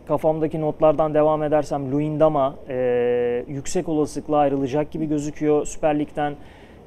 kafamdaki 0.07 0.61
notlardan 0.61 1.13
devam 1.13 1.43
edersem 1.43 1.91
Luindama 1.91 2.55
e, 2.69 3.45
yüksek 3.47 3.89
olasılıkla 3.89 4.37
ayrılacak 4.37 4.91
gibi 4.91 5.05
gözüküyor. 5.05 5.65
Süper 5.65 5.99
Lig'den 5.99 6.35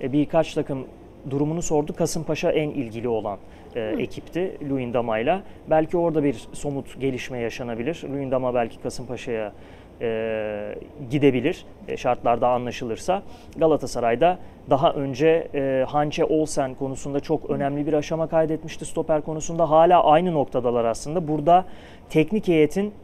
e, 0.01 0.13
birkaç 0.13 0.55
takım 0.55 0.87
durumunu 1.31 1.63
sordu. 1.63 1.95
Kasımpaşa 1.97 2.51
en 2.53 2.71
ilgili 2.71 3.09
olan 3.09 3.39
e, 3.77 3.81
ekipti 3.81 4.59
Luindama 4.71 5.19
ile. 5.19 5.41
Belki 5.71 5.97
orada 5.97 6.25
bir 6.25 6.49
somut 6.53 7.01
gelişme 7.01 7.39
yaşanabilir. 7.39 8.05
Luindama 8.13 8.55
belki 8.55 8.81
Kasımpaşa'ya 8.81 9.53
e, 10.01 10.75
gidebilir 11.11 11.65
e, 11.89 11.97
şartlarda 11.97 12.49
anlaşılırsa. 12.49 13.23
Galatasaray'da 13.57 14.39
daha 14.71 14.93
önce 14.93 15.49
e, 15.55 15.85
Hançe 15.89 16.25
Olsen 16.25 16.75
konusunda 16.75 17.21
çok 17.21 17.51
önemli 17.51 17.87
bir 17.87 17.93
aşama 17.93 18.27
kaydetmişti 18.27 18.85
stoper 18.85 19.23
konusunda. 19.23 19.71
Hala 19.71 20.05
aynı 20.05 20.33
noktadalar 20.33 20.85
aslında. 20.85 21.29
Burada 21.29 21.65
teknik 22.11 22.49
heyetin 22.49 22.95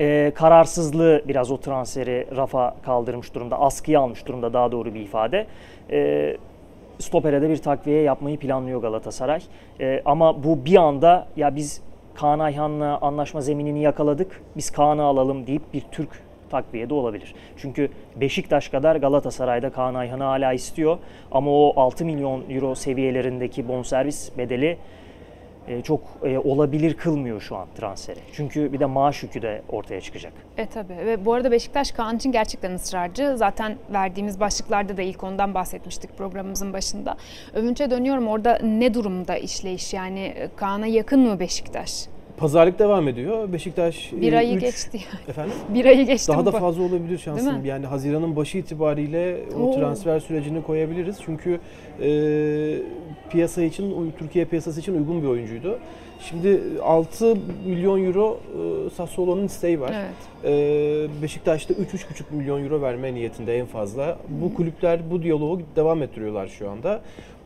e, 0.00 0.32
kararsızlığı 0.34 1.22
biraz 1.28 1.50
o 1.50 1.56
transferi 1.60 2.26
rafa 2.36 2.74
kaldırmış 2.82 3.34
durumda. 3.34 3.60
Askıya 3.60 4.00
almış 4.00 4.26
durumda 4.26 4.52
daha 4.52 4.72
doğru 4.72 4.94
bir 4.94 5.00
ifade. 5.00 5.46
E, 5.90 6.36
stopere 7.00 7.42
de 7.42 7.48
bir 7.48 7.56
takviye 7.56 8.02
yapmayı 8.02 8.38
planlıyor 8.38 8.82
Galatasaray. 8.82 9.40
E, 9.80 10.02
ama 10.04 10.44
bu 10.44 10.64
bir 10.64 10.76
anda 10.76 11.26
ya 11.36 11.56
biz 11.56 11.82
Kaan 12.14 12.38
Ayhan'la 12.38 12.98
anlaşma 12.98 13.40
zeminini 13.40 13.82
yakaladık, 13.82 14.42
biz 14.56 14.70
Kaan'ı 14.70 15.02
alalım 15.02 15.46
deyip 15.46 15.62
bir 15.74 15.82
Türk 15.92 16.22
takviye 16.50 16.90
de 16.90 16.94
olabilir. 16.94 17.34
Çünkü 17.56 17.90
Beşiktaş 18.16 18.68
kadar 18.68 18.96
Galatasaray'da 18.96 19.70
Kaan 19.70 19.94
Ayhan'ı 19.94 20.24
hala 20.24 20.52
istiyor 20.52 20.98
ama 21.32 21.50
o 21.50 21.80
6 21.80 22.04
milyon 22.04 22.50
euro 22.50 22.74
seviyelerindeki 22.74 23.68
bonservis 23.68 24.38
bedeli 24.38 24.78
çok 25.82 26.00
e, 26.22 26.38
olabilir 26.38 26.94
kılmıyor 26.94 27.40
şu 27.40 27.56
an 27.56 27.68
transferi. 27.74 28.18
Çünkü 28.32 28.72
bir 28.72 28.80
de 28.80 28.86
maaş 28.86 29.22
yükü 29.22 29.42
de 29.42 29.62
ortaya 29.68 30.00
çıkacak. 30.00 30.32
E 30.56 30.66
tabi 30.66 30.96
ve 30.96 31.24
bu 31.24 31.32
arada 31.32 31.50
Beşiktaş 31.50 31.92
Kaan 31.92 32.16
için 32.16 32.32
gerçekten 32.32 32.74
ısrarcı. 32.74 33.36
Zaten 33.36 33.76
verdiğimiz 33.92 34.40
başlıklarda 34.40 34.96
da 34.96 35.02
ilk 35.02 35.24
ondan 35.24 35.54
bahsetmiştik 35.54 36.18
programımızın 36.18 36.72
başında. 36.72 37.16
Övünç'e 37.54 37.90
dönüyorum 37.90 38.28
orada 38.28 38.58
ne 38.62 38.94
durumda 38.94 39.36
işleyiş 39.36 39.94
yani 39.94 40.20
e, 40.20 40.48
Kaan'a 40.56 40.86
yakın 40.86 41.20
mı 41.20 41.40
Beşiktaş? 41.40 42.06
Pazarlık 42.40 42.78
devam 42.78 43.08
ediyor. 43.08 43.52
Beşiktaş 43.52 44.12
bir 44.12 44.32
ayı 44.32 44.56
üç, 44.56 44.60
geçti 44.60 45.00
yani. 45.12 45.20
Efendim? 45.28 45.52
Bir 45.74 45.84
ayı 45.84 46.06
geçti. 46.06 46.32
Daha 46.32 46.46
da 46.46 46.50
fazla 46.50 46.82
olabilir 46.82 47.18
şansım. 47.18 47.64
Yani 47.64 47.86
Haziran'ın 47.86 48.36
başı 48.36 48.58
itibariyle 48.58 49.36
o 49.56 49.62
Oo. 49.62 49.74
transfer 49.74 50.20
sürecini 50.20 50.62
koyabiliriz. 50.62 51.16
Çünkü 51.24 51.60
e, 52.02 52.08
piyasa 53.30 53.62
için, 53.62 54.12
Türkiye 54.18 54.44
piyasası 54.44 54.80
için 54.80 54.94
uygun 54.94 55.22
bir 55.22 55.28
oyuncuydu. 55.28 55.78
Şimdi 56.20 56.60
6 56.82 57.36
milyon 57.66 58.04
euro 58.04 58.40
e, 58.86 58.90
Sassuolo'nun 58.90 59.44
isteği 59.44 59.80
var. 59.80 59.94
Evet. 59.94 60.44
E, 60.44 61.22
Beşiktaş'ta 61.22 61.74
3-3,5 61.74 61.82
milyon 62.30 62.64
euro 62.64 62.82
verme 62.82 63.14
niyetinde 63.14 63.58
en 63.58 63.66
fazla. 63.66 64.18
Bu 64.28 64.54
kulüpler 64.54 65.10
bu 65.10 65.22
diyaloğu 65.22 65.60
devam 65.76 66.02
ettiriyorlar 66.02 66.48
şu 66.48 66.70
anda. 66.70 67.00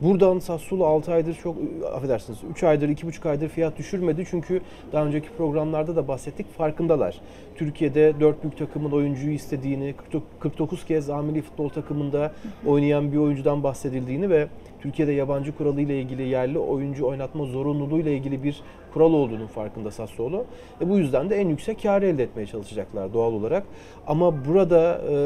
Buradan 0.04 0.38
Sassuolo 0.38 0.84
6 0.84 1.12
aydır 1.12 1.34
çok 1.34 1.56
affedersiniz 1.94 2.38
3 2.50 2.62
aydır 2.62 2.88
2,5 2.88 3.28
aydır 3.28 3.48
fiyat 3.48 3.78
düşürmedi. 3.78 4.24
Çünkü 4.30 4.60
daha 4.92 5.04
önceki 5.04 5.28
programlarda 5.38 5.96
da 5.96 6.08
bahsettik 6.08 6.54
farkındalar. 6.58 7.20
Türkiye'de 7.54 8.20
4 8.20 8.42
büyük 8.42 8.58
takımın 8.58 8.90
oyuncuyu 8.90 9.34
istediğini, 9.34 9.94
49 10.40 10.84
kez 10.84 11.10
amili 11.10 11.42
futbol 11.42 11.68
takımında 11.68 12.32
oynayan 12.66 13.12
bir 13.12 13.16
oyuncudan 13.16 13.62
bahsedildiğini 13.62 14.30
ve 14.30 14.48
Türkiye'de 14.80 15.12
yabancı 15.12 15.56
kuralı 15.56 15.80
ile 15.80 16.00
ilgili 16.00 16.22
yerli 16.22 16.58
oyuncu 16.58 17.06
oynatma 17.06 17.44
zorunluluğu 17.44 17.98
ile 17.98 18.16
ilgili 18.16 18.42
bir 18.42 18.62
kural 18.94 19.12
olduğunun 19.12 19.46
farkında 19.46 19.90
Sassuolo. 19.90 20.44
E 20.80 20.88
bu 20.90 20.98
yüzden 20.98 21.30
de 21.30 21.36
en 21.36 21.48
yüksek 21.48 21.82
karı 21.82 22.06
elde 22.06 22.22
etmeye 22.22 22.46
çalışacaklar 22.46 23.12
doğal 23.12 23.32
olarak. 23.32 23.62
Ama 24.06 24.44
burada 24.44 25.00
e, 25.10 25.16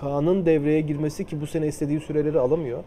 Kaan'ın 0.00 0.46
devreye 0.46 0.80
girmesi 0.80 1.24
ki 1.26 1.40
bu 1.40 1.46
sene 1.46 1.66
istediği 1.66 2.00
süreleri 2.00 2.38
alamıyor. 2.38 2.78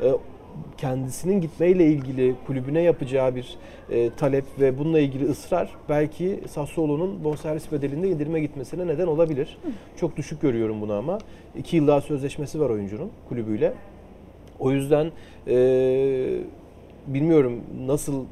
Hı 0.00 0.06
hı. 0.06 0.08
E, 0.08 0.37
kendisinin 0.78 1.40
gitmeyle 1.40 1.86
ilgili 1.86 2.34
kulübüne 2.46 2.82
yapacağı 2.82 3.34
bir 3.34 3.56
e, 3.90 4.10
talep 4.10 4.44
ve 4.60 4.78
bununla 4.78 4.98
ilgili 4.98 5.24
ısrar 5.24 5.70
belki 5.88 6.40
Sassuolo'nun 6.48 7.24
bonservis 7.24 7.72
bedelinde 7.72 8.08
indirime 8.08 8.40
gitmesine 8.40 8.86
neden 8.86 9.06
olabilir. 9.06 9.58
Hı. 9.62 9.68
Çok 10.00 10.16
düşük 10.16 10.40
görüyorum 10.40 10.80
bunu 10.80 10.92
ama. 10.92 11.18
iki 11.56 11.76
yıl 11.76 11.86
daha 11.86 12.00
sözleşmesi 12.00 12.60
var 12.60 12.70
oyuncunun 12.70 13.10
kulübüyle. 13.28 13.74
O 14.58 14.70
yüzden 14.70 15.12
e, 15.46 15.54
bilmiyorum 17.14 17.60
nasıl 17.86 18.24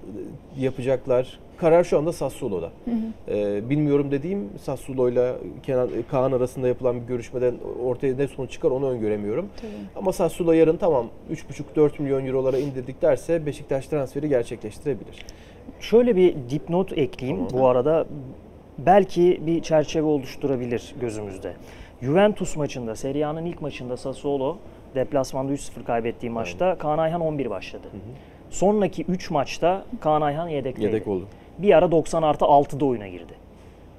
yapacaklar. 0.58 1.38
Karar 1.56 1.84
şu 1.84 1.98
anda 1.98 2.12
Sassuolo'da. 2.12 2.70
Hı 2.84 2.90
hı. 2.90 3.36
Ee, 3.36 3.70
bilmiyorum 3.70 4.10
dediğim 4.10 4.50
Sassuolo'yla 4.62 5.36
Kenan 5.62 5.88
Kaan 6.10 6.32
arasında 6.32 6.68
yapılan 6.68 7.00
bir 7.00 7.06
görüşmeden 7.06 7.54
ortaya 7.84 8.16
ne 8.16 8.28
sonuç 8.28 8.50
çıkar 8.50 8.70
onu 8.70 8.90
öngöremiyorum. 8.90 9.48
Tabii. 9.56 9.70
Ama 9.96 10.12
Sassuolo 10.12 10.52
yarın 10.52 10.76
tamam 10.76 11.06
3,5-4 11.76 12.02
milyon 12.02 12.26
eurolara 12.26 12.58
indirdik 12.58 13.02
derse 13.02 13.46
Beşiktaş 13.46 13.86
transferi 13.86 14.28
gerçekleştirebilir. 14.28 15.26
Şöyle 15.80 16.16
bir 16.16 16.34
dipnot 16.50 16.98
ekleyeyim 16.98 17.46
tamam. 17.48 17.62
bu 17.62 17.68
arada. 17.68 18.06
Belki 18.78 19.40
bir 19.46 19.62
çerçeve 19.62 20.06
oluşturabilir 20.06 20.94
gözümüzde. 21.00 21.52
Juventus 22.02 22.56
maçında, 22.56 22.96
Serie 22.96 23.24
A'nın 23.24 23.44
ilk 23.44 23.62
maçında 23.62 23.96
Sassuolo 23.96 24.56
deplasmanda 24.94 25.52
3-0 25.52 25.84
kaybettiği 25.84 26.30
maçta. 26.30 26.78
Kaan 26.78 26.98
Ayhan 26.98 27.20
11 27.20 27.50
başladı. 27.50 27.86
Hı 27.92 27.96
hı. 27.96 28.35
Sonraki 28.60 29.04
3 29.08 29.30
maçta 29.30 29.84
Kaan 30.00 30.22
Ayhan 30.22 30.48
yedekteydi. 30.48 30.86
Yedek 30.86 31.08
oldu. 31.08 31.24
Bir 31.58 31.76
ara 31.78 31.90
90 31.90 32.22
artı 32.22 32.44
6'da 32.44 32.84
oyuna 32.84 33.08
girdi. 33.08 33.32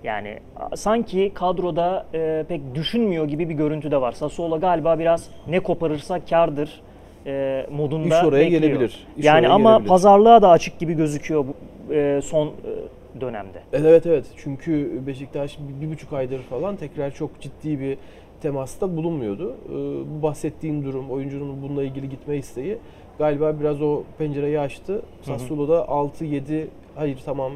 Yani 0.04 0.40
sanki 0.76 1.32
kadroda 1.34 2.06
e, 2.14 2.46
pek 2.50 2.76
düşünmüyor 2.76 3.26
gibi 3.26 3.50
bir 3.50 3.54
görüntü 3.54 3.92
de 3.92 4.02
var. 4.02 4.12
Sassuolo 4.12 4.60
galiba 4.60 5.00
biraz 5.00 5.30
ne 5.48 5.60
koparırsa 5.60 6.26
kardır 6.26 6.82
e, 7.26 7.66
modunda 7.72 8.20
İş 8.20 8.24
oraya 8.26 8.46
bekliyor. 8.46 8.62
gelebilir. 8.62 9.08
İş 9.18 9.26
yani 9.26 9.48
ama 9.50 9.72
gelebilir. 9.72 9.90
pazarlığa 9.90 10.42
da 10.42 10.50
açık 10.50 10.80
gibi 10.80 10.94
gözüküyor 10.94 11.46
bu 11.48 11.94
e, 11.94 12.22
son 12.24 12.48
e, 12.48 13.22
dönemde. 13.22 13.60
Evet 13.74 14.06
evet 14.06 14.26
çünkü 14.38 15.02
Beşiktaş 15.08 15.58
bir, 15.60 15.86
bir 15.86 15.92
buçuk 15.92 16.14
aydır 16.14 16.40
falan 16.40 16.76
tekrar 16.76 17.12
çok 17.12 17.42
ciddi 17.42 17.80
bir 17.80 17.98
temasta 18.42 18.98
bulunmuyordu. 18.98 19.56
E, 19.70 19.74
bu 20.18 20.22
bahsettiğin 20.24 20.84
durum 20.84 21.12
oyuncunun 21.12 21.62
bununla 21.62 21.84
ilgili 21.84 22.10
gitme 22.10 22.38
isteği 22.38 22.78
galiba 23.18 23.60
biraz 23.60 23.82
o 23.82 24.04
pencereyi 24.18 24.60
açtı. 24.60 25.02
Sassuolo'da 25.22 25.74
6-7 25.80 26.68
hayır 26.96 27.20
tamam 27.26 27.54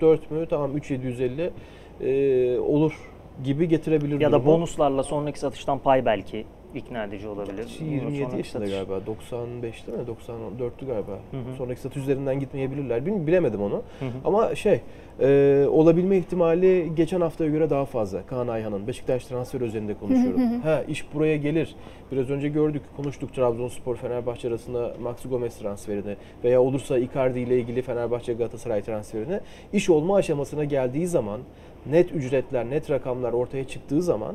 3.5-4 0.00 0.18
mü 0.30 0.46
tamam 0.50 0.76
3.750 0.76 1.50
e, 2.00 2.58
olur 2.60 2.92
gibi 3.44 3.68
getirebilir 3.68 4.20
Ya 4.20 4.30
durumu. 4.32 4.44
da 4.44 4.46
bonuslarla 4.46 5.02
sonraki 5.02 5.38
satıştan 5.38 5.78
pay 5.78 6.04
belki 6.04 6.44
ikna 6.74 7.04
edici 7.04 7.28
olabilir. 7.28 7.76
27 7.80 8.16
Sonraki 8.18 8.36
yaşında 8.36 8.66
satış. 8.66 8.70
galiba. 8.88 8.98
95'te 9.06 9.92
mi? 9.92 9.98
94'tü 10.60 10.86
galiba. 10.86 11.12
Hı 11.30 11.36
hı. 11.36 11.56
Sonraki 11.58 11.80
satış 11.80 12.02
üzerinden 12.02 12.40
gitmeyebilirler. 12.40 13.06
Bil- 13.06 13.26
Bilemedim 13.26 13.62
onu. 13.62 13.74
Hı 14.00 14.04
hı. 14.06 14.10
Ama 14.24 14.54
şey, 14.54 14.80
e, 15.20 15.66
olabilme 15.70 16.16
ihtimali 16.16 16.92
geçen 16.96 17.20
haftaya 17.20 17.50
göre 17.50 17.70
daha 17.70 17.84
fazla. 17.84 18.26
Kaan 18.26 18.48
Ayhan'ın 18.48 18.86
Beşiktaş 18.86 19.24
transfer 19.26 19.60
üzerinde 19.60 19.94
konuşuyorum. 19.94 20.60
ha 20.62 20.82
iş 20.88 21.14
buraya 21.14 21.36
gelir. 21.36 21.74
Biraz 22.12 22.30
önce 22.30 22.48
gördük, 22.48 22.82
konuştuk 22.96 23.34
Trabzonspor 23.34 23.96
Fenerbahçe 23.96 24.48
arasında 24.48 24.94
Maxi 25.02 25.28
Gomez 25.28 25.56
transferini 25.58 26.16
veya 26.44 26.62
olursa 26.62 26.98
Icardi 26.98 27.40
ile 27.40 27.60
ilgili 27.60 27.82
Fenerbahçe 27.82 28.32
Galatasaray 28.34 28.82
transferini. 28.82 29.40
İş 29.72 29.90
olma 29.90 30.16
aşamasına 30.16 30.64
geldiği 30.64 31.06
zaman 31.06 31.40
net 31.90 32.12
ücretler, 32.12 32.70
net 32.70 32.90
rakamlar 32.90 33.32
ortaya 33.32 33.64
çıktığı 33.64 34.02
zaman 34.02 34.34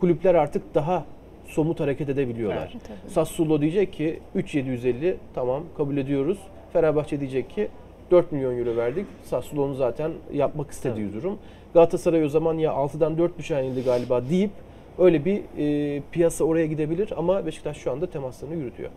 kulüpler 0.00 0.34
artık 0.34 0.74
daha 0.74 1.04
somut 1.52 1.80
hareket 1.80 2.08
edebiliyorlar. 2.08 2.70
Evet, 2.72 2.84
tabii. 2.88 3.12
Sassuolo 3.12 3.60
diyecek 3.60 3.92
ki 3.92 4.20
3750 4.34 5.16
tamam 5.34 5.62
kabul 5.76 5.96
ediyoruz. 5.96 6.38
Fenerbahçe 6.72 7.20
diyecek 7.20 7.50
ki 7.50 7.68
4 8.10 8.32
milyon 8.32 8.58
euro 8.58 8.76
verdik. 8.76 9.06
Sassuolo'nun 9.24 9.74
zaten 9.74 10.12
yapmak 10.32 10.70
istediği 10.70 11.12
durum. 11.12 11.38
Galatasaray 11.74 12.24
o 12.24 12.28
zaman 12.28 12.54
ya 12.58 12.72
6'dan 12.72 13.18
4 13.18 13.38
düşen 13.38 13.64
indi 13.64 13.84
galiba 13.84 14.28
deyip 14.30 14.50
öyle 14.98 15.24
bir 15.24 15.42
e, 15.58 16.02
piyasa 16.12 16.44
oraya 16.44 16.66
gidebilir 16.66 17.12
ama 17.16 17.46
Beşiktaş 17.46 17.76
şu 17.76 17.92
anda 17.92 18.06
temaslarını 18.10 18.54
yürütüyor. 18.54 18.90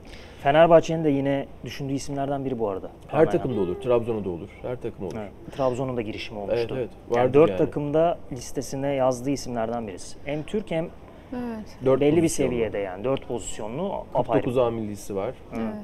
Fenerbahçe'nin 0.44 1.04
de 1.04 1.10
yine 1.10 1.46
düşündüğü 1.66 1.94
isimlerden 1.94 2.46
biri 2.46 2.60
bu 2.60 2.70
arada. 2.70 2.90
Her 3.08 3.20
Aynen. 3.20 3.32
takımda 3.32 3.62
olur, 3.62 3.76
Trabzon'da 3.82 4.30
olur. 4.30 4.50
Her 4.62 4.82
takım 4.82 5.06
olur. 5.06 5.16
Evet. 5.20 5.32
Trabzon'un 5.58 5.98
da 5.98 6.02
girişimi 6.02 6.40
olmuştu. 6.40 6.58
Evet, 6.60 6.72
evet. 6.72 6.90
Yani 7.16 7.24
Vardır 7.24 7.34
dört 7.34 7.50
yani. 7.50 7.58
takımda 7.58 8.18
listesine 8.32 8.94
yazdığı 8.94 9.30
isimlerden 9.30 9.88
birisi. 9.88 10.18
Hem 10.26 10.44
Türk 10.44 10.72
hem 10.72 10.90
Evet. 11.34 12.00
Belli 12.02 12.24
bir 12.24 12.28
seviyede 12.28 12.78
yani. 12.78 13.04
Dört 13.04 13.28
pozisyonlu 13.28 13.94
apayrı. 14.14 14.44
49 14.44 14.58
A 14.58 14.72
millisi 14.72 15.16
var. 15.16 15.34
Evet. 15.54 15.76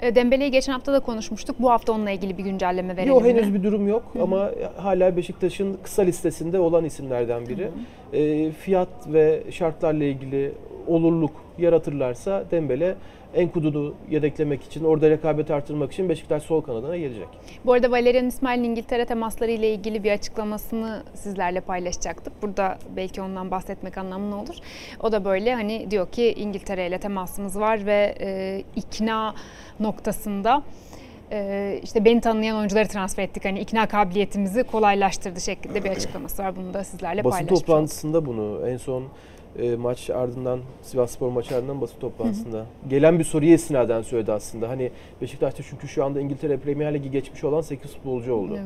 E, 0.00 0.14
Dembele'yi 0.14 0.50
geçen 0.50 0.72
hafta 0.72 0.92
da 0.92 1.00
konuşmuştuk. 1.00 1.56
Bu 1.58 1.70
hafta 1.70 1.92
onunla 1.92 2.10
ilgili 2.10 2.38
bir 2.38 2.42
güncelleme 2.44 2.96
verelim 2.96 3.08
Yok 3.08 3.22
mi? 3.22 3.28
henüz 3.28 3.54
bir 3.54 3.62
durum 3.62 3.88
yok 3.88 4.02
ama 4.22 4.50
hala 4.76 5.16
Beşiktaş'ın 5.16 5.78
kısa 5.82 6.02
listesinde 6.02 6.58
olan 6.58 6.84
isimlerden 6.84 7.46
biri. 7.46 7.70
E, 8.12 8.50
fiyat 8.50 8.88
ve 9.06 9.42
şartlarla 9.50 10.04
ilgili 10.04 10.52
olurluk 10.86 11.32
yaratırlarsa 11.58 12.44
Dembele 12.50 12.94
Enkudu'nu 13.36 13.94
yedeklemek 14.10 14.62
için, 14.62 14.84
orada 14.84 15.10
rekabet 15.10 15.50
artırmak 15.50 15.92
için 15.92 16.08
Beşiktaş 16.08 16.42
sol 16.42 16.60
kanadına 16.60 16.96
gelecek. 16.96 17.26
Bu 17.66 17.72
arada 17.72 17.90
Valerian 17.90 18.26
İsmail'in 18.26 18.64
İngiltere 18.64 19.04
temasları 19.04 19.50
ile 19.50 19.74
ilgili 19.74 20.04
bir 20.04 20.12
açıklamasını 20.12 21.02
sizlerle 21.14 21.60
paylaşacaktık. 21.60 22.42
Burada 22.42 22.78
belki 22.96 23.22
ondan 23.22 23.50
bahsetmek 23.50 23.98
anlamlı 23.98 24.36
olur. 24.36 24.54
O 25.00 25.12
da 25.12 25.24
böyle 25.24 25.54
hani 25.54 25.90
diyor 25.90 26.08
ki 26.08 26.32
İngiltere 26.32 26.86
ile 26.86 26.98
temasımız 26.98 27.60
var 27.60 27.86
ve 27.86 28.14
e, 28.20 28.62
ikna 28.76 29.34
noktasında 29.80 30.62
e, 31.32 31.80
işte 31.82 32.04
beni 32.04 32.20
tanıyan 32.20 32.58
oyuncuları 32.58 32.88
transfer 32.88 33.22
ettik. 33.22 33.44
Hani 33.44 33.60
ikna 33.60 33.88
kabiliyetimizi 33.88 34.62
kolaylaştırdı 34.62 35.40
şeklinde 35.40 35.84
bir 35.84 35.90
açıklaması 35.90 36.42
var. 36.42 36.56
Bunu 36.56 36.74
da 36.74 36.84
sizlerle 36.84 37.24
Basın 37.24 37.36
paylaşmış 37.36 37.52
olduk. 37.52 37.66
toplantısında 37.66 38.26
bunu 38.26 38.68
en 38.68 38.76
son 38.76 39.04
e, 39.58 39.76
maç 39.76 40.10
ardından 40.10 40.60
Sivasspor 40.82 41.28
maçı 41.28 41.56
ardından 41.56 41.80
basın 41.80 42.00
toplantısında 42.00 42.66
gelen 42.90 43.18
bir 43.18 43.24
soruya 43.24 43.54
istinaden 43.54 44.02
söyledi 44.02 44.32
aslında. 44.32 44.68
Hani 44.68 44.90
Beşiktaş'ta 45.22 45.62
çünkü 45.70 45.88
şu 45.88 46.04
anda 46.04 46.20
İngiltere 46.20 46.56
Premier 46.56 46.94
Ligi 46.94 47.10
geçmiş 47.10 47.44
olan 47.44 47.60
8 47.60 47.90
futbolcu 47.94 48.34
oldu. 48.34 48.58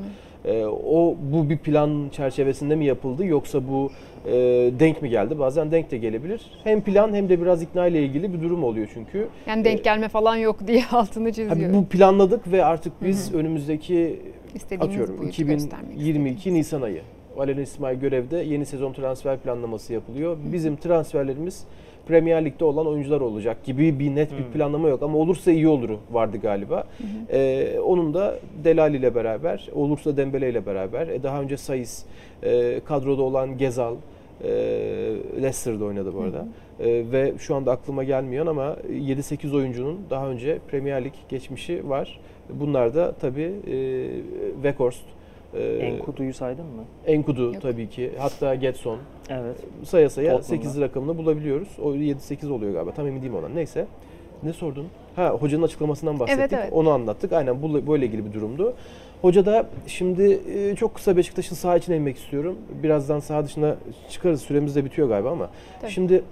Evet. 0.44 0.54
E, 0.56 0.66
o 0.66 1.16
bu 1.32 1.50
bir 1.50 1.58
plan 1.58 2.08
çerçevesinde 2.12 2.76
mi 2.76 2.86
yapıldı 2.86 3.24
yoksa 3.24 3.68
bu 3.68 3.90
e, 4.26 4.32
denk 4.80 5.02
mi 5.02 5.10
geldi? 5.10 5.38
Bazen 5.38 5.70
denk 5.70 5.90
de 5.90 5.98
gelebilir. 5.98 6.40
Hem 6.64 6.80
plan 6.80 7.14
hem 7.14 7.28
de 7.28 7.42
biraz 7.42 7.62
ikna 7.62 7.86
ile 7.86 8.02
ilgili 8.02 8.32
bir 8.32 8.42
durum 8.42 8.64
oluyor 8.64 8.88
çünkü. 8.94 9.28
Yani 9.46 9.64
denk 9.64 9.84
gelme 9.84 10.08
falan 10.08 10.36
yok 10.36 10.66
diye 10.66 10.84
altını 10.92 11.32
çiziyor. 11.32 11.74
Bu 11.74 11.86
planladık 11.86 12.52
ve 12.52 12.64
artık 12.64 12.92
biz 13.04 13.34
önümüzdeki 13.34 14.20
İstediğimiz 14.54 14.88
atıyorum 14.88 15.18
boyutu 15.18 15.46
göstermek 15.46 15.94
2022 15.94 16.38
istediğimiz. 16.38 16.66
Nisan 16.66 16.82
ayı. 16.82 17.02
Valerian 17.36 17.62
İsmail 17.62 18.00
görevde 18.00 18.36
yeni 18.36 18.66
sezon 18.66 18.92
transfer 18.92 19.38
planlaması 19.38 19.92
yapılıyor. 19.92 20.36
Bizim 20.52 20.76
transferlerimiz 20.76 21.64
Premier 22.08 22.44
Lig'de 22.44 22.64
olan 22.64 22.86
oyuncular 22.86 23.20
olacak 23.20 23.64
gibi 23.64 23.98
bir 23.98 24.14
net 24.14 24.32
bir 24.38 24.44
planlama 24.44 24.88
yok 24.88 25.02
ama 25.02 25.18
olursa 25.18 25.50
iyi 25.50 25.68
olur 25.68 25.90
vardı 26.12 26.38
galiba. 26.42 26.84
Ee, 27.32 27.78
onun 27.84 28.14
da 28.14 28.38
Delali 28.64 28.96
ile 28.96 29.14
beraber, 29.14 29.68
olursa 29.74 30.16
Dembele 30.16 30.50
ile 30.50 30.66
beraber, 30.66 31.08
e, 31.08 31.22
daha 31.22 31.40
önce 31.42 31.56
Sayıs, 31.56 32.02
e, 32.42 32.80
kadroda 32.84 33.22
olan 33.22 33.58
Gezal, 33.58 33.94
e, 34.44 34.50
Leicester'da 35.36 35.84
oynadı 35.84 36.14
bu 36.14 36.20
arada. 36.20 36.46
E, 36.80 37.12
ve 37.12 37.32
şu 37.38 37.54
anda 37.54 37.72
aklıma 37.72 38.04
gelmeyen 38.04 38.46
ama 38.46 38.76
7-8 38.92 39.54
oyuncunun 39.56 39.98
daha 40.10 40.28
önce 40.28 40.58
Premier 40.70 41.04
Lig 41.04 41.14
geçmişi 41.28 41.88
var. 41.88 42.20
Bunlar 42.50 42.94
da 42.94 43.12
tabii 43.12 43.52
e, 43.70 44.08
Weghorst, 44.54 45.04
e, 45.54 45.62
Enkudu'yu 45.62 46.34
saydın 46.34 46.66
mı? 46.66 46.84
Enkudu 47.06 47.42
Yok. 47.42 47.62
tabii 47.62 47.88
ki. 47.88 48.10
Hatta 48.18 48.54
Getson. 48.54 48.98
Evet. 49.28 49.56
Saya 49.84 50.10
saya 50.10 50.36
Tottenham'da. 50.36 50.64
8 50.64 50.80
rakamını 50.80 51.18
bulabiliyoruz. 51.18 51.68
O 51.82 51.94
7-8 51.94 52.50
oluyor 52.50 52.72
galiba. 52.72 52.92
Tam 52.92 53.06
emin 53.06 53.22
değilim 53.22 53.34
ona. 53.34 53.48
Neyse. 53.48 53.86
Ne 54.42 54.52
sordun? 54.52 54.86
Ha 55.16 55.30
hocanın 55.30 55.62
açıklamasından 55.62 56.20
bahsettik. 56.20 56.40
Evet, 56.40 56.52
evet. 56.52 56.72
Onu 56.72 56.90
anlattık. 56.90 57.32
Aynen 57.32 57.62
bu 57.62 57.86
böyle 57.86 58.06
ilgili 58.06 58.26
bir 58.26 58.32
durumdu. 58.32 58.74
Hoca 59.22 59.46
da 59.46 59.66
şimdi 59.86 60.40
e, 60.54 60.76
çok 60.76 60.94
kısa 60.94 61.16
Beşiktaş'ın 61.16 61.56
saha 61.56 61.76
içine 61.76 61.96
inmek 61.96 62.16
istiyorum. 62.16 62.58
Birazdan 62.82 63.20
saha 63.20 63.44
dışına 63.44 63.76
çıkarız. 64.10 64.42
Süremiz 64.42 64.76
de 64.76 64.84
bitiyor 64.84 65.08
galiba 65.08 65.30
ama. 65.30 65.50
Tabii. 65.80 65.90
Şimdi 65.90 66.22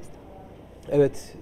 evet 0.91 1.37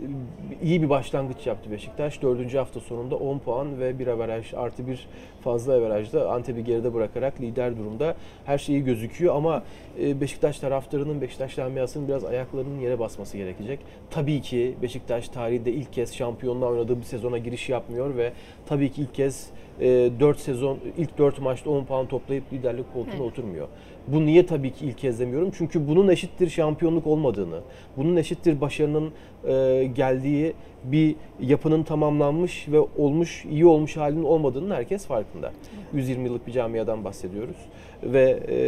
iyi 0.62 0.82
bir 0.82 0.88
başlangıç 0.88 1.46
yaptı 1.46 1.70
Beşiktaş. 1.70 2.22
Dördüncü 2.22 2.58
hafta 2.58 2.80
sonunda 2.80 3.16
10 3.16 3.38
puan 3.38 3.80
ve 3.80 3.98
bir 3.98 4.06
averaj 4.06 4.54
artı 4.54 4.86
bir 4.86 5.08
fazla 5.46 5.74
averajda 5.74 6.30
Antep'i 6.30 6.64
geride 6.64 6.94
bırakarak 6.94 7.40
lider 7.40 7.78
durumda. 7.78 8.16
Her 8.44 8.58
şey 8.58 8.74
iyi 8.76 8.84
gözüküyor 8.84 9.36
ama 9.36 9.62
e, 10.00 10.20
Beşiktaş 10.20 10.58
taraftarının, 10.58 11.20
Beşiktaş 11.20 11.56
camiasının 11.56 12.08
biraz 12.08 12.24
ayaklarının 12.24 12.80
yere 12.80 12.98
basması 12.98 13.36
gerekecek. 13.36 13.80
Tabii 14.10 14.40
ki 14.40 14.74
Beşiktaş 14.82 15.28
tarihinde 15.28 15.72
ilk 15.72 15.92
kez 15.92 16.14
şampiyonluğa 16.14 16.70
oynadığı 16.70 16.98
bir 16.98 17.04
sezona 17.04 17.38
giriş 17.38 17.68
yapmıyor 17.68 18.16
ve 18.16 18.32
tabii 18.66 18.92
ki 18.92 19.02
ilk 19.02 19.14
kez 19.14 19.50
4 19.80 20.38
sezon, 20.40 20.78
ilk 20.98 21.18
4 21.18 21.38
maçta 21.40 21.70
10 21.70 21.84
puan 21.84 22.06
toplayıp 22.06 22.52
liderlik 22.52 22.92
koltuğuna 22.92 23.14
Evet. 23.14 23.32
oturmuyor. 23.32 23.68
Bu 24.06 24.26
niye 24.26 24.46
tabii 24.46 24.72
ki 24.72 24.86
ilk 24.86 24.98
kez 24.98 25.20
demiyorum? 25.20 25.50
Çünkü 25.58 25.88
bunun 25.88 26.08
eşittir 26.08 26.50
şampiyonluk 26.50 27.06
olmadığını, 27.06 27.60
bunun 27.96 28.16
eşittir 28.16 28.60
başarının 28.60 29.10
e, 29.46 29.84
geldiği 29.94 30.54
bir 30.84 31.14
yapının 31.40 31.82
tamamlanmış 31.82 32.68
ve 32.68 32.80
olmuş, 32.80 33.44
iyi 33.44 33.66
olmuş 33.66 33.96
halinin 33.96 34.24
olmadığının 34.24 34.74
herkes 34.74 35.06
farkında. 35.06 35.52
120 35.92 36.24
yıllık 36.24 36.46
bir 36.46 36.52
camiadan 36.52 37.04
bahsediyoruz. 37.04 37.56
Ve 38.02 38.42
e, 38.48 38.58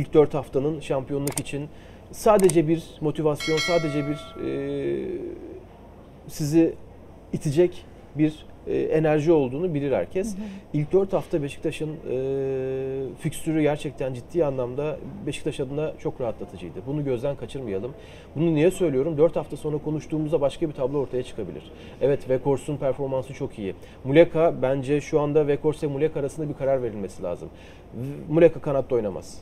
ilk 0.00 0.14
4 0.14 0.34
haftanın 0.34 0.80
şampiyonluk 0.80 1.40
için 1.40 1.68
sadece 2.12 2.68
bir 2.68 2.84
motivasyon, 3.00 3.56
sadece 3.56 4.06
bir 4.06 4.46
e, 4.46 4.50
sizi 6.28 6.74
itecek 7.32 7.84
bir 8.14 8.46
e, 8.66 8.78
enerji 8.78 9.32
olduğunu 9.32 9.74
bilir 9.74 9.92
herkes. 9.92 10.36
İlk 10.72 10.92
4 10.92 11.12
hafta 11.12 11.42
Beşiktaş'ın 11.42 11.90
e, 12.10 12.16
fikstürü 13.20 13.62
gerçekten 13.62 14.14
ciddi 14.14 14.44
anlamda 14.44 14.96
Beşiktaş 15.26 15.60
adına 15.60 15.92
çok 15.98 16.20
rahatlatıcıydı. 16.20 16.78
Bunu 16.86 17.04
gözden 17.04 17.36
kaçırmayalım. 17.36 17.92
Bunu 18.36 18.54
niye 18.54 18.70
söylüyorum? 18.70 19.18
4 19.18 19.36
hafta 19.36 19.56
sonra 19.56 19.78
konuştuğumuzda 19.78 20.40
başka 20.40 20.68
bir 20.68 20.74
tablo 20.74 20.98
ortaya 20.98 21.22
çıkabilir. 21.22 21.62
Evet, 22.00 22.20
Weghorst'un 22.20 22.76
performansı 22.76 23.34
çok 23.34 23.58
iyi. 23.58 23.74
Muleka 24.04 24.54
bence 24.62 25.00
şu 25.00 25.20
anda 25.20 25.40
Weghorst 25.40 25.82
ve 25.82 25.86
Muleka 25.86 26.20
arasında 26.20 26.48
bir 26.48 26.54
karar 26.54 26.82
verilmesi 26.82 27.22
lazım. 27.22 27.48
Muleka 28.28 28.60
kanatta 28.60 28.94
oynamaz. 28.94 29.38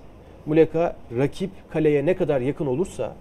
Muleka 0.46 0.96
rakip 1.18 1.50
kaleye 1.70 2.06
ne 2.06 2.16
kadar 2.16 2.40
yakın 2.40 2.66
olursa 2.66 3.14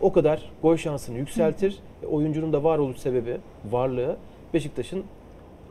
o 0.00 0.12
kadar 0.12 0.50
gol 0.62 0.76
şansını 0.76 1.18
yükseltir. 1.18 1.78
Oyuncunun 2.10 2.52
da 2.52 2.64
varoluş 2.64 2.96
sebebi, 2.96 3.36
varlığı 3.70 4.16
Beşiktaş'ın 4.54 5.04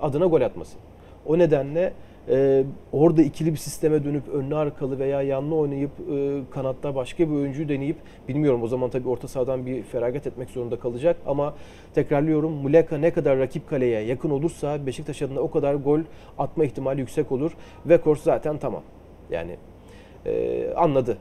adına 0.02 0.26
gol 0.26 0.42
atması. 0.42 0.78
O 1.26 1.38
nedenle 1.38 1.94
e, 2.30 2.64
orada 2.92 3.22
ikili 3.22 3.52
bir 3.52 3.58
sisteme 3.58 4.04
dönüp 4.04 4.28
önlü 4.28 4.56
arkalı 4.56 5.00
veya 5.00 5.22
yanlı 5.22 5.56
oynayıp 5.56 5.92
e, 6.12 6.40
kanatta 6.52 6.96
başka 6.96 7.30
bir 7.30 7.34
oyuncuyu 7.34 7.70
deneyip 7.70 7.98
bilmiyorum 8.28 8.64
o 8.64 8.68
zaman 8.68 8.90
tabii 8.90 9.10
orta 9.10 9.28
sahadan 9.28 9.66
bir 9.66 9.84
feragat 9.84 10.28
etmek 10.28 10.50
zorunda 10.50 10.80
kalacak 10.80 11.18
ama 11.26 11.54
tekrarlıyorum 11.96 12.52
Muleka 12.52 12.98
ne 12.98 13.12
kadar 13.12 13.40
rakip 13.40 13.70
kaleye 13.70 14.02
yakın 14.02 14.30
olursa 14.30 14.86
Beşiktaş 14.86 15.22
adına 15.22 15.40
o 15.40 15.52
kadar 15.52 15.76
gol 15.76 16.00
atma 16.38 16.66
ihtimali 16.66 17.00
yüksek 17.00 17.32
olur. 17.32 17.52
Ve 17.86 18.02
Kors 18.02 18.22
zaten 18.22 18.58
tamam. 18.58 18.84
Yani 19.32 19.56
e, 20.26 20.74
anladı. 20.74 21.18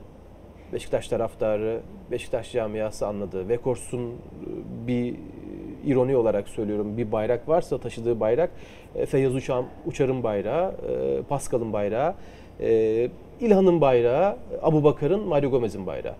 Beşiktaş 0.73 1.07
taraftarı, 1.07 1.81
Beşiktaş 2.11 2.51
camiası 2.51 3.07
anladı. 3.07 3.49
Vekors'un 3.49 4.13
bir 4.87 5.15
ironi 5.87 6.15
olarak 6.15 6.49
söylüyorum 6.49 6.97
bir 6.97 7.11
bayrak 7.11 7.49
varsa 7.49 7.77
taşıdığı 7.77 8.19
bayrak 8.19 8.49
e, 8.95 9.05
Feyyaz 9.05 9.35
Uçan, 9.35 9.65
Uçar'ın 9.85 10.23
bayrağı, 10.23 10.71
e, 10.71 11.21
Pascal'ın 11.21 11.73
bayrağı, 11.73 12.13
e, 12.59 13.09
İlhan'ın 13.41 13.81
bayrağı, 13.81 14.37
Abu 14.61 14.83
Bakar'ın, 14.83 15.27
Mario 15.27 15.49
Gomez'in 15.49 15.87
bayrağı. 15.87 16.15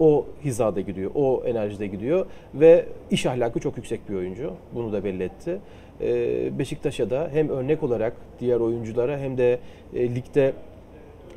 o 0.00 0.26
hizada 0.44 0.80
gidiyor, 0.80 1.10
o 1.14 1.42
enerjide 1.46 1.86
gidiyor 1.86 2.26
ve 2.54 2.84
iş 3.10 3.26
ahlakı 3.26 3.60
çok 3.60 3.76
yüksek 3.76 4.08
bir 4.08 4.14
oyuncu. 4.14 4.52
Bunu 4.74 4.92
da 4.92 5.04
belli 5.04 5.22
etti. 5.22 5.58
Beşiktaş'a 6.58 7.10
da 7.10 7.28
hem 7.32 7.48
örnek 7.48 7.82
olarak 7.82 8.12
diğer 8.40 8.60
oyunculara 8.60 9.18
hem 9.18 9.38
de 9.38 9.58
ligde 9.94 10.52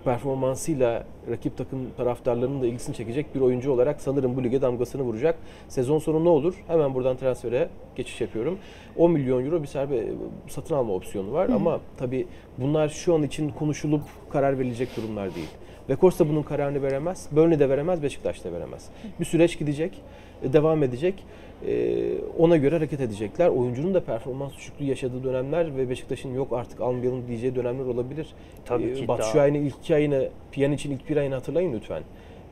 performansıyla 0.03 1.03
rakip 1.29 1.57
takım 1.57 1.79
taraftarlarının 1.97 2.61
da 2.61 2.67
ilgisini 2.67 2.95
çekecek 2.95 3.35
bir 3.35 3.41
oyuncu 3.41 3.71
olarak 3.71 4.01
sanırım 4.01 4.35
bu 4.35 4.43
lige 4.43 4.61
damgasını 4.61 5.01
vuracak. 5.01 5.35
Sezon 5.67 5.99
sonu 5.99 6.25
ne 6.25 6.29
olur? 6.29 6.55
Hemen 6.67 6.93
buradan 6.93 7.17
transfere 7.17 7.69
geçiş 7.95 8.21
yapıyorum. 8.21 8.59
10 8.97 9.11
milyon 9.11 9.45
euro 9.45 9.61
bir 9.61 9.67
serbe 9.67 10.07
satın 10.47 10.75
alma 10.75 10.93
opsiyonu 10.93 11.33
var 11.33 11.49
ama 11.49 11.79
tabii 11.97 12.27
bunlar 12.57 12.89
şu 12.89 13.15
an 13.15 13.23
için 13.23 13.49
konuşulup 13.49 14.01
karar 14.29 14.59
verilecek 14.59 14.97
durumlar 14.97 15.35
değil. 15.35 15.49
Vekors 15.89 16.19
da 16.19 16.29
bunun 16.29 16.43
kararını 16.43 16.81
veremez. 16.81 17.27
Burnley 17.31 17.59
de 17.59 17.69
veremez, 17.69 18.03
Beşiktaş 18.03 18.43
da 18.43 18.51
veremez. 18.51 18.89
Bir 19.19 19.25
süreç 19.25 19.59
gidecek, 19.59 20.01
e, 20.43 20.53
devam 20.53 20.83
edecek. 20.83 21.23
E, 21.67 21.97
Ona 22.39 22.57
göre 22.57 22.75
hareket 22.75 23.01
edecekler. 23.01 23.47
Oyuncunun 23.49 23.93
da 23.93 24.03
performans 24.03 24.53
düşüklüğü 24.57 24.85
yaşadığı 24.85 25.23
dönemler 25.23 25.77
ve 25.77 25.89
Beşiktaş'ın 25.89 26.33
yok 26.33 26.53
artık 26.53 26.81
almayalım 26.81 27.27
diyeceği 27.27 27.55
dönemler 27.55 27.85
olabilir. 27.85 28.27
Tabii 28.65 28.83
E, 28.83 28.93
ki 28.93 29.07
Batu 29.07 29.23
Şahin'in 29.33 29.65
ilk 29.65 29.75
iki 29.75 29.95
ayını, 29.95 30.29
Pjanic'in 30.51 30.91
ilk 30.91 31.09
bir 31.09 31.17
ayını 31.17 31.33
hatırlayın 31.35 31.73
lütfen. 31.73 32.03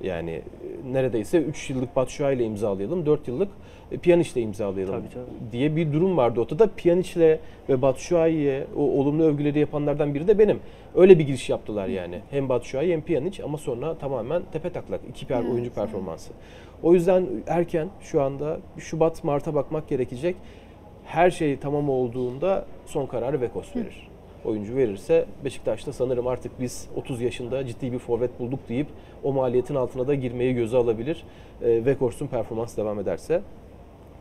Yani 0.03 0.31
e, 0.31 0.41
neredeyse 0.93 1.37
3 1.41 1.69
yıllık 1.69 1.95
Batu 1.95 2.31
ile 2.31 2.43
imzalayalım, 2.43 3.05
4 3.05 3.27
yıllık 3.27 3.49
e, 3.91 3.97
Pjanic 3.97 4.29
ile 4.33 4.41
imzalayalım 4.41 4.95
Tabii, 4.95 5.13
tabii. 5.13 5.51
diye 5.51 5.75
bir 5.75 5.93
durum 5.93 6.17
vardı 6.17 6.39
ortada. 6.41 6.67
Pjanic'le 6.67 7.39
ve 7.69 7.81
Batshuayi'ye 7.81 8.67
o 8.77 8.81
olumlu 8.81 9.23
övgüleri 9.23 9.59
yapanlardan 9.59 10.13
biri 10.13 10.27
de 10.27 10.39
benim. 10.39 10.59
Öyle 10.95 11.19
bir 11.19 11.23
giriş 11.27 11.49
yaptılar 11.49 11.87
yani. 11.87 12.19
Hem 12.31 12.49
Batshuayi 12.49 12.93
hem 12.93 13.01
Pjanic 13.01 13.43
ama 13.43 13.57
sonra 13.57 13.95
tamamen 13.97 14.41
tepe 14.51 14.69
taklak. 14.69 15.01
iki 15.09 15.25
per 15.25 15.41
Evet, 15.41 15.51
oyuncu 15.53 15.71
performansı. 15.71 16.31
O 16.83 16.93
yüzden 16.93 17.27
erken 17.47 17.89
şu 18.01 18.21
anda 18.21 18.59
Şubat 18.77 19.23
Mart'a 19.23 19.55
bakmak 19.55 19.87
gerekecek. 19.87 20.35
Her 21.05 21.31
şey 21.31 21.57
tamam 21.59 21.89
olduğunda 21.89 22.65
son 22.85 23.05
kararı 23.05 23.41
Vekos 23.41 23.75
verir. 23.75 24.09
Oyuncu 24.45 24.75
verirse 24.75 25.25
Beşiktaş'ta 25.45 25.93
sanırım 25.93 26.27
artık 26.27 26.59
biz 26.59 26.87
30 26.95 27.21
yaşında 27.21 27.65
ciddi 27.65 27.91
bir 27.91 27.99
forvet 27.99 28.39
bulduk 28.39 28.59
deyip 28.69 28.87
o 29.23 29.33
maliyetin 29.33 29.75
altına 29.75 30.07
da 30.07 30.15
girmeyi 30.15 30.55
göze 30.55 30.77
alabilir. 30.77 31.23
E, 31.61 31.85
Vekors'un 31.85 32.27
performansı 32.27 32.77
devam 32.77 32.99
ederse. 32.99 33.41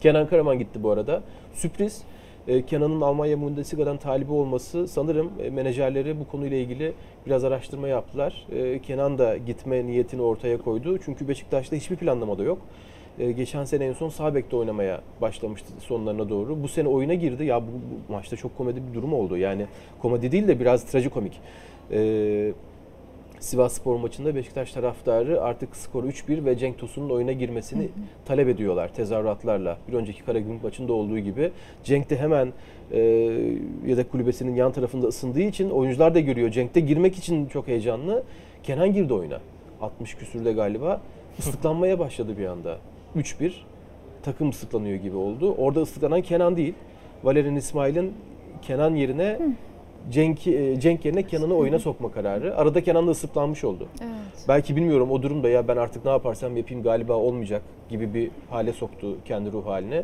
Kenan 0.01 0.27
Karaman 0.27 0.59
gitti 0.59 0.83
bu 0.83 0.91
arada. 0.91 1.23
Sürpriz. 1.53 2.03
E, 2.49 2.63
Kenan'ın 2.67 3.01
Almanya 3.01 3.41
Bundesliga'dan 3.41 3.97
talibi 3.97 4.33
olması 4.33 4.89
sanırım 4.89 5.31
e, 5.43 5.51
menajerleri 5.51 6.21
bu 6.21 6.29
konuyla 6.29 6.57
ilgili 6.57 6.93
biraz 7.27 7.45
araştırma 7.45 7.89
yaptılar. 7.89 8.47
E, 8.53 8.79
Kenan 8.79 9.19
da 9.19 9.37
gitme 9.37 9.87
niyetini 9.87 10.23
ortaya 10.23 10.59
koydu. 10.59 10.99
Çünkü 11.05 11.29
Beşiktaş'ta 11.29 11.77
hiçbir 11.77 11.97
planlama 11.97 12.39
da 12.39 12.43
yok. 12.43 12.59
Geçen 13.37 13.65
sene 13.65 13.85
en 13.85 13.93
son 13.93 14.09
sağ 14.09 14.33
oynamaya 14.53 15.01
başlamıştı 15.21 15.73
sonlarına 15.81 16.29
doğru. 16.29 16.63
Bu 16.63 16.69
sene 16.69 16.89
oyuna 16.89 17.15
girdi. 17.15 17.45
Ya 17.45 17.63
bu, 17.63 17.67
bu 18.09 18.13
maçta 18.13 18.37
çok 18.37 18.57
komedi 18.59 18.81
bir 18.89 18.95
durum 18.95 19.13
oldu. 19.13 19.37
Yani 19.37 19.67
komedi 20.03 20.33
değil 20.33 20.49
de 20.49 20.61
biraz 20.61 20.85
trajikomik. 20.85 21.41
E, 21.91 22.53
Sivas 23.41 23.73
Spor 23.73 23.97
maçında 23.97 24.35
Beşiktaş 24.35 24.73
taraftarı 24.73 25.43
artık 25.43 25.77
skoru 25.77 26.09
3-1 26.09 26.45
ve 26.45 26.59
Cenk 26.59 26.79
Tosun'un 26.79 27.11
oyuna 27.11 27.33
girmesini 27.33 27.89
talep 28.25 28.49
ediyorlar 28.49 28.95
tezahüratlarla. 28.95 29.79
Bir 29.89 29.93
önceki 29.93 30.25
Karagümrük 30.25 30.65
maçında 30.65 30.93
olduğu 30.93 31.19
gibi. 31.19 31.51
Cenk 31.85 32.11
de 32.11 32.17
hemen 32.17 32.53
e, 32.93 33.01
yedek 33.87 34.13
kulübesinin 34.13 34.55
yan 34.55 34.73
tarafında 34.73 35.07
ısındığı 35.07 35.41
için 35.41 35.71
oyuncular 35.71 36.15
da 36.15 36.21
görüyor. 36.21 36.51
Cenk 36.51 36.75
de 36.75 36.81
girmek 36.81 37.19
için 37.19 37.47
çok 37.47 37.69
heyecanlı. 37.69 38.23
Kenan 38.63 38.93
girdi 38.93 39.15
oyuna. 39.15 39.41
60 39.81 40.15
küsürde 40.15 40.53
galiba. 40.53 41.01
Islıklanmaya 41.39 41.99
başladı 41.99 42.39
bir 42.39 42.47
anda. 42.47 42.79
3-1 43.17 43.53
takım 44.23 44.51
ıslıklanıyor 44.51 44.97
gibi 44.97 45.17
oldu. 45.17 45.55
Orada 45.59 45.81
ıslıklanan 45.81 46.23
Kenan 46.23 46.57
değil. 46.57 46.75
Valerian 47.25 47.57
İsmail'in 47.57 48.13
Kenan 48.63 48.95
yerine 48.95 49.39
Cenk, 50.11 50.47
e, 50.47 50.81
Cenk 50.81 51.05
yerine 51.05 51.23
Kenan'ı 51.23 51.55
oyuna 51.55 51.79
sokma 51.79 52.13
kararı. 52.13 52.57
Arada 52.57 52.83
Kenan 52.83 53.07
da 53.07 53.11
ıslıklanmış 53.11 53.65
oldu. 53.65 53.89
Evet. 54.01 54.45
Belki 54.49 54.77
bilmiyorum 54.77 55.11
o 55.11 55.23
durumda 55.23 55.49
ya 55.49 55.69
ben 55.69 55.77
artık 55.77 56.05
ne 56.05 56.11
yaparsam 56.11 56.57
yapayım 56.57 56.83
galiba 56.83 57.13
olmayacak 57.13 57.63
gibi 57.89 58.15
bir 58.15 58.31
hale 58.51 58.73
soktu 58.73 59.17
kendi 59.25 59.53
ruh 59.53 59.67
haline. 59.67 60.03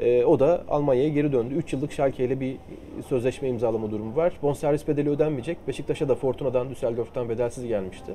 Ee, 0.00 0.24
o 0.24 0.40
da 0.40 0.64
Almanya'ya 0.68 1.08
geri 1.08 1.32
döndü. 1.32 1.54
3 1.54 1.72
yıllık 1.72 1.92
Schalke 1.92 2.24
ile 2.24 2.40
bir 2.40 2.56
sözleşme 3.08 3.48
imzalama 3.48 3.90
durumu 3.90 4.16
var. 4.16 4.32
Bonservis 4.42 4.88
bedeli 4.88 5.10
ödenmeyecek. 5.10 5.58
Beşiktaş'a 5.68 6.08
da 6.08 6.14
Fortuna'dan, 6.14 6.70
Düsseldorf'tan 6.70 7.28
bedelsiz 7.28 7.66
gelmişti. 7.66 8.12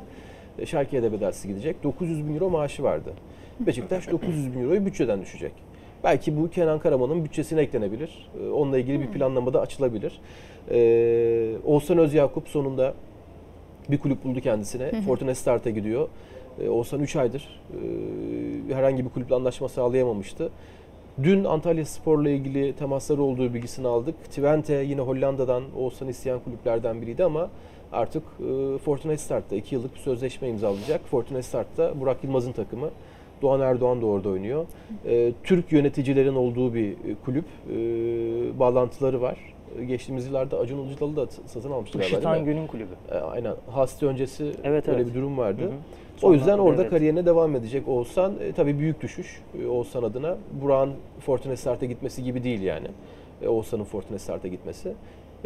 E, 0.60 0.66
Schalke'ye 0.66 1.04
de 1.04 1.12
bedelsiz 1.12 1.48
gidecek. 1.48 1.84
900 1.84 2.28
bin 2.28 2.34
euro 2.34 2.50
maaşı 2.50 2.84
vardı. 2.84 3.14
Beşiktaş 3.60 4.12
900 4.12 4.56
bin 4.56 4.64
euroyu 4.64 4.86
bütçeden 4.86 5.22
düşecek. 5.22 5.52
Belki 6.04 6.38
bu 6.42 6.50
Kenan 6.50 6.80
Karaman'ın 6.80 7.26
bütçesine 7.26 7.62
eklenebilir. 7.62 8.30
Ee, 8.40 8.50
Onunla 8.50 8.78
ilgili 8.78 9.00
bir 9.00 9.08
planlamada 9.08 9.62
açılabilir. 9.62 10.20
Ee, 10.72 11.54
Oğuzhan 11.66 11.98
Özyakup 11.98 12.48
sonunda 12.48 12.94
bir 13.90 13.98
kulüp 14.00 14.24
buldu 14.24 14.40
kendisine. 14.42 15.02
Fortuna 15.02 15.36
Start'a 15.36 15.70
gidiyor. 15.70 16.08
Ee, 16.60 16.70
Oğuzhan 16.70 17.00
3 17.00 17.16
aydır 17.16 17.62
e, 18.70 18.74
herhangi 18.76 19.06
bir 19.06 19.10
kulüple 19.10 19.36
anlaşma 19.36 19.70
sağlayamamıştı. 19.70 20.50
Dün 21.24 21.44
Antalya 21.44 21.86
Spor'la 21.86 22.30
ilgili 22.30 22.74
temasları 22.74 23.22
olduğu 23.24 23.54
bilgisini 23.54 23.88
aldık. 23.88 24.26
Twente 24.26 24.74
yine 24.74 25.02
Hollanda'dan 25.02 25.64
Oğuzhan 25.78 26.08
isteyen 26.08 26.40
kulüplerden 26.40 27.02
biriydi 27.02 27.24
ama 27.24 27.50
artık 27.92 28.24
e, 28.40 28.78
Fortuna 28.78 29.18
Start'ta 29.18 29.56
2 29.56 29.76
yıllık 29.76 29.96
bir 29.96 30.00
sözleşme 30.00 30.50
imzalayacak. 30.50 31.02
Fortuna 31.12 31.42
Start'ta 31.42 32.00
Burak 32.00 32.24
Yılmaz'ın 32.24 32.52
takımı. 32.52 32.90
Doğan 33.42 33.62
Erdoğan 33.62 34.02
da 34.02 34.06
orada 34.06 34.30
oynuyor. 34.30 34.66
E, 35.06 35.32
Türk 35.44 35.72
yöneticilerin 35.72 36.36
olduğu 36.36 36.74
bir 36.74 36.92
e, 36.92 36.96
kulüp. 37.26 37.46
E, 37.70 37.76
bağlantıları 38.60 39.22
var. 39.22 39.38
E, 39.80 39.86
Geçtiğimiz 39.86 40.26
yıllarda 40.26 40.58
Acun 40.60 40.78
Ilıcalı 40.78 41.16
da 41.16 41.28
satın 41.46 41.72
almıştı 41.72 41.98
galiba? 41.98 42.16
Işıtan 42.18 42.46
Gün'ün 42.46 42.68
kulübü. 42.68 42.94
E, 43.12 43.16
Aynen. 43.16 43.54
Hasti 43.72 44.06
öncesi 44.06 44.52
Evet, 44.64 44.88
öyle 44.88 44.98
evet. 45.02 45.10
bir 45.10 45.14
durum 45.20 45.38
vardı. 45.38 45.62
Hı 45.62 45.66
hı. 45.66 45.72
O 46.22 46.34
yüzden 46.34 46.58
orada 46.58 46.82
evet. 46.82 46.92
kariyerine 46.92 47.26
devam 47.26 47.56
edecek 47.56 47.88
Oğuzhan. 47.88 48.34
E, 48.42 48.52
tabii 48.52 48.80
büyük 48.80 49.02
düşüş 49.02 49.42
e, 49.64 49.68
Oğuzhan 49.68 50.04
adına. 50.04 50.38
Burak'ın 50.62 50.94
Fortuna 51.20 51.58
Start'a 51.58 51.86
gitmesi 51.86 52.24
gibi 52.24 52.44
değil 52.44 52.62
yani. 52.62 52.88
E, 53.42 53.48
Oğuzhan'ın 53.48 53.84
Fortuna 53.84 54.20
Start'a 54.20 54.48
gitmesi. 54.48 54.94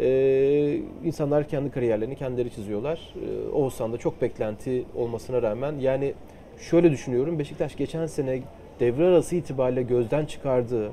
E, 0.00 0.78
insanlar 1.04 1.48
kendi 1.48 1.70
kariyerlerini 1.70 2.16
kendileri 2.16 2.50
çiziyorlar. 2.50 3.14
E, 3.14 3.48
Oğuzhan'da 3.48 3.96
çok 3.96 4.22
beklenti 4.22 4.84
olmasına 4.96 5.42
rağmen 5.42 5.74
yani 5.80 6.14
şöyle 6.58 6.90
düşünüyorum. 6.90 7.38
Beşiktaş 7.38 7.76
geçen 7.76 8.06
sene 8.06 8.40
devre 8.80 9.04
arası 9.06 9.36
itibariyle 9.36 9.82
gözden 9.82 10.26
çıkardığı, 10.26 10.90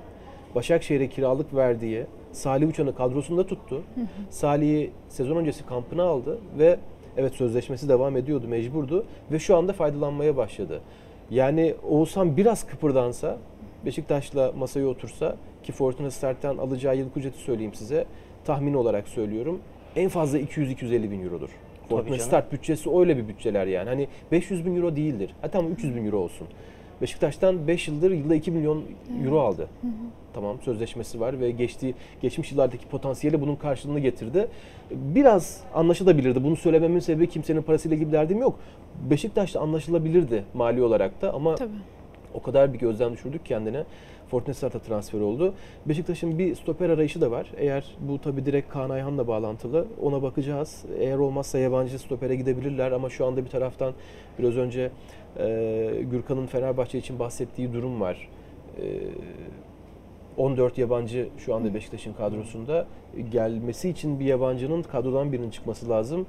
Başakşehir'e 0.56 1.10
kiralık 1.10 1.56
verdiği 1.56 2.06
Salih 2.32 2.70
Uçan'ı 2.70 2.96
kadrosunda 2.96 3.48
tuttu. 3.48 3.84
Salih'i 4.30 4.92
sezon 5.10 5.36
öncesi 5.36 5.66
kampına 5.66 6.04
aldı 6.04 6.40
ve 6.60 6.80
evet 7.18 7.34
sözleşmesi 7.34 7.90
devam 7.90 8.18
ediyordu, 8.18 8.48
mecburdu 8.48 9.06
ve 9.32 9.40
şu 9.40 9.58
anda 9.58 9.74
faydalanmaya 9.74 10.38
başladı. 10.38 10.82
Yani 11.32 11.76
Oğuzhan 11.90 12.38
biraz 12.38 12.68
kıpırdansa, 12.68 13.38
Beşiktaş'la 13.86 14.52
masaya 14.58 14.88
otursa 14.88 15.36
ki 15.64 15.72
Fortuna 15.72 16.12
Start'tan 16.12 16.58
alacağı 16.58 16.98
yıllık 16.98 17.18
ücreti 17.18 17.38
söyleyeyim 17.38 17.74
size. 17.74 18.06
Tahmin 18.46 18.74
olarak 18.74 19.08
söylüyorum. 19.08 19.60
En 19.96 20.10
fazla 20.10 20.40
200-250 20.40 21.12
bin 21.12 21.24
eurodur. 21.24 21.50
Canım. 21.98 22.20
Start 22.20 22.52
bütçesi 22.52 22.90
öyle 22.98 23.18
bir 23.18 23.28
bütçeler 23.28 23.68
yani. 23.68 23.90
Hani 23.90 24.08
500 24.32 24.66
bin 24.66 24.76
euro 24.76 24.96
değildir. 24.96 25.36
Ha 25.42 25.48
tamam 25.48 25.72
300 25.72 25.96
bin 25.96 26.06
euro 26.06 26.18
olsun. 26.18 26.48
Beşiktaş'tan 27.02 27.68
5 27.68 27.88
yıldır 27.88 28.12
yılda 28.12 28.36
2 28.36 28.52
milyon 28.52 28.84
euro 29.26 29.40
aldı. 29.40 29.68
Tamam 30.34 30.58
sözleşmesi 30.62 31.20
var 31.20 31.40
ve 31.40 31.52
geçtiği 31.52 31.96
geçmiş 32.22 32.52
yıllardaki 32.52 32.88
potansiyeli 32.88 33.42
bunun 33.42 33.56
karşılığını 33.56 34.00
getirdi. 34.00 34.48
Biraz 34.92 35.62
anlaşılabilirdi. 35.74 36.44
Bunu 36.44 36.56
söylememin 36.56 37.00
sebebi 37.00 37.30
kimsenin 37.30 37.62
parasıyla 37.62 37.98
ilgili 37.98 38.12
derdim 38.12 38.40
yok. 38.40 38.60
Beşiktaş'ta 39.10 39.60
anlaşılabilirdi 39.60 40.44
mali 40.54 40.84
olarak 40.84 41.22
da 41.22 41.34
ama 41.34 41.56
Tabii. 41.56 41.72
o 42.34 42.42
kadar 42.42 42.74
bir 42.74 42.80
gözden 42.80 43.14
düşürdük 43.14 43.46
kendine. 43.46 43.84
Fortuna 44.34 44.54
Start'a 44.54 44.80
transfer 44.80 45.20
oldu. 45.20 45.54
Beşiktaş'ın 45.86 46.40
bir 46.40 46.56
stoper 46.56 46.90
arayışı 46.90 47.22
da 47.22 47.32
var. 47.32 47.52
Eğer 47.58 47.96
bu 48.00 48.22
tabi 48.22 48.46
direkt 48.46 48.70
Kaan 48.70 48.90
Ayhan'la 48.90 49.28
bağlantılı. 49.28 49.88
Ona 50.02 50.22
bakacağız. 50.22 50.86
Eğer 51.00 51.18
olmazsa 51.18 51.60
yabancı 51.60 52.00
stopere 52.00 52.36
gidebilirler 52.36 52.92
ama 52.92 53.10
şu 53.10 53.26
anda 53.26 53.46
bir 53.46 53.50
taraftan 53.50 53.94
biraz 54.40 54.58
önce 54.58 54.92
e, 55.40 56.06
Gürkan'ın 56.12 56.46
Fenerbahçe 56.46 56.98
için 56.98 57.20
bahsettiği 57.20 57.74
durum 57.74 58.02
var. 58.02 58.30
E, 58.78 58.84
14 60.38 60.78
yabancı 60.78 61.30
şu 61.38 61.56
anda 61.56 61.74
Beşiktaş'ın 61.74 62.14
kadrosunda. 62.14 62.88
Gelmesi 63.32 63.90
için 63.90 64.20
bir 64.20 64.26
yabancının 64.26 64.82
kadrodan 64.82 65.32
birinin 65.32 65.50
çıkması 65.50 65.90
lazım. 65.90 66.26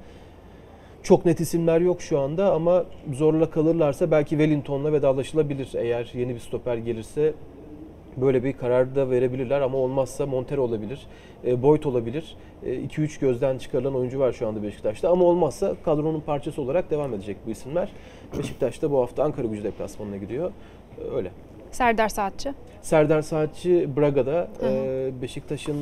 Çok 1.03 1.25
net 1.25 1.39
isimler 1.39 1.81
yok 1.81 2.01
şu 2.01 2.19
anda 2.19 2.53
ama 2.53 2.85
zorla 3.13 3.49
kalırlarsa 3.49 4.11
belki 4.11 4.29
Wellington'la 4.29 4.93
vedalaşılabilir. 4.93 5.73
Eğer 5.75 6.11
yeni 6.13 6.35
bir 6.35 6.39
stoper 6.39 6.77
gelirse 6.77 7.33
böyle 8.17 8.43
bir 8.43 8.53
karar 8.53 8.95
da 8.95 9.09
verebilirler 9.09 9.61
ama 9.61 9.77
olmazsa 9.77 10.25
Montero 10.25 10.61
olabilir, 10.61 11.07
e, 11.45 11.63
Boyd 11.63 11.83
olabilir. 11.83 12.37
2-3 12.65 13.19
gözden 13.19 13.57
çıkarılan 13.57 13.95
oyuncu 13.95 14.19
var 14.19 14.33
şu 14.33 14.47
anda 14.47 14.63
Beşiktaş'ta 14.63 15.09
ama 15.09 15.25
olmazsa 15.25 15.75
kadronun 15.85 16.19
parçası 16.19 16.61
olarak 16.61 16.91
devam 16.91 17.13
edecek 17.13 17.37
bu 17.47 17.51
isimler. 17.51 17.89
Beşiktaş'ta 18.37 18.91
bu 18.91 19.01
hafta 19.01 19.23
Ankara 19.23 19.47
gücü 19.47 19.63
deplasmanına 19.63 20.17
gidiyor. 20.17 20.51
E, 20.97 21.15
Öyle. 21.15 21.31
Serdar 21.71 22.09
Saatçı. 22.09 22.53
Serdar 22.81 23.21
Saatçi 23.21 23.89
Braga'da 23.97 24.47
e, 24.63 25.11
Beşiktaş'ın 25.21 25.77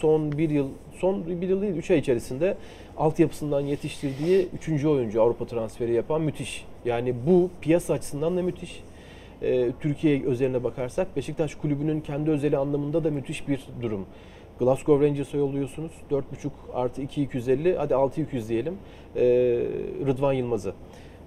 son 0.00 0.32
bir 0.32 0.50
yıl, 0.50 0.68
son 0.98 1.26
bir 1.26 1.48
yıl 1.48 1.62
değil 1.62 1.76
3 1.76 1.90
ay 1.90 1.98
içerisinde 1.98 2.56
altyapısından 2.98 3.60
yetiştirdiği 3.60 4.48
3. 4.68 4.84
oyuncu 4.84 5.22
Avrupa 5.22 5.46
transferi 5.46 5.92
yapan 5.92 6.20
müthiş. 6.20 6.66
Yani 6.84 7.14
bu 7.26 7.50
piyasa 7.60 7.94
açısından 7.94 8.36
da 8.36 8.42
müthiş. 8.42 8.82
E, 9.42 9.72
Türkiye 9.80 10.26
özeline 10.26 10.64
bakarsak 10.64 11.16
Beşiktaş 11.16 11.54
kulübünün 11.54 12.00
kendi 12.00 12.30
özeli 12.30 12.56
anlamında 12.56 13.04
da 13.04 13.10
müthiş 13.10 13.48
bir 13.48 13.66
durum. 13.82 14.06
Glasgow 14.58 15.06
Rangers'a 15.06 15.38
yolluyorsunuz. 15.38 15.92
4.5 16.10 16.22
artı 16.74 17.02
2 17.02 17.22
250 17.22 17.76
hadi 17.76 17.94
6 17.94 18.20
200 18.20 18.48
diyelim. 18.48 18.74
E, 19.16 19.22
Rıdvan 20.06 20.32
Yılmaz'ı. 20.32 20.74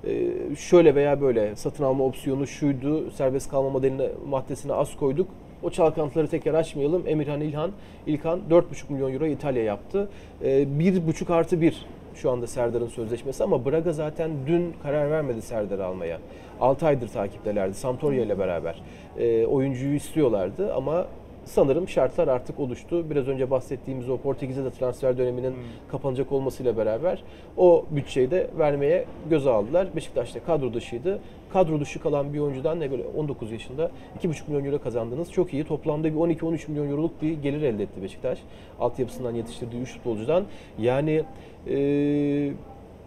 Ee, 0.07 0.55
şöyle 0.55 0.95
veya 0.95 1.21
böyle 1.21 1.55
satın 1.55 1.83
alma 1.83 2.03
opsiyonu 2.03 2.47
şuydu, 2.47 3.11
serbest 3.11 3.51
kalma 3.51 3.69
modeline 3.69 4.09
maddesine 4.29 4.73
az 4.73 4.95
koyduk. 4.95 5.27
O 5.63 5.69
çalkantıları 5.69 6.27
tekrar 6.27 6.53
açmayalım. 6.53 7.03
Emirhan 7.07 7.41
İlhan, 7.41 7.71
İlkan 8.07 8.39
4,5 8.49 8.63
milyon 8.89 9.13
euro 9.13 9.25
İtalya 9.25 9.63
yaptı. 9.63 10.09
Ee, 10.43 10.47
1,5 10.49 11.33
artı 11.33 11.61
1 11.61 11.85
şu 12.15 12.31
anda 12.31 12.47
Serdar'ın 12.47 12.87
sözleşmesi 12.87 13.43
ama 13.43 13.65
Braga 13.65 13.93
zaten 13.93 14.31
dün 14.47 14.73
karar 14.83 15.11
vermedi 15.11 15.41
Serdar'ı 15.41 15.85
almaya. 15.85 16.19
6 16.63 16.85
aydır 16.85 17.07
takiptelerdi 17.07 17.73
Sampdoria 17.73 18.23
ile 18.23 18.39
beraber. 18.39 18.81
Ee, 19.17 19.45
oyuncuyu 19.45 19.95
istiyorlardı 19.95 20.73
ama 20.73 21.07
sanırım 21.45 21.87
şartlar 21.89 22.27
artık 22.27 22.59
oluştu. 22.59 23.09
Biraz 23.09 23.27
önce 23.27 23.51
bahsettiğimiz 23.51 24.09
o 24.09 24.17
Portekiz'e 24.17 24.63
de 24.65 24.71
transfer 24.71 25.17
döneminin 25.17 25.51
Hmm. 25.51 25.57
kapanacak 25.91 26.31
olmasıyla 26.31 26.77
beraber 26.77 27.23
o 27.57 27.85
bütçeyi 27.91 28.31
de 28.31 28.49
vermeye 28.57 29.05
göze 29.29 29.49
aldılar. 29.49 29.87
Beşiktaş 29.95 30.35
da 30.35 30.39
kadro 30.39 30.73
dışıydı. 30.73 31.19
Kadro 31.53 31.79
dışı 31.79 31.99
kalan 31.99 32.33
bir 32.33 32.39
oyuncudan 32.39 32.79
ne 32.79 32.91
böyle 32.91 33.03
19 33.17 33.51
yaşında 33.51 33.91
2,5 34.19 34.47
milyon 34.47 34.65
euro 34.65 34.81
kazandınız. 34.81 35.31
Çok 35.31 35.53
iyi. 35.53 35.63
Toplamda 35.63 36.07
bir 36.07 36.17
12-13 36.17 36.67
milyon 36.71 36.89
euroluk 36.91 37.21
bir 37.21 37.31
gelir 37.41 37.61
elde 37.61 37.83
etti 37.83 38.03
Beşiktaş. 38.03 38.39
Altyapısından 38.79 39.33
yetiştirdiği 39.35 39.81
3 39.81 39.93
futbolcudan. 39.93 40.43
Yani 40.79 41.23
e, 41.69 41.75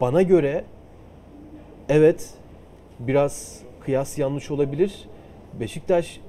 bana 0.01 0.23
göre 0.23 0.65
evet 1.89 2.31
biraz 2.99 3.63
kıyas 3.81 4.19
yanlış 4.19 4.51
olabilir. 4.51 5.09
Beşiktaş 5.61 6.21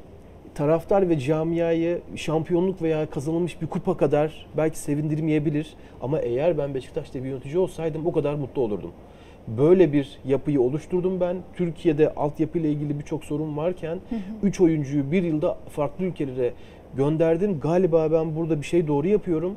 taraftar 0.56 1.10
ve 1.10 1.20
camiayı 1.20 2.02
şampiyonluk 2.16 2.82
veya 2.82 3.10
kazanılmış 3.10 3.62
bir 3.62 3.68
kupa 3.68 3.98
kadar 3.98 4.48
belki 4.58 4.80
sevindirmeyebilir. 4.80 5.74
Ama 6.02 6.20
eğer 6.20 6.58
ben 6.58 6.74
Beşiktaş'ta 6.74 7.24
bir 7.24 7.30
yönetici 7.30 7.58
olsaydım 7.58 8.06
o 8.06 8.12
kadar 8.12 8.34
mutlu 8.34 8.62
olurdum. 8.62 8.92
Böyle 9.48 9.94
bir 9.94 10.20
yapıyı 10.26 10.62
oluşturdum 10.62 11.20
ben. 11.20 11.38
Türkiye'de 11.56 12.14
altyapı 12.14 12.60
ile 12.60 12.72
ilgili 12.72 13.00
birçok 13.00 13.24
sorun 13.24 13.58
varken 13.58 14.00
3 14.44 14.62
oyuncuyu 14.62 15.12
bir 15.12 15.24
yılda 15.24 15.58
farklı 15.70 16.06
ülkelere 16.06 16.54
gönderdim. 16.98 17.60
Galiba 17.60 18.12
ben 18.12 18.36
burada 18.36 18.62
bir 18.62 18.66
şey 18.66 18.88
doğru 18.88 19.08
yapıyorum. 19.08 19.56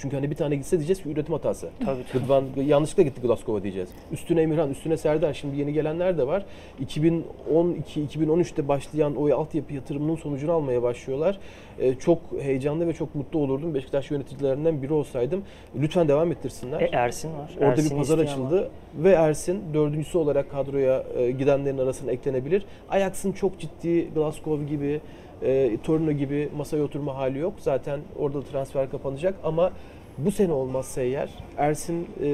Çünkü 0.00 0.16
hani 0.16 0.30
bir 0.30 0.36
tane 0.36 0.56
gitse 0.56 0.76
diyeceğiz 0.78 1.02
ki 1.02 1.08
üretim 1.08 1.34
hatası. 1.34 1.68
Tabii 1.84 2.04
tabii. 2.12 2.24
Rıdvan 2.24 2.44
yanlışlıkla 2.66 3.02
gitti 3.02 3.20
Glasgow'a 3.20 3.62
diyeceğiz. 3.62 3.88
Üstüne 4.12 4.42
Emirhan, 4.42 4.70
üstüne 4.70 4.96
Serdar. 4.96 5.34
Şimdi 5.34 5.56
yeni 5.56 5.72
gelenler 5.72 6.18
de 6.18 6.26
var. 6.26 6.44
2012-2013'te 6.84 8.68
başlayan 8.68 9.16
o 9.16 9.34
altyapı 9.34 9.74
yatırımının 9.74 10.16
sonucunu 10.16 10.52
almaya 10.52 10.82
başlıyorlar. 10.82 11.38
Ee, 11.78 11.94
çok 11.94 12.18
heyecanlı 12.40 12.86
ve 12.86 12.92
çok 12.92 13.14
mutlu 13.14 13.38
olurdum. 13.38 13.74
Beşiktaş 13.74 14.10
yöneticilerinden 14.10 14.82
biri 14.82 14.92
olsaydım. 14.92 15.42
Lütfen 15.80 16.08
devam 16.08 16.32
ettirsinler. 16.32 16.80
E, 16.80 16.88
Ersin 16.92 17.28
var. 17.38 17.50
Orada 17.58 17.70
Ersin'i 17.70 17.90
bir 17.90 17.96
pazar 17.96 18.18
açıldı 18.18 18.70
ve 18.94 19.10
Ersin 19.10 19.62
dördüncüsü 19.74 20.18
olarak 20.18 20.50
kadroya 20.50 21.04
e, 21.16 21.30
gidenlerin 21.30 21.78
arasına 21.78 22.10
eklenebilir. 22.10 22.64
Ajax'ın 22.90 23.32
çok 23.32 23.58
ciddi 23.58 24.08
Glasgow 24.14 24.66
gibi, 24.66 25.00
e, 25.42 25.76
Torino 25.84 26.12
gibi 26.12 26.48
masaya 26.56 26.82
oturma 26.82 27.14
hali 27.16 27.38
yok. 27.38 27.54
Zaten 27.58 28.00
orada 28.18 28.38
da 28.38 28.44
transfer 28.44 28.90
kapanacak 28.90 29.34
ama 29.44 29.72
bu 30.18 30.30
sene 30.30 30.52
olmazsa 30.52 31.02
eğer 31.02 31.30
Ersin 31.56 32.08
e, 32.22 32.28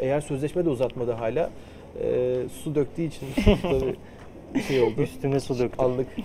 eğer 0.00 0.20
sözleşme 0.20 0.64
de 0.64 0.68
uzatmadı 0.68 1.12
hala 1.12 1.50
e, 2.02 2.34
su 2.62 2.74
döktüğü 2.74 3.02
için 3.02 3.26
tabii 3.62 3.96
şey 4.62 4.82
oldu. 4.82 5.02
Üstüne 5.02 5.40
su 5.40 5.58
döktü. 5.58 5.82
Anlık. 5.84 6.06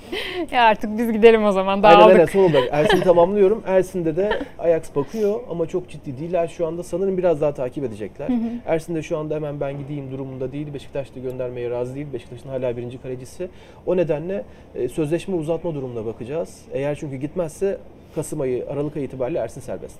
Ya 0.52 0.64
artık 0.64 0.98
biz 0.98 1.12
gidelim 1.12 1.44
o 1.46 1.52
zaman. 1.52 1.84
Aynen 1.84 2.00
Dağıldık. 2.00 2.16
aynen 2.16 2.26
son 2.26 2.44
olarak 2.44 2.70
Ersin'i 2.72 3.02
tamamlıyorum. 3.04 3.64
Ersin'de 3.68 4.16
de 4.16 4.40
Ajax 4.60 4.96
bakıyor 4.96 5.40
ama 5.50 5.66
çok 5.68 5.90
ciddi 5.90 6.18
değiller 6.20 6.48
şu 6.48 6.68
anda. 6.68 6.84
Sanırım 6.84 7.18
biraz 7.18 7.42
daha 7.42 7.54
takip 7.54 7.84
edecekler. 7.84 8.28
Ersin 8.66 8.96
de 8.96 9.02
şu 9.02 9.18
anda 9.18 9.36
hemen 9.36 9.60
ben 9.60 9.78
gideyim 9.78 10.12
durumunda 10.12 10.52
değil. 10.52 10.74
Beşiktaş 10.74 11.16
da 11.16 11.20
göndermeye 11.20 11.70
razı 11.70 11.96
değil. 11.96 12.08
Beşiktaş'ın 12.14 12.50
hala 12.50 12.78
birinci 12.78 13.02
kalecisi. 13.02 13.50
O 13.86 13.98
nedenle 13.98 14.44
e, 14.76 14.90
sözleşme 14.90 15.36
uzatma 15.36 15.76
durumuna 15.76 16.06
bakacağız. 16.06 16.62
Eğer 16.74 16.96
çünkü 16.96 17.16
gitmezse 17.16 17.78
Kasım 18.16 18.42
ayı, 18.42 18.66
Aralık 18.70 18.96
ayı 18.98 19.06
itibariyle 19.06 19.40
Ersin 19.40 19.62
serbest. 19.62 20.00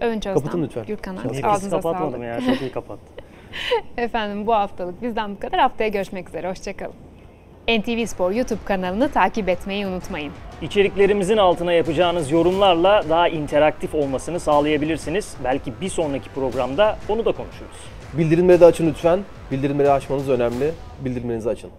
Övünç 0.00 0.26
Özlem, 0.26 0.34
Kapatın 0.34 0.62
lütfen. 0.62 0.86
Gürkan 0.86 1.16
ağzınıza 1.42 1.76
kapatmadım 1.76 2.12
sağlık. 2.12 2.24
ya? 2.24 2.40
Çok 2.54 2.60
iyi 2.62 2.72
kapattı. 2.72 3.02
Efendim 3.96 4.46
bu 4.46 4.54
haftalık 4.54 5.02
bizden 5.02 5.34
bu 5.34 5.40
kadar. 5.40 5.60
Haftaya 5.60 5.88
görüşmek 5.88 6.28
üzere. 6.28 6.50
Hoşçakalın. 6.50 7.07
NTV 7.68 8.06
Spor 8.06 8.30
YouTube 8.30 8.64
kanalını 8.64 9.08
takip 9.08 9.48
etmeyi 9.48 9.86
unutmayın. 9.86 10.32
İçeriklerimizin 10.62 11.36
altına 11.36 11.72
yapacağınız 11.72 12.30
yorumlarla 12.30 13.04
daha 13.08 13.28
interaktif 13.28 13.94
olmasını 13.94 14.40
sağlayabilirsiniz. 14.40 15.34
Belki 15.44 15.72
bir 15.80 15.88
sonraki 15.88 16.28
programda 16.28 16.98
onu 17.08 17.24
da 17.24 17.32
konuşuruz. 17.32 17.76
Bildirimleri 18.12 18.60
de 18.60 18.64
açın 18.64 18.86
lütfen. 18.86 19.20
Bildirimleri 19.50 19.90
açmanız 19.90 20.28
önemli. 20.28 20.72
Bildirimlerinizi 21.04 21.48
açın. 21.48 21.70